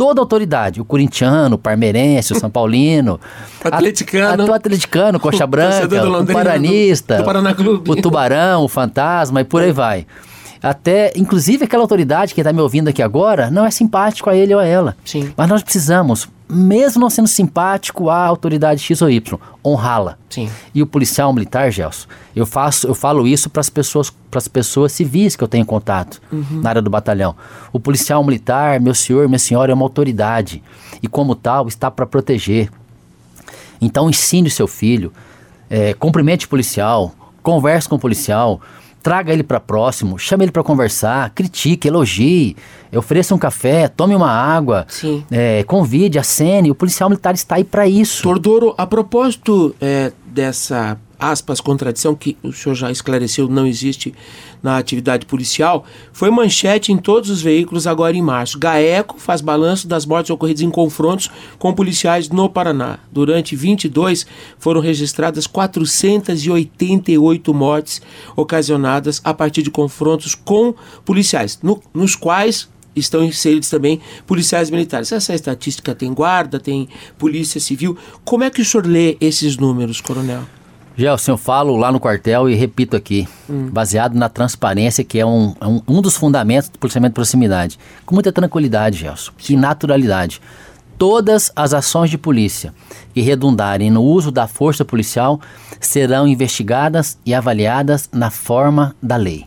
Toda 0.01 0.19
autoridade, 0.23 0.81
o 0.81 0.85
corintiano, 0.85 1.57
o 1.57 1.59
parmeirense, 1.59 2.33
o 2.33 2.41
são 2.41 2.49
paulino, 2.49 3.21
O 3.63 3.69
atleticano. 3.69 4.45
a- 4.45 4.47
o 4.47 4.55
atleticano, 4.55 5.21
coxa 5.21 5.45
O 5.45 5.47
branca, 5.47 6.03
o 6.03 6.09
Londrina, 6.09 6.43
paranista, 6.43 7.23
do- 7.23 7.77
do 7.79 7.93
o 7.93 7.97
tubarão, 7.97 8.65
o 8.65 8.69
fantasma 8.69 9.43
e 9.43 9.45
por 9.45 9.61
aí 9.61 9.73
vai. 9.73 10.07
Até, 10.63 11.13
inclusive, 11.17 11.65
aquela 11.65 11.83
autoridade 11.83 12.33
que 12.35 12.41
está 12.41 12.51
me 12.51 12.63
ouvindo 12.63 12.89
aqui 12.89 13.03
agora 13.03 13.51
não 13.51 13.67
é 13.67 13.71
simpático 13.71 14.31
a 14.31 14.35
ele 14.35 14.55
ou 14.55 14.61
a 14.61 14.65
ela. 14.65 14.97
Sim. 15.05 15.33
Mas 15.37 15.49
nós 15.51 15.63
precisamos, 15.63 16.27
mesmo 16.51 17.01
não 17.01 17.09
sendo 17.09 17.29
simpático 17.29 18.11
à 18.11 18.25
autoridade 18.27 18.83
X 18.83 19.01
ou 19.01 19.09
Y, 19.09 19.39
honrá-la. 19.65 20.19
Sim. 20.29 20.51
E 20.75 20.83
o 20.83 20.87
policial 20.87 21.33
militar, 21.33 21.71
Gelson, 21.71 22.09
eu 22.35 22.45
faço, 22.45 22.87
eu 22.87 22.95
falo 22.95 23.27
isso 23.27 23.49
para 23.49 23.61
as 23.61 23.71
pessoas, 23.71 24.11
para 24.31 24.39
as 24.39 24.49
pessoas 24.49 24.93
civis 24.93 25.37
que 25.37 25.45
eu 25.45 25.49
tenho 25.49 25.65
contato 25.65 26.21
na 26.51 26.71
área 26.71 26.83
do 26.83 26.91
batalhão. 26.91 27.35
O 27.73 27.79
policial 27.79 28.23
militar, 28.25 28.81
meu 28.81 28.95
senhor, 28.95 29.29
minha 29.29 29.39
senhora, 29.39 29.73
é 29.73 29.75
uma 29.75 29.85
autoridade 29.85 30.63
e 31.03 31.09
como 31.09 31.35
tal 31.35 31.69
está 31.69 31.91
para 31.91 32.07
proteger. 32.07 32.71
Então 33.81 34.11
ensine 34.11 34.49
o 34.49 34.51
seu 34.51 34.67
filho, 34.67 35.13
é, 35.69 35.95
cumprimente 35.95 36.47
o 36.47 36.49
policial, 36.49 37.15
converse 37.43 37.89
com 37.89 37.97
o 37.97 37.99
policial, 37.99 38.61
traga 39.03 39.33
ele 39.33 39.43
para 39.43 39.59
próximo, 39.59 40.19
chame 40.19 40.45
ele 40.45 40.53
para 40.53 40.63
conversar, 40.63 41.31
critique, 41.31 41.89
elogie, 41.89 42.57
ofereça 42.95 43.35
um 43.35 43.39
café, 43.39 43.89
tome 43.89 44.15
uma 44.15 44.31
água, 44.31 44.87
Sim. 44.89 45.25
é, 45.31 45.63
convide, 45.65 46.19
acene. 46.19 46.71
O 46.71 46.75
policial 46.75 47.09
militar 47.09 47.35
está 47.35 47.57
aí 47.57 47.65
para 47.65 47.87
isso. 47.89 48.23
Tordoro, 48.23 48.75
a 48.77 48.87
propósito 48.87 49.75
é, 49.81 50.13
dessa 50.27 50.99
aspas 51.21 51.61
contradição 51.61 52.15
que 52.15 52.37
o 52.43 52.53
senhor 52.53 52.75
já 52.75 52.91
esclareceu 52.91 53.49
não 53.49 53.67
existe 53.67 54.15
na 54.63 54.79
atividade 54.79 55.27
policial, 55.27 55.85
foi 56.13 56.31
manchete 56.31 56.93
em 56.93 56.97
todos 56.97 57.31
os 57.31 57.43
veículos 57.43 57.87
agora 57.87 58.17
em 58.17 58.23
março. 58.23 58.59
GAECO 58.59 59.19
faz 59.19 59.41
balanço 59.41 59.87
das 59.87 60.07
mortes 60.07 60.31
ocorridas 60.31 60.63
em 60.63 60.71
confrontos 60.71 61.31
com 61.59 61.73
policiais 61.73 62.29
no 62.29 62.49
Paraná. 62.49 62.99
Durante 63.13 63.55
22 63.55 64.27
foram 64.59 64.81
registradas 64.81 65.47
488 65.47 67.55
mortes 67.55 68.01
ocasionadas 68.37 69.21
a 69.25 69.33
partir 69.35 69.63
de 69.63 69.71
confrontos 69.71 70.35
com 70.35 70.75
policiais, 71.05 71.59
no- 71.63 71.81
nos 71.95 72.15
quais 72.17 72.69
estão 72.95 73.23
inseridos 73.23 73.71
também 73.71 74.01
policiais 74.27 74.69
militares. 74.69 75.13
Essa 75.13 75.35
estatística 75.35 75.95
tem 75.95 76.13
guarda, 76.13 76.59
tem 76.59 76.89
polícia 77.17 77.61
civil. 77.61 77.97
Como 78.25 78.45
é 78.45 78.51
que 78.51 78.61
o 78.61 78.65
senhor 78.65 78.87
lê 78.87 79.17
esses 79.21 79.57
números, 79.57 80.01
coronel? 80.01 80.43
Gelson, 81.01 81.33
eu 81.33 81.39
falo 81.39 81.77
lá 81.77 81.91
no 81.91 81.99
quartel 81.99 82.47
e 82.47 82.55
repito 82.55 82.95
aqui, 82.95 83.27
baseado 83.49 84.15
na 84.15 84.29
transparência, 84.29 85.03
que 85.03 85.19
é 85.19 85.25
um, 85.25 85.55
é 85.59 85.67
um, 85.67 85.81
um 85.89 86.03
dos 86.03 86.15
fundamentos 86.15 86.69
do 86.69 86.79
policiamento 86.79 87.13
de 87.13 87.15
proximidade. 87.15 87.79
Com 88.05 88.15
muita 88.15 88.31
tranquilidade, 88.31 88.99
Gelson, 88.99 89.33
e 89.49 89.57
naturalidade. 89.57 90.43
Todas 90.99 91.51
as 91.57 91.73
ações 91.73 92.11
de 92.11 92.19
polícia 92.19 92.75
que 93.15 93.23
redundarem 93.23 93.91
no 93.91 94.03
uso 94.03 94.31
da 94.31 94.47
força 94.47 94.85
policial 94.85 95.41
serão 95.81 96.29
investigadas 96.29 97.19
e 97.25 97.33
avaliadas 97.33 98.11
na 98.13 98.29
forma 98.29 98.95
da 99.03 99.17
lei. 99.17 99.47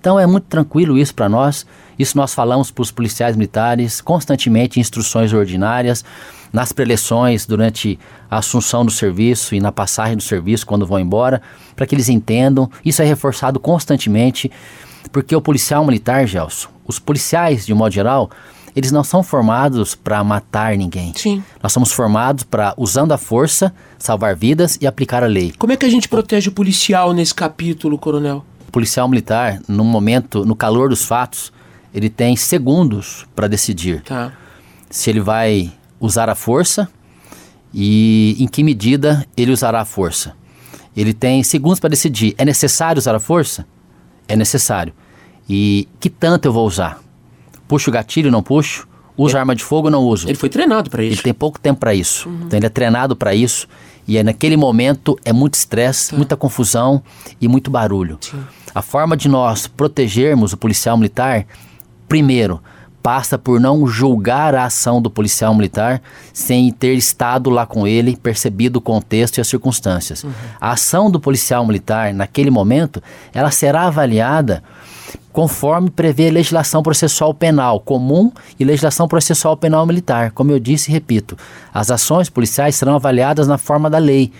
Então 0.00 0.18
é 0.18 0.26
muito 0.26 0.48
tranquilo 0.48 0.98
isso 0.98 1.14
para 1.14 1.28
nós. 1.28 1.64
Isso 1.96 2.16
nós 2.16 2.34
falamos 2.34 2.72
para 2.72 2.82
os 2.82 2.90
policiais 2.90 3.36
militares 3.36 4.00
constantemente 4.00 4.78
em 4.78 4.80
instruções 4.80 5.32
ordinárias, 5.32 6.04
nas 6.52 6.72
preleções 6.72 7.46
durante 7.46 7.98
a 8.30 8.38
assunção 8.38 8.84
do 8.84 8.90
serviço 8.90 9.54
e 9.54 9.60
na 9.60 9.72
passagem 9.72 10.16
do 10.16 10.22
serviço 10.22 10.66
quando 10.66 10.86
vão 10.86 10.98
embora, 11.00 11.40
para 11.74 11.86
que 11.86 11.94
eles 11.94 12.08
entendam. 12.08 12.70
Isso 12.84 13.00
é 13.00 13.04
reforçado 13.04 13.58
constantemente, 13.58 14.50
porque 15.10 15.34
o 15.34 15.40
policial 15.40 15.84
militar, 15.84 16.26
Gelson, 16.26 16.68
os 16.86 16.98
policiais 16.98 17.64
de 17.64 17.72
um 17.72 17.76
modo 17.76 17.92
geral, 17.92 18.30
eles 18.74 18.90
não 18.90 19.04
são 19.04 19.22
formados 19.22 19.94
para 19.94 20.22
matar 20.24 20.76
ninguém. 20.76 21.12
Sim. 21.14 21.42
Nós 21.62 21.72
somos 21.72 21.92
formados 21.92 22.44
para, 22.44 22.74
usando 22.76 23.12
a 23.12 23.18
força, 23.18 23.72
salvar 23.98 24.34
vidas 24.34 24.78
e 24.80 24.86
aplicar 24.86 25.22
a 25.22 25.26
lei. 25.26 25.52
Como 25.58 25.72
é 25.72 25.76
que 25.76 25.84
a 25.84 25.90
gente 25.90 26.08
protege 26.08 26.48
o 26.48 26.52
policial 26.52 27.12
nesse 27.12 27.34
capítulo, 27.34 27.98
coronel? 27.98 28.44
O 28.66 28.72
policial 28.72 29.06
militar, 29.08 29.60
no 29.68 29.84
momento, 29.84 30.44
no 30.46 30.56
calor 30.56 30.88
dos 30.88 31.04
fatos, 31.04 31.52
ele 31.92 32.08
tem 32.08 32.34
segundos 32.36 33.26
para 33.36 33.46
decidir 33.46 34.00
Tá. 34.02 34.32
se 34.88 35.10
ele 35.10 35.20
vai 35.20 35.70
usar 36.02 36.28
a 36.28 36.34
força 36.34 36.88
e 37.72 38.36
em 38.38 38.46
que 38.46 38.62
medida 38.62 39.24
ele 39.36 39.52
usará 39.52 39.80
a 39.80 39.84
força. 39.84 40.34
Ele 40.94 41.14
tem 41.14 41.42
segundos 41.42 41.80
para 41.80 41.88
decidir: 41.88 42.34
é 42.36 42.44
necessário 42.44 42.98
usar 42.98 43.14
a 43.14 43.20
força? 43.20 43.64
É 44.28 44.36
necessário. 44.36 44.92
E 45.48 45.88
que 45.98 46.10
tanto 46.10 46.46
eu 46.46 46.52
vou 46.52 46.66
usar? 46.66 47.00
Puxo 47.66 47.88
o 47.88 47.92
gatilho, 47.92 48.30
não 48.30 48.42
puxo? 48.42 48.86
Uso 49.16 49.36
arma 49.36 49.54
de 49.54 49.62
fogo, 49.62 49.88
não 49.88 50.02
uso? 50.02 50.26
Ele 50.28 50.36
foi 50.36 50.48
treinado 50.48 50.90
para 50.90 51.04
isso. 51.04 51.16
Ele 51.16 51.22
tem 51.22 51.34
pouco 51.34 51.60
tempo 51.60 51.80
para 51.80 51.94
isso. 51.94 52.28
Então 52.46 52.58
ele 52.58 52.66
é 52.66 52.70
treinado 52.70 53.14
para 53.14 53.34
isso 53.34 53.68
E 54.08 54.16
é 54.16 54.22
naquele 54.22 54.56
momento 54.56 55.18
é 55.24 55.32
muito 55.32 55.54
estresse, 55.54 56.14
muita 56.14 56.36
confusão 56.36 57.02
e 57.40 57.46
muito 57.46 57.70
barulho. 57.70 58.18
A 58.74 58.82
forma 58.82 59.16
de 59.16 59.28
nós 59.28 59.66
protegermos 59.66 60.52
o 60.52 60.56
policial 60.56 60.96
militar, 60.96 61.46
primeiro, 62.08 62.60
passa 63.02 63.36
por 63.36 63.58
não 63.58 63.86
julgar 63.86 64.54
a 64.54 64.64
ação 64.64 65.02
do 65.02 65.10
policial 65.10 65.54
militar 65.54 66.00
sem 66.32 66.70
ter 66.70 66.94
estado 66.94 67.50
lá 67.50 67.66
com 67.66 67.86
ele, 67.86 68.16
percebido 68.16 68.78
o 68.78 68.82
contexto 68.82 69.38
e 69.38 69.40
as 69.40 69.48
circunstâncias. 69.48 70.24
A 70.60 70.72
ação 70.72 71.10
do 71.10 71.18
policial 71.18 71.66
militar 71.66 72.14
naquele 72.14 72.50
momento, 72.50 73.02
ela 73.34 73.50
será 73.50 73.82
avaliada 73.82 74.62
conforme 75.32 75.90
prevê 75.90 76.28
a 76.28 76.32
legislação 76.32 76.82
processual 76.82 77.34
penal 77.34 77.80
comum 77.80 78.30
e 78.60 78.64
legislação 78.64 79.08
processual 79.08 79.56
penal 79.56 79.84
militar. 79.86 80.30
Como 80.30 80.52
eu 80.52 80.60
disse 80.60 80.90
e 80.90 80.92
repito, 80.92 81.36
as 81.72 81.90
ações 81.90 82.28
policiais 82.28 82.76
serão 82.76 82.94
avaliadas 82.94 83.48
na 83.48 83.58
forma 83.58 83.90
da 83.90 83.98
lei. 83.98 84.30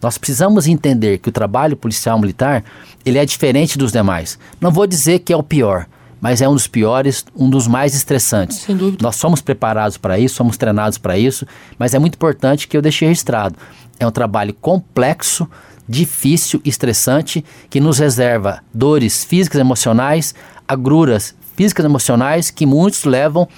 Nós 0.00 0.18
precisamos 0.18 0.66
entender 0.66 1.18
que 1.18 1.28
o 1.28 1.32
trabalho 1.32 1.76
policial 1.76 2.18
militar 2.18 2.62
ele 3.04 3.18
é 3.18 3.24
diferente 3.24 3.78
dos 3.78 3.92
demais. 3.92 4.38
Não 4.60 4.70
vou 4.70 4.86
dizer 4.86 5.20
que 5.20 5.32
é 5.32 5.36
o 5.36 5.42
pior, 5.42 5.86
mas 6.22 6.40
é 6.40 6.48
um 6.48 6.54
dos 6.54 6.68
piores, 6.68 7.24
um 7.36 7.50
dos 7.50 7.66
mais 7.66 7.96
estressantes. 7.96 8.58
Sem 8.58 8.76
dúvida. 8.76 9.02
Nós 9.02 9.16
somos 9.16 9.42
preparados 9.42 9.98
para 9.98 10.20
isso, 10.20 10.36
somos 10.36 10.56
treinados 10.56 10.96
para 10.96 11.18
isso, 11.18 11.44
mas 11.76 11.94
é 11.94 11.98
muito 11.98 12.14
importante 12.14 12.68
que 12.68 12.76
eu 12.76 12.80
deixe 12.80 13.04
registrado. 13.04 13.56
É 13.98 14.06
um 14.06 14.10
trabalho 14.12 14.54
complexo, 14.54 15.48
difícil, 15.88 16.62
estressante, 16.64 17.44
que 17.68 17.80
nos 17.80 17.98
reserva 17.98 18.60
dores 18.72 19.24
físicas 19.24 19.58
e 19.58 19.62
emocionais, 19.62 20.32
agruras 20.66 21.34
físicas 21.56 21.84
e 21.84 21.88
emocionais 21.88 22.50
que 22.52 22.64
muitos 22.64 23.02
levam 23.02 23.48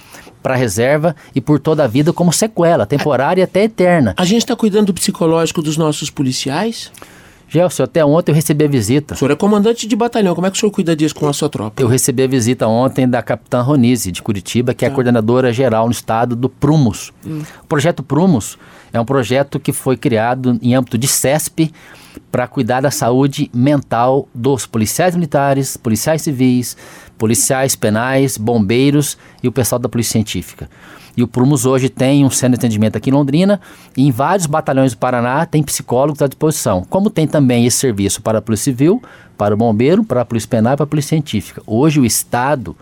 para 0.41 0.55
a 0.55 0.57
reserva 0.57 1.15
e 1.35 1.41
por 1.41 1.59
toda 1.59 1.83
a 1.83 1.87
vida 1.87 2.11
como 2.11 2.33
sequela, 2.33 2.85
temporária 2.87 3.41
e 3.41 3.43
até 3.43 3.63
eterna. 3.63 4.15
A 4.17 4.25
gente 4.25 4.39
está 4.39 4.55
cuidando 4.55 4.87
do 4.87 4.93
psicológico 4.93 5.61
dos 5.61 5.77
nossos 5.77 6.09
policiais? 6.09 6.91
Gelson, 7.47 7.83
até 7.83 8.03
ontem 8.03 8.31
eu 8.31 8.35
recebi 8.35 8.65
a 8.65 8.67
visita. 8.67 9.13
O 9.13 9.17
senhor 9.17 9.31
é 9.31 9.35
comandante 9.35 9.87
de 9.87 9.95
batalhão, 9.95 10.33
como 10.35 10.47
é 10.47 10.51
que 10.51 10.57
o 10.57 10.59
senhor 10.59 10.71
cuida 10.71 10.95
disso 10.95 11.15
com 11.15 11.27
a 11.27 11.33
sua 11.33 11.49
tropa? 11.49 11.81
Eu 11.81 11.87
recebi 11.87 12.23
a 12.23 12.27
visita 12.27 12.67
ontem 12.67 13.07
da 13.07 13.21
capitã 13.21 13.61
Ronise, 13.61 14.11
de 14.11 14.21
Curitiba, 14.21 14.73
que 14.73 14.83
é 14.85 14.87
a 14.87 14.91
coordenadora 14.91 15.53
geral 15.53 15.85
no 15.85 15.91
estado 15.91 16.35
do 16.35 16.49
Prumos. 16.49 17.13
O 17.63 17.67
projeto 17.67 18.03
Prumos 18.03 18.57
é 18.91 18.99
um 18.99 19.05
projeto 19.05 19.59
que 19.59 19.71
foi 19.71 19.97
criado 19.97 20.59
em 20.61 20.73
âmbito 20.73 20.97
de 20.97 21.07
CESP 21.07 21.71
para 22.31 22.47
cuidar 22.47 22.81
da 22.81 22.91
saúde 22.91 23.49
mental 23.53 24.27
dos 24.33 24.65
policiais 24.65 25.15
militares, 25.15 25.77
policiais 25.77 26.21
civis, 26.21 26.77
policiais 27.17 27.75
penais, 27.75 28.37
bombeiros 28.37 29.17
e 29.43 29.47
o 29.47 29.51
pessoal 29.51 29.79
da 29.79 29.89
polícia 29.89 30.13
científica. 30.13 30.69
E 31.17 31.23
o 31.23 31.27
Prumos 31.27 31.65
hoje 31.65 31.89
tem 31.89 32.25
um 32.25 32.29
centro 32.29 32.57
de 32.57 32.65
atendimento 32.65 32.97
aqui 32.97 33.09
em 33.09 33.13
Londrina 33.13 33.59
e 33.95 34.07
em 34.07 34.11
vários 34.11 34.45
batalhões 34.45 34.93
do 34.93 34.97
Paraná 34.97 35.45
tem 35.45 35.63
psicólogos 35.63 36.21
à 36.21 36.27
disposição. 36.27 36.85
Como 36.89 37.09
tem 37.09 37.25
também 37.25 37.65
esse 37.65 37.77
serviço 37.77 38.21
para 38.21 38.39
a 38.39 38.41
Polícia 38.41 38.65
Civil, 38.65 39.01
para 39.37 39.53
o 39.53 39.57
Bombeiro, 39.57 40.03
para 40.03 40.21
a 40.21 40.25
Polícia 40.25 40.49
Penal 40.49 40.73
e 40.73 40.77
para 40.77 40.83
a 40.83 40.87
Polícia 40.87 41.09
Científica. 41.09 41.61
Hoje 41.65 41.99
o 41.99 42.05
Estado, 42.05 42.75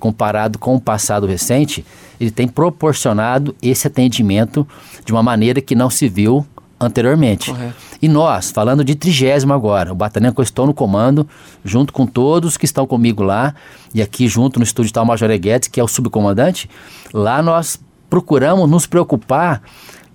comparado 0.00 0.58
com 0.58 0.74
o 0.74 0.80
passado 0.80 1.26
recente, 1.26 1.84
ele 2.20 2.30
tem 2.30 2.48
proporcionado 2.48 3.54
esse 3.62 3.86
atendimento 3.86 4.66
de 5.04 5.12
uma 5.12 5.22
maneira 5.22 5.60
que 5.60 5.74
não 5.74 5.88
se 5.88 6.08
viu 6.08 6.46
anteriormente. 6.80 7.50
Correto. 7.50 7.85
E 8.00 8.08
nós, 8.08 8.50
falando 8.50 8.84
de 8.84 8.94
trigésimo 8.94 9.52
agora, 9.52 9.92
o 9.92 9.94
batalhão 9.94 10.32
que 10.32 10.40
eu 10.40 10.44
estou 10.44 10.66
no 10.66 10.74
comando, 10.74 11.26
junto 11.64 11.92
com 11.92 12.06
todos 12.06 12.56
que 12.56 12.64
estão 12.64 12.86
comigo 12.86 13.22
lá, 13.22 13.54
e 13.94 14.02
aqui 14.02 14.28
junto 14.28 14.58
no 14.58 14.64
estúdio 14.64 14.88
está 14.88 15.02
o 15.02 15.06
Major 15.06 15.28
Guedes, 15.38 15.68
que 15.68 15.80
é 15.80 15.84
o 15.84 15.88
subcomandante, 15.88 16.68
lá 17.12 17.42
nós 17.42 17.78
procuramos 18.10 18.68
nos 18.70 18.86
preocupar 18.86 19.62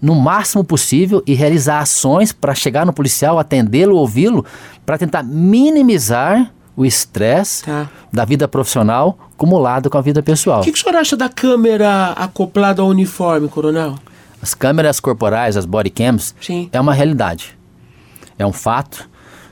no 0.02 0.16
máximo 0.16 0.64
possível 0.64 1.22
e 1.28 1.34
realizar 1.34 1.80
ações 1.80 2.32
para 2.32 2.56
chegar 2.56 2.86
no 2.86 2.94
policial, 2.94 3.38
atendê-lo, 3.38 3.96
ouvi-lo, 3.96 4.46
para 4.86 4.98
tentar 4.98 5.24
minimizar 5.24 6.52
o 6.76 6.86
estresse 6.86 7.64
Tá. 7.66 7.90
da 8.12 8.26
vida 8.26 8.48
profissional 8.48 9.18
acumulado 9.34 9.90
com 9.90 9.98
a 9.98 10.02
vida 10.02 10.24
pessoal. 10.24 10.62
O 10.62 10.64
que, 10.64 10.72
que 10.72 10.78
o 10.78 10.82
senhor 10.82 10.96
acha 10.96 11.18
da 11.18 11.28
câmera 11.30 12.12
acoplada 12.14 12.82
ao 12.82 12.88
uniforme, 12.88 13.48
coronel? 13.48 13.96
As 14.42 14.54
câmeras 14.54 15.00
corporais, 15.00 15.56
as 15.58 15.66
body 15.66 15.90
cams, 15.90 16.34
Sim. 16.42 16.70
é 16.72 16.80
uma 16.80 16.94
realidade. 16.94 17.56
É 18.42 18.46
um 18.46 18.54
fato. 18.54 19.10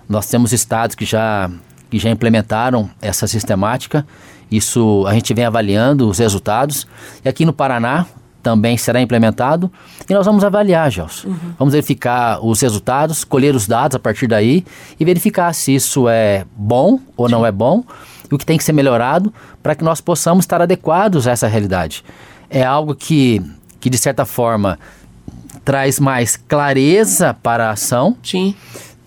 Nós 0.08 0.28
temos 0.28 0.52
estados 0.52 0.96
que 0.96 1.06
já, 1.06 1.50
que 1.90 2.00
já 2.00 2.10
implementaram 2.10 2.90
essa 3.02 3.28
sistemática. 3.28 4.06
Isso 4.52 5.06
a 5.08 5.14
gente 5.14 5.34
vem 5.34 5.46
avaliando 5.46 6.10
os 6.10 6.18
resultados. 6.18 6.88
E 7.24 7.30
aqui 7.30 7.46
no 7.46 7.54
Paraná 7.54 8.08
também 8.42 8.78
será 8.78 9.02
implementado. 9.02 9.72
E 10.10 10.14
nós 10.14 10.26
vamos 10.26 10.44
avaliar, 10.44 10.90
Gelson. 10.90 11.30
Vamos 11.58 11.74
verificar 11.74 12.44
os 12.44 12.62
resultados, 12.62 13.24
colher 13.24 13.54
os 13.56 13.68
dados 13.68 13.96
a 13.96 14.00
partir 14.00 14.28
daí 14.28 14.66
e 15.00 15.06
verificar 15.06 15.54
se 15.54 15.76
isso 15.76 16.08
é 16.10 16.46
bom 16.56 17.00
ou 17.16 17.30
não 17.30 17.46
é 17.46 17.52
bom 17.52 17.84
e 18.32 18.34
o 18.34 18.38
que 18.38 18.46
tem 18.46 18.58
que 18.58 18.64
ser 18.64 18.74
melhorado 18.74 19.34
para 19.62 19.76
que 19.76 19.84
nós 19.84 20.02
possamos 20.02 20.44
estar 20.44 20.62
adequados 20.62 21.28
a 21.28 21.32
essa 21.32 21.48
realidade. 21.48 22.04
É 22.50 22.64
algo 22.64 22.96
que, 22.96 23.42
que 23.80 23.90
de 23.90 23.98
certa 23.98 24.26
forma, 24.26 24.80
traz 25.70 26.00
mais 26.00 26.36
clareza 26.36 27.32
para 27.32 27.68
a 27.68 27.72
ação, 27.74 28.18
Sim. 28.24 28.56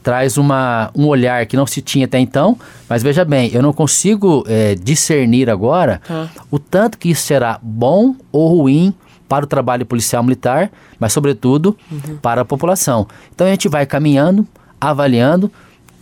traz 0.00 0.36
uma, 0.36 0.92
um 0.94 1.06
olhar 1.08 1.44
que 1.44 1.56
não 1.56 1.66
se 1.66 1.82
tinha 1.82 2.04
até 2.04 2.20
então, 2.20 2.56
mas 2.88 3.02
veja 3.02 3.24
bem, 3.24 3.50
eu 3.52 3.60
não 3.60 3.72
consigo 3.72 4.44
eh, 4.46 4.76
discernir 4.80 5.50
agora 5.50 6.00
Tá. 6.06 6.28
o 6.52 6.60
tanto 6.60 6.98
que 6.98 7.10
isso 7.10 7.22
será 7.22 7.58
bom 7.60 8.14
ou 8.30 8.58
ruim 8.62 8.94
para 9.28 9.44
o 9.44 9.48
trabalho 9.48 9.84
policial 9.84 10.22
militar, 10.22 10.70
mas 11.00 11.12
sobretudo 11.12 11.76
para 12.22 12.42
a 12.42 12.44
população. 12.44 13.08
Então 13.34 13.44
a 13.44 13.50
gente 13.50 13.68
vai 13.68 13.84
caminhando, 13.84 14.46
avaliando, 14.80 15.50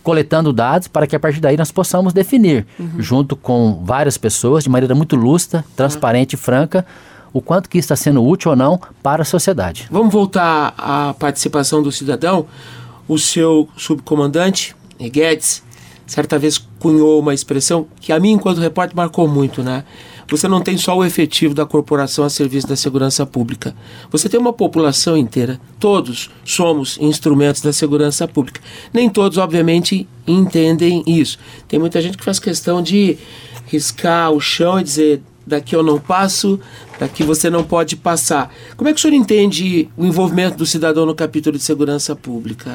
coletando 0.03 0.53
dados 0.53 0.87
para 0.87 1.07
que 1.07 1.15
a 1.15 1.19
partir 1.19 1.39
daí 1.39 1.57
nós 1.57 1.71
possamos 1.71 2.13
definir, 2.13 2.67
junto 2.99 3.35
com 3.35 3.81
várias 3.83 4.15
pessoas, 4.15 4.63
de 4.63 4.69
maneira 4.69 4.93
muito 4.93 5.15
lúcida, 5.15 5.65
transparente 5.75 6.33
e 6.33 6.37
franca, 6.37 6.85
o 7.33 7.41
quanto 7.41 7.69
que 7.69 7.77
está 7.77 7.95
sendo 7.95 8.23
útil 8.23 8.51
ou 8.51 8.57
não 8.57 8.79
para 9.01 9.21
a 9.21 9.25
sociedade. 9.25 9.87
Vamos 9.91 10.11
voltar 10.11 10.73
à 10.77 11.13
participação 11.13 11.81
do 11.81 11.91
cidadão. 11.91 12.45
O 13.07 13.17
seu 13.17 13.67
subcomandante, 13.75 14.75
Guedes, 14.99 15.63
certa 16.05 16.37
vez 16.37 16.57
cunhou 16.79 17.19
uma 17.19 17.33
expressão 17.33 17.87
que 17.99 18.11
a 18.11 18.19
mim, 18.19 18.31
enquanto 18.31 18.59
repórter, 18.59 18.95
marcou 18.95 19.27
muito, 19.27 19.63
né? 19.63 19.83
Você 20.29 20.47
não 20.47 20.61
tem 20.61 20.77
só 20.77 20.95
o 20.95 21.03
efetivo 21.03 21.53
da 21.53 21.65
corporação 21.65 22.23
a 22.23 22.29
serviço 22.29 22.65
da 22.65 22.75
segurança 22.77 23.25
pública. 23.25 23.75
Você 24.09 24.29
tem 24.29 24.39
uma 24.39 24.53
população 24.53 25.17
inteira. 25.17 25.59
Todos 25.77 26.29
somos 26.45 26.97
instrumentos 27.01 27.61
da 27.61 27.73
segurança 27.73 28.25
pública. 28.29 28.61
Nem 28.93 29.09
todos, 29.09 29.37
obviamente, 29.37 30.07
entendem 30.25 31.03
isso. 31.05 31.37
Tem 31.67 31.77
muita 31.77 32.01
gente 32.01 32.17
que 32.17 32.23
faz 32.23 32.39
questão 32.39 32.81
de 32.81 33.17
riscar 33.67 34.31
o 34.31 34.39
chão 34.39 34.79
e 34.79 34.83
dizer 34.83 35.21
daqui 35.45 35.75
eu 35.75 35.83
não 35.83 35.99
passo, 35.99 36.57
daqui 37.01 37.23
você 37.23 37.49
não 37.49 37.63
pode 37.63 37.95
passar. 37.95 38.53
Como 38.77 38.87
é 38.87 38.93
que 38.93 38.99
o 38.99 39.01
senhor 39.01 39.15
entende 39.15 39.89
o 39.97 40.05
envolvimento 40.05 40.55
do 40.57 40.65
cidadão 40.67 41.03
no 41.05 41.15
capítulo 41.15 41.57
de 41.57 41.63
segurança 41.63 42.15
pública, 42.15 42.71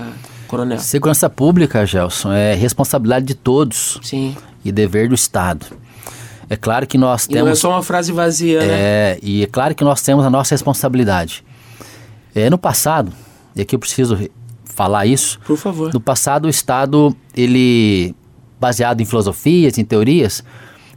coronel? 0.49 0.79
Segurança 0.81 1.31
pública, 1.31 1.87
Gelson, 1.87 2.33
é 2.33 2.53
responsabilidade 2.55 3.24
de 3.24 3.35
todos 3.37 4.01
Sim. 4.03 4.37
e 4.64 4.72
dever 4.72 5.09
do 5.09 5.14
Estado. 5.14 5.64
É 6.51 6.57
claro 6.57 6.87
que 6.89 6.99
nós 6.99 7.27
E 7.27 7.35
não 7.35 7.41
é 7.41 7.45
temos. 7.45 7.59
só 7.61 7.70
uma 7.70 7.83
frase 7.85 8.11
vazia, 8.12 8.59
né? 8.61 8.66
É, 8.68 9.18
e 9.22 9.43
é 9.45 9.47
claro 9.47 9.74
que 9.77 9.85
nós 9.85 10.03
temos 10.03 10.24
a 10.24 10.31
nossa 10.31 10.55
responsabilidade. 10.55 11.45
É, 12.35 12.51
no 12.51 12.59
passado, 12.59 13.12
e 13.55 13.61
aqui 13.62 13.74
eu 13.77 13.79
preciso 13.79 14.14
re- 14.16 14.31
falar 14.64 15.07
isso, 15.07 15.39
Por 15.47 15.57
favor. 15.57 15.93
no 15.95 16.01
passado 16.01 16.47
o 16.47 16.49
Estado, 16.49 17.16
ele, 17.37 18.14
baseado 18.61 19.01
em 19.01 19.05
filosofias, 19.05 19.79
em 19.79 19.85
teorias, 19.85 20.45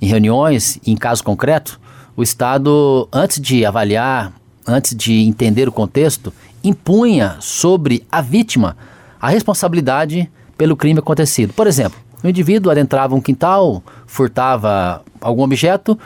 em 0.01 0.07
reuniões, 0.07 0.80
em 0.86 0.95
casos 0.97 1.21
concretos, 1.21 1.80
o 2.20 2.24
Estado, 2.24 3.07
antes 3.13 3.39
de 3.39 3.65
avaliar, 3.65 4.34
antes 4.67 4.93
de 4.93 5.22
entender 5.22 5.70
o 5.70 5.72
contexto, 5.72 6.34
impunha 6.61 7.38
sobre 7.39 8.05
a 8.11 8.20
vítima 8.20 8.76
a 9.22 9.30
responsabilidade 9.30 10.30
pelo 10.57 10.76
crime 10.76 10.99
acontecido. 10.99 11.53
Por 11.53 11.65
exemplo, 11.65 11.97
o 12.22 12.28
indivíduo 12.28 12.70
adentrava 12.70 13.15
um 13.15 13.22
quintal, 13.22 13.82
furtava 14.05 15.01
algum 15.22 15.43
objeto 15.43 15.97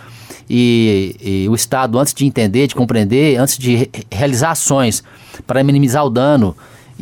e, 0.48 1.16
e 1.20 1.50
o 1.50 1.56
Estado, 1.56 1.98
antes 1.98 2.14
de 2.14 2.28
entender, 2.28 2.68
de 2.68 2.76
compreender, 2.76 3.38
antes 3.38 3.58
de 3.58 3.76
re- 3.76 3.90
realizar 4.12 4.52
ações 4.52 5.04
para 5.48 5.64
minimizar 5.64 6.06
o 6.06 6.12
dano 6.12 6.56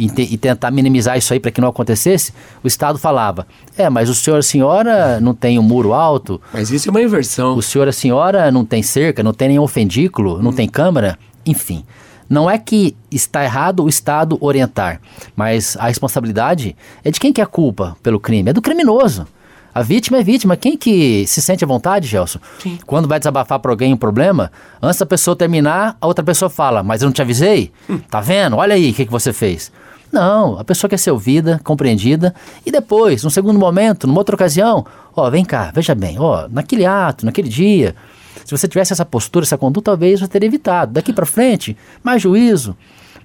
e, 0.05 0.09
te- 0.09 0.27
e 0.33 0.37
tentar 0.37 0.71
minimizar 0.71 1.17
isso 1.17 1.31
aí 1.33 1.39
para 1.39 1.51
que 1.51 1.61
não 1.61 1.69
acontecesse, 1.69 2.33
o 2.63 2.67
Estado 2.67 2.97
falava: 2.97 3.45
é, 3.77 3.89
mas 3.89 4.09
o 4.09 4.15
senhor 4.15 4.37
a 4.39 4.41
senhora 4.43 5.19
não 5.19 5.33
tem 5.33 5.59
um 5.59 5.63
muro 5.63 5.93
alto, 5.93 6.41
Mas 6.53 6.71
isso 6.71 6.87
é 6.87 6.91
uma 6.91 7.01
inversão. 7.01 7.55
o 7.55 7.61
senhor 7.61 7.87
a 7.87 7.91
senhora 7.91 8.51
não 8.51 8.65
tem 8.65 8.81
cerca, 8.81 9.21
não 9.23 9.33
tem 9.33 9.49
nenhum 9.49 9.63
ofendículo, 9.63 10.41
não 10.41 10.51
tem 10.51 10.67
câmara, 10.67 11.17
enfim. 11.45 11.85
Não 12.29 12.49
é 12.49 12.57
que 12.57 12.95
está 13.11 13.43
errado 13.43 13.83
o 13.83 13.89
Estado 13.89 14.37
orientar, 14.39 15.01
mas 15.35 15.75
a 15.77 15.87
responsabilidade 15.87 16.75
é 17.03 17.11
de 17.11 17.19
quem 17.19 17.33
que 17.33 17.41
é 17.41 17.43
a 17.43 17.47
culpa 17.47 17.95
pelo 18.01 18.19
crime, 18.21 18.49
é 18.49 18.53
do 18.53 18.61
criminoso. 18.61 19.27
A 19.73 19.81
vítima 19.81 20.17
é 20.17 20.23
vítima. 20.23 20.57
Quem 20.57 20.75
que 20.77 21.25
se 21.27 21.41
sente 21.41 21.63
à 21.63 21.67
vontade, 21.67 22.05
Gelson? 22.05 22.39
Sim. 22.59 22.77
Quando 22.85 23.07
vai 23.07 23.19
desabafar 23.19 23.57
para 23.57 23.71
alguém 23.71 23.93
um 23.93 23.97
problema, 23.97 24.51
antes 24.81 24.99
da 24.99 25.05
pessoa 25.05 25.33
terminar, 25.33 25.95
a 26.01 26.07
outra 26.07 26.25
pessoa 26.25 26.49
fala, 26.49 26.83
mas 26.83 27.01
eu 27.01 27.05
não 27.05 27.13
te 27.13 27.21
avisei? 27.21 27.71
Tá 28.09 28.19
vendo? 28.19 28.57
Olha 28.57 28.75
aí 28.75 28.91
o 28.91 28.93
que, 28.93 29.05
que 29.05 29.11
você 29.11 29.31
fez. 29.31 29.71
Não, 30.11 30.59
a 30.59 30.63
pessoa 30.63 30.89
quer 30.89 30.97
ser 30.97 31.11
ouvida, 31.11 31.59
compreendida 31.63 32.35
e 32.65 32.71
depois, 32.71 33.23
num 33.23 33.29
segundo 33.29 33.57
momento, 33.57 34.05
numa 34.07 34.19
outra 34.19 34.35
ocasião, 34.35 34.85
ó, 35.15 35.29
vem 35.29 35.45
cá, 35.45 35.71
veja 35.73 35.95
bem, 35.95 36.19
ó, 36.19 36.47
naquele 36.49 36.85
ato, 36.85 37.25
naquele 37.25 37.47
dia, 37.47 37.95
se 38.45 38.51
você 38.57 38.67
tivesse 38.67 38.91
essa 38.91 39.05
postura, 39.05 39.45
essa 39.45 39.57
conduta, 39.57 39.91
talvez 39.91 40.19
você 40.19 40.27
teria 40.27 40.47
evitado. 40.47 40.93
Daqui 40.93 41.13
para 41.13 41.25
frente, 41.25 41.77
mais 42.03 42.21
juízo, 42.21 42.75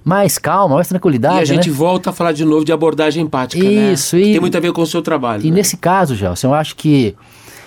mais 0.04 0.38
calma, 0.38 0.76
mais 0.76 0.86
tranquilidade. 0.86 1.38
E 1.38 1.42
a 1.42 1.44
gente 1.44 1.68
né? 1.68 1.74
volta 1.74 2.10
a 2.10 2.12
falar 2.12 2.30
de 2.30 2.44
novo 2.44 2.64
de 2.64 2.72
abordagem 2.72 3.24
empática, 3.24 3.64
Isso, 3.64 4.14
né? 4.14 4.22
E... 4.22 4.32
Tem 4.32 4.40
muito 4.40 4.56
a 4.56 4.60
ver 4.60 4.72
com 4.72 4.82
o 4.82 4.86
seu 4.86 5.02
trabalho. 5.02 5.44
E 5.44 5.50
né? 5.50 5.56
nesse 5.56 5.76
caso, 5.76 6.14
Gelson, 6.14 6.48
eu 6.48 6.54
acho 6.54 6.76
que 6.76 7.16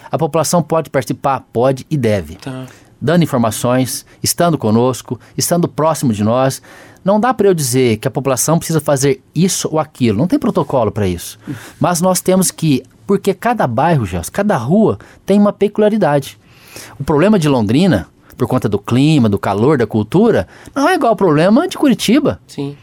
a 0.09 0.17
população 0.17 0.63
pode 0.63 0.89
participar, 0.89 1.45
pode 1.51 1.85
e 1.89 1.97
deve. 1.97 2.35
Tá. 2.35 2.65
Dando 3.01 3.23
informações, 3.23 4.05
estando 4.23 4.57
conosco, 4.57 5.19
estando 5.37 5.67
próximo 5.67 6.13
de 6.13 6.23
nós. 6.23 6.61
Não 7.03 7.19
dá 7.19 7.33
para 7.33 7.47
eu 7.47 7.53
dizer 7.53 7.97
que 7.97 8.07
a 8.07 8.11
população 8.11 8.57
precisa 8.57 8.81
fazer 8.81 9.21
isso 9.33 9.69
ou 9.71 9.79
aquilo. 9.79 10.17
Não 10.17 10.27
tem 10.27 10.39
protocolo 10.39 10.91
para 10.91 11.07
isso. 11.07 11.39
Mas 11.79 12.01
nós 12.01 12.21
temos 12.21 12.51
que, 12.51 12.83
porque 13.07 13.33
cada 13.33 13.65
bairro, 13.65 14.05
Gelson, 14.05 14.31
cada 14.31 14.57
rua 14.57 14.97
tem 15.25 15.39
uma 15.39 15.53
peculiaridade. 15.53 16.37
O 16.99 17.03
problema 17.03 17.39
de 17.39 17.47
Londrina, 17.49 18.07
por 18.37 18.47
conta 18.47 18.69
do 18.69 18.79
clima, 18.79 19.27
do 19.27 19.39
calor, 19.39 19.77
da 19.77 19.87
cultura, 19.87 20.47
não 20.75 20.87
é 20.87 20.95
igual 20.95 21.11
ao 21.11 21.15
problema 21.15 21.67
de 21.67 21.77
Curitiba. 21.77 22.39
Sim. 22.47 22.75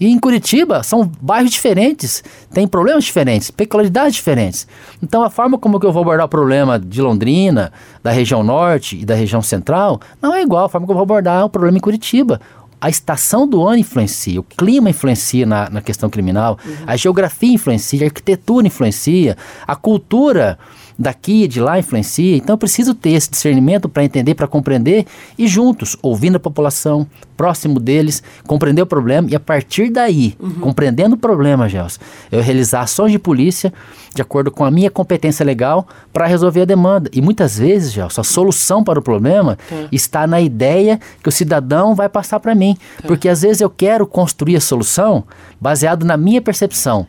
E 0.00 0.06
em 0.06 0.18
Curitiba 0.18 0.82
são 0.84 1.10
bairros 1.20 1.50
diferentes, 1.50 2.22
tem 2.52 2.68
problemas 2.68 3.04
diferentes, 3.04 3.50
peculiaridades 3.50 4.14
diferentes. 4.14 4.66
Então 5.02 5.24
a 5.24 5.30
forma 5.30 5.58
como 5.58 5.80
eu 5.82 5.92
vou 5.92 6.02
abordar 6.02 6.26
o 6.26 6.28
problema 6.28 6.78
de 6.78 7.02
Londrina, 7.02 7.72
da 8.02 8.12
região 8.12 8.44
norte 8.44 8.96
e 8.96 9.04
da 9.04 9.14
região 9.14 9.42
central, 9.42 10.00
não 10.22 10.32
é 10.34 10.42
igual 10.42 10.66
a 10.66 10.68
forma 10.68 10.86
que 10.86 10.92
eu 10.92 10.94
vou 10.94 11.02
abordar 11.02 11.44
o 11.44 11.50
problema 11.50 11.78
em 11.78 11.80
Curitiba. 11.80 12.40
A 12.80 12.88
estação 12.88 13.46
do 13.46 13.66
ano 13.66 13.78
influencia, 13.78 14.38
o 14.38 14.42
clima 14.42 14.90
influencia 14.90 15.44
na, 15.44 15.68
na 15.68 15.80
questão 15.80 16.08
criminal, 16.08 16.58
uhum. 16.64 16.76
a 16.86 16.96
geografia 16.96 17.54
influencia, 17.54 18.02
a 18.02 18.06
arquitetura 18.06 18.66
influencia, 18.66 19.36
a 19.66 19.74
cultura 19.74 20.58
daqui 20.98 21.44
e 21.44 21.48
de 21.48 21.60
lá 21.60 21.78
influencia. 21.78 22.36
Então 22.36 22.54
eu 22.54 22.58
preciso 22.58 22.94
ter 22.94 23.10
esse 23.10 23.30
discernimento 23.30 23.88
para 23.88 24.04
entender, 24.04 24.34
para 24.34 24.48
compreender 24.48 25.06
e 25.38 25.46
juntos, 25.46 25.96
ouvindo 26.02 26.36
a 26.36 26.40
população, 26.40 27.06
próximo 27.36 27.78
deles, 27.78 28.22
compreender 28.46 28.82
o 28.82 28.86
problema 28.86 29.28
e 29.30 29.36
a 29.36 29.40
partir 29.40 29.90
daí, 29.90 30.34
uhum. 30.40 30.54
compreendendo 30.54 31.14
o 31.14 31.18
problema, 31.18 31.68
Gels, 31.68 32.00
eu 32.32 32.42
realizar 32.42 32.80
ações 32.80 33.12
de 33.12 33.18
polícia 33.18 33.72
de 34.12 34.22
acordo 34.22 34.50
com 34.50 34.64
a 34.64 34.70
minha 34.70 34.90
competência 34.90 35.44
legal 35.44 35.86
para 36.12 36.26
resolver 36.26 36.62
a 36.62 36.64
demanda. 36.64 37.08
E 37.12 37.20
muitas 37.20 37.56
vezes, 37.56 37.92
Gels, 37.92 38.18
a 38.18 38.24
solução 38.24 38.82
para 38.82 38.98
o 38.98 39.02
problema 39.02 39.56
tá. 39.68 39.76
está 39.92 40.26
na 40.26 40.40
ideia 40.40 40.98
que 41.22 41.28
o 41.28 41.32
cidadão 41.32 41.94
vai 41.94 42.08
passar 42.08 42.40
para 42.40 42.54
mim. 42.54 42.76
Tá. 43.00 43.06
Porque 43.06 43.28
às 43.28 43.42
vezes 43.42 43.60
eu 43.60 43.70
quero 43.70 44.06
construir 44.06 44.56
a 44.56 44.60
solução 44.60 45.22
baseado 45.60 46.04
na 46.04 46.16
minha 46.16 46.42
percepção. 46.42 47.06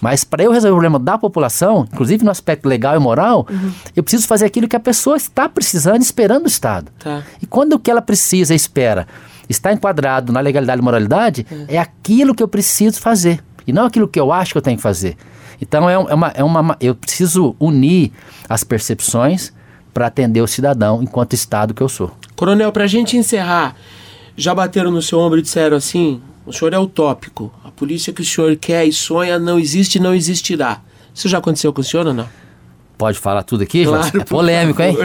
Mas 0.00 0.24
para 0.24 0.42
eu 0.42 0.50
resolver 0.50 0.72
o 0.72 0.76
problema 0.76 0.98
da 0.98 1.18
população, 1.18 1.86
inclusive 1.92 2.24
no 2.24 2.30
aspecto 2.30 2.68
legal 2.68 2.96
e 2.96 2.98
moral, 2.98 3.46
uhum. 3.50 3.72
eu 3.94 4.02
preciso 4.02 4.26
fazer 4.26 4.46
aquilo 4.46 4.66
que 4.66 4.76
a 4.76 4.80
pessoa 4.80 5.16
está 5.16 5.48
precisando, 5.48 6.00
esperando 6.02 6.44
do 6.44 6.48
Estado. 6.48 6.90
Tá. 6.98 7.22
E 7.40 7.46
quando 7.46 7.74
o 7.74 7.78
que 7.78 7.90
ela 7.90 8.00
precisa 8.00 8.54
e 8.54 8.56
espera 8.56 9.06
está 9.48 9.72
enquadrado 9.72 10.32
na 10.32 10.40
legalidade 10.40 10.80
e 10.80 10.84
moralidade, 10.84 11.46
é. 11.68 11.74
é 11.74 11.78
aquilo 11.78 12.34
que 12.34 12.42
eu 12.42 12.48
preciso 12.48 13.00
fazer. 13.00 13.42
E 13.66 13.72
não 13.72 13.84
aquilo 13.84 14.08
que 14.08 14.18
eu 14.18 14.32
acho 14.32 14.52
que 14.52 14.58
eu 14.58 14.62
tenho 14.62 14.76
que 14.76 14.82
fazer. 14.82 15.16
Então 15.60 15.88
é, 15.88 15.94
é 15.94 16.14
uma, 16.14 16.28
é 16.28 16.44
uma, 16.44 16.76
eu 16.80 16.94
preciso 16.94 17.54
unir 17.60 18.12
as 18.48 18.64
percepções 18.64 19.52
para 19.92 20.06
atender 20.06 20.40
o 20.40 20.46
cidadão 20.46 21.02
enquanto 21.02 21.34
Estado 21.34 21.74
que 21.74 21.82
eu 21.82 21.88
sou. 21.88 22.12
Coronel, 22.34 22.72
para 22.72 22.84
a 22.84 22.86
gente 22.86 23.16
encerrar, 23.16 23.76
já 24.36 24.54
bateram 24.54 24.90
no 24.90 25.02
seu 25.02 25.18
ombro 25.18 25.38
e 25.38 25.42
disseram 25.42 25.76
assim: 25.76 26.22
o 26.46 26.52
senhor 26.52 26.72
é 26.72 26.78
utópico. 26.78 27.52
A 27.64 27.70
polícia 27.70 28.12
que 28.12 28.22
o 28.22 28.24
senhor 28.24 28.56
quer 28.56 28.86
e 28.86 28.92
sonha 28.92 29.38
não 29.38 29.58
existe 29.58 29.96
e 29.96 30.00
não 30.00 30.14
existirá. 30.14 30.80
Isso 31.14 31.28
já 31.28 31.38
aconteceu 31.38 31.72
com 31.72 31.80
o 31.80 31.84
senhor 31.84 32.06
ou 32.06 32.14
não? 32.14 32.28
Pode 32.96 33.18
falar 33.18 33.42
tudo 33.42 33.62
aqui, 33.62 33.84
claro, 33.84 34.20
É 34.20 34.24
polêmico, 34.24 34.82
hein? 34.82 34.96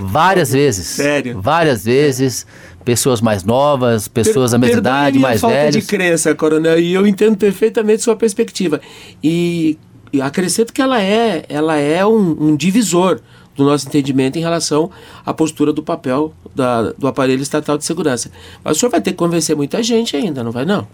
Várias 0.00 0.52
vezes. 0.52 0.86
Sério? 0.86 1.40
Várias 1.40 1.84
vezes. 1.84 2.46
Pessoas 2.84 3.20
mais 3.20 3.42
novas, 3.42 4.06
pessoas 4.06 4.50
per 4.50 4.60
da 4.60 4.66
mesma 4.66 4.78
idade, 4.78 5.18
mais 5.18 5.40
falta 5.40 5.56
velhos. 5.56 5.74
de 5.74 5.82
crença, 5.82 6.34
coronel, 6.34 6.78
e 6.78 6.92
eu 6.92 7.06
entendo 7.06 7.36
perfeitamente 7.36 8.02
sua 8.02 8.14
perspectiva. 8.14 8.80
E, 9.22 9.78
e 10.12 10.20
acrescento 10.20 10.72
que 10.72 10.82
ela 10.82 11.00
é, 11.00 11.44
ela 11.48 11.76
é 11.76 12.04
um, 12.04 12.50
um 12.50 12.56
divisor 12.56 13.20
do 13.56 13.64
nosso 13.64 13.86
entendimento 13.86 14.36
em 14.36 14.40
relação 14.40 14.90
à 15.24 15.32
postura 15.32 15.72
do 15.72 15.82
papel 15.82 16.32
da, 16.54 16.92
do 16.92 17.06
aparelho 17.06 17.42
estatal 17.42 17.78
de 17.78 17.84
segurança. 17.84 18.30
Mas 18.62 18.76
o 18.76 18.80
senhor 18.80 18.90
vai 18.90 19.00
ter 19.00 19.12
que 19.12 19.16
convencer 19.16 19.56
muita 19.56 19.82
gente 19.82 20.16
ainda, 20.16 20.42
não 20.42 20.50
vai 20.50 20.64
não? 20.64 20.86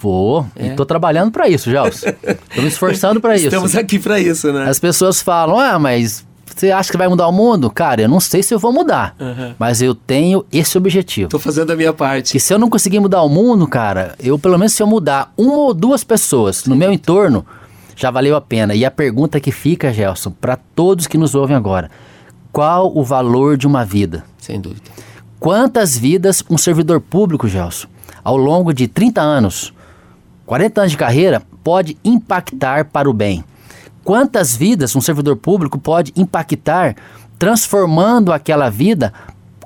Vou, 0.00 0.46
é. 0.54 0.68
estou 0.68 0.86
trabalhando 0.86 1.32
para 1.32 1.48
isso, 1.48 1.70
Gelson. 1.70 2.08
Estou 2.08 2.62
me 2.62 2.68
esforçando 2.68 3.20
para 3.20 3.36
isso. 3.36 3.46
Estamos 3.46 3.74
aqui 3.74 3.98
para 3.98 4.20
isso, 4.20 4.52
né? 4.52 4.68
As 4.68 4.78
pessoas 4.78 5.20
falam, 5.20 5.58
ah, 5.58 5.78
mas 5.78 6.24
você 6.58 6.70
acha 6.70 6.90
que 6.90 6.96
vai 6.96 7.08
mudar 7.08 7.28
o 7.28 7.32
mundo? 7.32 7.70
Cara, 7.70 8.02
eu 8.02 8.08
não 8.08 8.20
sei 8.20 8.42
se 8.42 8.52
eu 8.52 8.58
vou 8.58 8.72
mudar, 8.72 9.14
uhum. 9.18 9.54
mas 9.58 9.80
eu 9.80 9.94
tenho 9.94 10.44
esse 10.52 10.76
objetivo. 10.76 11.26
Estou 11.26 11.40
fazendo 11.40 11.70
a 11.72 11.76
minha 11.76 11.92
parte. 11.92 12.32
Que 12.32 12.40
se 12.40 12.52
eu 12.52 12.58
não 12.58 12.68
conseguir 12.68 13.00
mudar 13.00 13.22
o 13.22 13.28
mundo, 13.28 13.66
cara, 13.66 14.14
eu 14.18 14.38
pelo 14.38 14.58
menos 14.58 14.72
se 14.72 14.82
eu 14.82 14.86
mudar 14.86 15.32
uma 15.36 15.56
ou 15.56 15.74
duas 15.74 16.02
pessoas 16.02 16.64
no 16.64 16.74
meu 16.74 16.92
entorno, 16.92 17.46
já 17.98 18.12
valeu 18.12 18.36
a 18.36 18.40
pena. 18.40 18.76
E 18.76 18.84
a 18.84 18.90
pergunta 18.92 19.40
que 19.40 19.50
fica, 19.50 19.92
Gelson, 19.92 20.30
para 20.30 20.56
todos 20.56 21.08
que 21.08 21.18
nos 21.18 21.34
ouvem 21.34 21.56
agora: 21.56 21.90
qual 22.52 22.96
o 22.96 23.02
valor 23.02 23.56
de 23.56 23.66
uma 23.66 23.84
vida? 23.84 24.24
Sem 24.38 24.60
dúvida. 24.60 24.88
Quantas 25.40 25.98
vidas 25.98 26.42
um 26.48 26.56
servidor 26.56 27.00
público, 27.00 27.48
Gelson, 27.48 27.88
ao 28.22 28.36
longo 28.36 28.72
de 28.72 28.86
30 28.86 29.20
anos, 29.20 29.74
40 30.46 30.80
anos 30.80 30.92
de 30.92 30.96
carreira, 30.96 31.42
pode 31.64 31.98
impactar 32.04 32.84
para 32.84 33.10
o 33.10 33.12
bem? 33.12 33.44
Quantas 34.04 34.56
vidas 34.56 34.94
um 34.94 35.00
servidor 35.00 35.36
público 35.36 35.76
pode 35.76 36.12
impactar, 36.16 36.94
transformando 37.36 38.32
aquela 38.32 38.70
vida 38.70 39.12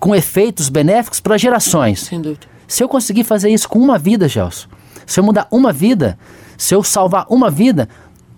com 0.01 0.15
efeitos 0.15 0.71
benéficos 0.71 1.21
para 1.21 1.39
gerações? 1.39 2.01
Sem 2.01 2.21
dúvida. 2.21 2.47
Se 2.67 2.83
eu 2.83 2.89
conseguir 2.89 3.25
fazer 3.25 3.51
isso 3.51 3.69
com 3.69 3.79
uma 3.79 3.99
vida, 3.99 4.27
Gelson, 4.27 4.69
se 5.07 5.21
eu 5.21 5.25
mudar 5.25 5.47
uma 5.51 5.73
vida, 5.73 6.19
se 6.57 6.75
eu 6.75 6.83
salvar 6.83 7.27
uma 7.29 7.51
vida, 7.51 7.89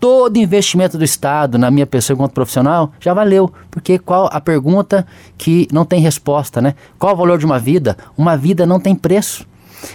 todo 0.05 0.37
investimento 0.37 0.99
do 0.99 1.05
Estado 1.05 1.57
na 1.57 1.71
minha 1.71 1.87
pessoa 1.87 2.15
enquanto 2.15 2.35
profissional 2.35 2.93
já 3.01 3.15
valeu. 3.15 3.51
Porque 3.71 3.99
qual 3.99 4.29
a 4.31 4.39
pergunta 4.39 5.07
que 5.39 5.67
não 5.73 5.87
tem 5.87 5.99
resposta, 5.99 6.61
né? 6.61 6.75
Qual 6.99 7.15
o 7.15 7.17
valor 7.17 7.39
de 7.39 7.47
uma 7.47 7.59
vida? 7.59 7.97
Uma 8.15 8.37
vida 8.37 8.67
não 8.67 8.79
tem 8.79 8.95
preço. 8.95 9.47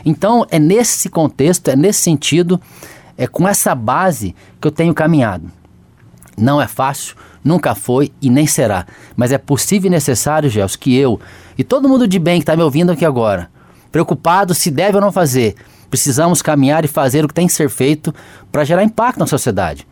Então, 0.03 0.47
é 0.49 0.57
nesse 0.57 1.09
contexto, 1.09 1.67
é 1.67 1.75
nesse 1.75 2.01
sentido, 2.01 2.59
é 3.15 3.27
com 3.27 3.47
essa 3.47 3.75
base 3.75 4.35
que 4.59 4.67
eu 4.67 4.71
tenho 4.71 4.95
caminhado. 4.95 5.51
Não 6.35 6.59
é 6.59 6.65
fácil, 6.65 7.15
nunca 7.43 7.75
foi 7.75 8.11
e 8.19 8.31
nem 8.31 8.47
será. 8.47 8.87
Mas 9.15 9.31
é 9.31 9.37
possível 9.37 9.89
e 9.89 9.91
necessário, 9.91 10.49
Gelson, 10.49 10.79
que 10.79 10.97
eu 10.97 11.19
e 11.55 11.63
todo 11.63 11.87
mundo 11.87 12.07
de 12.07 12.17
bem 12.17 12.39
que 12.39 12.43
está 12.43 12.55
me 12.55 12.63
ouvindo 12.63 12.91
aqui 12.91 13.05
agora, 13.05 13.47
preocupado 13.91 14.55
se 14.55 14.71
deve 14.71 14.95
ou 14.95 15.01
não 15.01 15.11
fazer, 15.11 15.55
precisamos 15.87 16.41
caminhar 16.41 16.83
e 16.83 16.87
fazer 16.87 17.23
o 17.23 17.27
que 17.27 17.33
tem 17.35 17.45
que 17.45 17.53
ser 17.53 17.69
feito 17.69 18.11
para 18.51 18.63
gerar 18.63 18.83
impacto 18.83 19.19
na 19.19 19.27
sociedade 19.27 19.85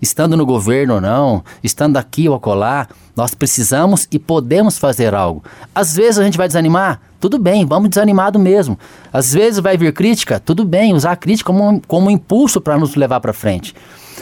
estando 0.00 0.36
no 0.36 0.46
governo 0.46 0.94
ou 0.94 1.00
não, 1.00 1.44
estando 1.62 1.96
aqui 1.96 2.28
ou 2.28 2.34
acolá, 2.34 2.88
nós 3.16 3.34
precisamos 3.34 4.08
e 4.10 4.18
podemos 4.18 4.78
fazer 4.78 5.14
algo. 5.14 5.42
Às 5.74 5.94
vezes 5.94 6.18
a 6.18 6.24
gente 6.24 6.36
vai 6.36 6.48
desanimar, 6.48 7.00
tudo 7.20 7.38
bem, 7.38 7.64
vamos 7.64 7.88
desanimado 7.88 8.38
mesmo. 8.38 8.78
Às 9.12 9.32
vezes 9.32 9.60
vai 9.60 9.76
vir 9.76 9.92
crítica, 9.92 10.40
tudo 10.40 10.64
bem, 10.64 10.92
usar 10.92 11.12
a 11.12 11.16
crítica 11.16 11.52
como, 11.52 11.80
como 11.86 12.08
um 12.08 12.10
impulso 12.10 12.60
para 12.60 12.76
nos 12.76 12.96
levar 12.96 13.20
para 13.20 13.32
frente. 13.32 13.74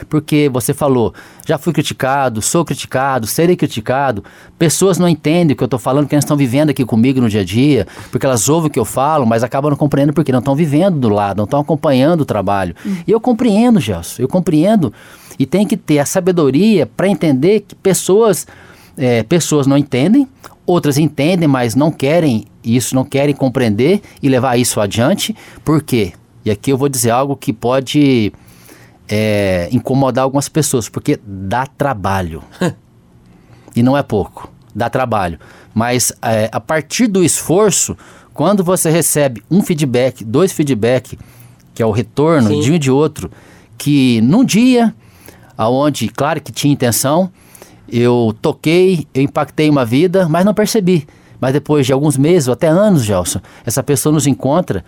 Porque 0.08 0.48
você 0.52 0.74
falou, 0.74 1.14
já 1.46 1.58
fui 1.58 1.72
criticado, 1.72 2.40
sou 2.42 2.64
criticado, 2.64 3.26
serei 3.26 3.56
criticado. 3.56 4.24
Pessoas 4.58 4.98
não 4.98 5.08
entendem 5.08 5.54
o 5.54 5.56
que 5.56 5.62
eu 5.62 5.66
estou 5.66 5.78
falando, 5.78 6.06
que 6.06 6.14
elas 6.14 6.24
estão 6.24 6.36
vivendo 6.36 6.70
aqui 6.70 6.84
comigo 6.84 7.20
no 7.20 7.28
dia 7.28 7.40
a 7.40 7.44
dia, 7.44 7.86
porque 8.10 8.26
elas 8.26 8.48
ouvem 8.48 8.68
o 8.68 8.72
que 8.72 8.78
eu 8.78 8.84
falo, 8.84 9.26
mas 9.26 9.42
acabam 9.42 9.70
não 9.70 9.76
compreendendo 9.76 10.14
porque 10.14 10.32
não 10.32 10.38
estão 10.38 10.54
vivendo 10.54 10.98
do 10.98 11.08
lado, 11.08 11.38
não 11.38 11.44
estão 11.44 11.60
acompanhando 11.60 12.22
o 12.22 12.24
trabalho. 12.24 12.74
Uhum. 12.84 12.96
E 13.06 13.10
eu 13.10 13.20
compreendo, 13.20 13.80
Gelson, 13.80 14.22
eu 14.22 14.28
compreendo 14.28 14.92
e 15.38 15.46
tem 15.46 15.66
que 15.66 15.76
ter 15.76 15.98
a 15.98 16.06
sabedoria 16.06 16.86
para 16.86 17.08
entender 17.08 17.60
que 17.60 17.74
pessoas, 17.74 18.46
é, 18.96 19.22
pessoas 19.22 19.66
não 19.66 19.76
entendem, 19.76 20.28
outras 20.66 20.98
entendem, 20.98 21.48
mas 21.48 21.74
não 21.74 21.90
querem 21.90 22.44
isso, 22.64 22.94
não 22.94 23.04
querem 23.04 23.34
compreender 23.34 24.00
e 24.22 24.28
levar 24.28 24.56
isso 24.56 24.80
adiante. 24.80 25.34
Por 25.64 25.82
quê? 25.82 26.12
E 26.44 26.50
aqui 26.50 26.72
eu 26.72 26.76
vou 26.76 26.88
dizer 26.88 27.10
algo 27.10 27.36
que 27.36 27.52
pode 27.52 28.32
é, 29.14 29.68
incomodar 29.70 30.24
algumas 30.24 30.48
pessoas, 30.48 30.88
porque 30.88 31.20
dá 31.22 31.66
trabalho. 31.66 32.42
e 33.76 33.82
não 33.82 33.94
é 33.94 34.02
pouco, 34.02 34.50
dá 34.74 34.88
trabalho. 34.88 35.38
Mas 35.74 36.14
é, 36.22 36.48
a 36.50 36.58
partir 36.58 37.08
do 37.08 37.22
esforço, 37.22 37.94
quando 38.32 38.64
você 38.64 38.88
recebe 38.88 39.42
um 39.50 39.60
feedback, 39.60 40.24
dois 40.24 40.50
feedback, 40.50 41.18
que 41.74 41.82
é 41.82 41.86
o 41.86 41.90
retorno 41.90 42.48
Sim. 42.48 42.60
de 42.60 42.72
um 42.72 42.74
e 42.74 42.78
de 42.78 42.90
outro, 42.90 43.30
que 43.76 44.22
num 44.22 44.42
dia 44.42 44.94
aonde, 45.58 46.08
claro 46.08 46.40
que 46.40 46.50
tinha 46.50 46.72
intenção, 46.72 47.30
eu 47.86 48.34
toquei, 48.40 49.06
eu 49.12 49.22
impactei 49.22 49.68
uma 49.68 49.84
vida, 49.84 50.26
mas 50.26 50.42
não 50.42 50.54
percebi. 50.54 51.06
Mas 51.38 51.52
depois 51.52 51.84
de 51.84 51.92
alguns 51.92 52.16
meses, 52.16 52.48
ou 52.48 52.54
até 52.54 52.68
anos, 52.68 53.04
Gelson, 53.04 53.40
essa 53.66 53.82
pessoa 53.82 54.10
nos 54.10 54.26
encontra 54.26 54.82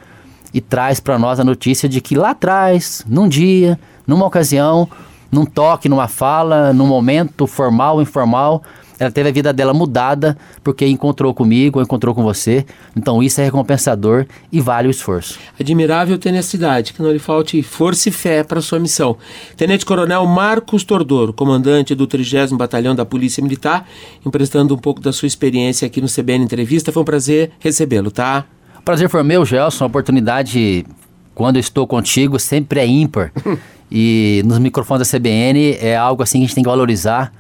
e 0.55 0.63
traz 0.63 0.99
para 0.99 1.19
nós 1.19 1.39
a 1.39 1.45
notícia 1.45 1.87
de 1.87 2.01
que 2.01 2.15
lá 2.15 2.31
atrás, 2.31 3.05
num 3.07 3.29
dia, 3.29 3.79
numa 4.07 4.27
ocasião, 4.27 4.89
num 5.31 5.45
toque, 5.45 5.89
numa 5.89 6.09
fala, 6.09 6.73
num 6.73 6.87
momento 6.87 7.47
formal 7.47 7.97
ou 7.97 8.03
informal, 8.03 8.63
ela 8.99 9.11
teve 9.11 9.29
a 9.29 9.33
vida 9.33 9.53
dela 9.53 9.75
mudada 9.75 10.37
porque 10.63 10.87
encontrou 10.87 11.35
comigo, 11.35 11.81
encontrou 11.81 12.15
com 12.15 12.23
você. 12.23 12.65
Então 12.97 13.23
isso 13.23 13.41
é 13.41 13.45
recompensador 13.45 14.27
e 14.53 14.61
vale 14.61 14.89
o 14.89 14.91
esforço. 14.91 15.39
Admirável 15.59 16.17
tenacidade, 16.19 16.93
que 16.93 17.03
não 17.03 17.11
lhe 17.11 17.19
falte 17.19 17.63
força 17.63 18.09
e 18.09 18.13
fé 18.13 18.45
para 18.45 18.61
sua 18.61 18.79
missão. 18.79 19.17
Tenente 19.57 19.85
Coronel 19.85 20.25
Marcos 20.27 20.85
Tordoro, 20.85 21.33
comandante 21.33 21.95
do 21.95 22.07
30 22.07 22.57
Batalhão 22.57 22.95
da 22.95 23.05
Polícia 23.05 23.43
Militar, 23.43 23.87
emprestando 24.25 24.75
um 24.75 24.79
pouco 24.79 25.01
da 25.01 25.13
sua 25.13 25.27
experiência 25.27 25.87
aqui 25.87 26.01
no 26.01 26.09
CBN 26.09 26.45
Entrevista. 26.45 26.93
Foi 26.93 27.03
um 27.03 27.07
prazer 27.07 27.51
recebê-lo, 27.59 28.11
tá? 28.11 28.45
Prazer 28.85 29.09
foi 29.09 29.23
meu, 29.23 29.45
Gelson. 29.45 29.85
A 29.85 29.87
oportunidade, 29.87 30.87
quando 31.35 31.57
eu 31.57 31.61
estou 31.61 31.87
contigo, 31.87 32.39
sempre 32.39 32.81
é 32.81 32.87
ímpar. 32.87 33.33
e 33.91 34.43
nos 34.45 34.59
microfones 34.59 35.09
da 35.09 35.19
CBN 35.19 35.77
é 35.81 35.97
algo 35.97 36.23
assim 36.23 36.39
que 36.39 36.45
a 36.45 36.47
gente 36.47 36.55
tem 36.55 36.65
que 36.65 36.71
valorizar, 36.71 37.33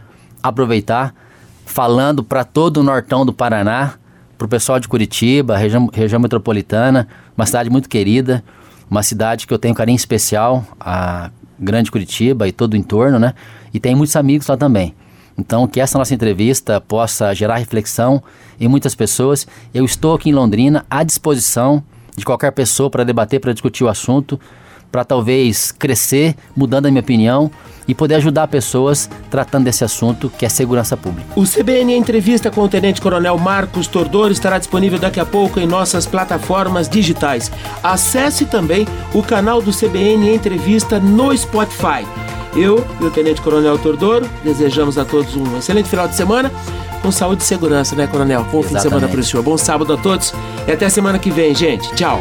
aproveitar 0.42 1.14
falando 1.64 2.22
para 2.22 2.44
todo 2.44 2.78
o 2.78 2.82
nortão 2.82 3.24
do 3.24 3.32
Paraná, 3.32 3.94
para 4.36 4.44
o 4.44 4.48
pessoal 4.48 4.78
de 4.78 4.86
Curitiba, 4.86 5.56
região, 5.56 5.88
região 5.92 6.20
metropolitana, 6.20 7.08
uma 7.36 7.46
cidade 7.46 7.70
muito 7.70 7.88
querida, 7.88 8.44
uma 8.90 9.02
cidade 9.02 9.46
que 9.46 9.52
eu 9.52 9.58
tenho 9.58 9.74
carinho 9.74 9.96
especial, 9.96 10.64
a 10.78 11.30
Grande 11.58 11.90
Curitiba 11.90 12.46
e 12.46 12.52
todo 12.52 12.74
o 12.74 12.76
entorno, 12.76 13.18
né? 13.18 13.34
E 13.72 13.80
tem 13.80 13.94
muitos 13.94 14.14
amigos 14.16 14.46
lá 14.46 14.56
também. 14.56 14.94
Então, 15.36 15.66
que 15.66 15.80
essa 15.80 15.98
nossa 15.98 16.14
entrevista 16.14 16.80
possa 16.80 17.34
gerar 17.34 17.56
reflexão 17.56 18.22
em 18.60 18.68
muitas 18.68 18.94
pessoas. 18.94 19.46
Eu 19.72 19.84
estou 19.84 20.14
aqui 20.14 20.30
em 20.30 20.32
Londrina 20.32 20.84
à 20.88 21.02
disposição 21.02 21.82
de 22.16 22.24
qualquer 22.24 22.52
pessoa 22.52 22.88
para 22.88 23.02
debater, 23.02 23.40
para 23.40 23.52
discutir 23.52 23.82
o 23.82 23.88
assunto 23.88 24.38
para 24.94 25.04
talvez 25.04 25.72
crescer, 25.72 26.36
mudando 26.54 26.86
a 26.86 26.88
minha 26.88 27.00
opinião 27.00 27.50
e 27.88 27.92
poder 27.92 28.14
ajudar 28.14 28.46
pessoas 28.46 29.10
tratando 29.28 29.64
desse 29.64 29.82
assunto 29.82 30.30
que 30.38 30.46
é 30.46 30.48
segurança 30.48 30.96
pública. 30.96 31.26
O 31.34 31.42
CBN 31.42 31.96
Entrevista 31.96 32.48
com 32.48 32.60
o 32.60 32.68
Tenente 32.68 33.00
Coronel 33.00 33.36
Marcos 33.36 33.88
Tordor 33.88 34.30
estará 34.30 34.56
disponível 34.56 34.96
daqui 34.96 35.18
a 35.18 35.26
pouco 35.26 35.58
em 35.58 35.66
nossas 35.66 36.06
plataformas 36.06 36.88
digitais. 36.88 37.50
Acesse 37.82 38.44
também 38.44 38.86
o 39.12 39.20
canal 39.20 39.60
do 39.60 39.72
CBN 39.72 40.32
Entrevista 40.32 41.00
no 41.00 41.36
Spotify. 41.36 42.06
Eu 42.54 42.86
e 43.00 43.04
o 43.04 43.10
Tenente 43.10 43.42
Coronel 43.42 43.76
Tordoro 43.76 44.30
desejamos 44.44 44.96
a 44.96 45.04
todos 45.04 45.34
um 45.34 45.58
excelente 45.58 45.88
final 45.88 46.06
de 46.06 46.14
semana 46.14 46.52
com 47.02 47.10
saúde 47.10 47.42
e 47.42 47.46
segurança, 47.46 47.96
né, 47.96 48.06
Coronel? 48.06 48.44
Bom 48.44 48.60
Exatamente. 48.60 48.68
fim 48.68 48.74
de 48.76 48.82
semana 48.82 49.08
para 49.08 49.20
o 49.20 49.24
senhor. 49.24 49.42
Bom 49.42 49.58
sábado 49.58 49.92
a 49.92 49.96
todos 49.96 50.32
e 50.68 50.70
até 50.70 50.88
semana 50.88 51.18
que 51.18 51.32
vem, 51.32 51.52
gente. 51.52 51.92
Tchau. 51.96 52.20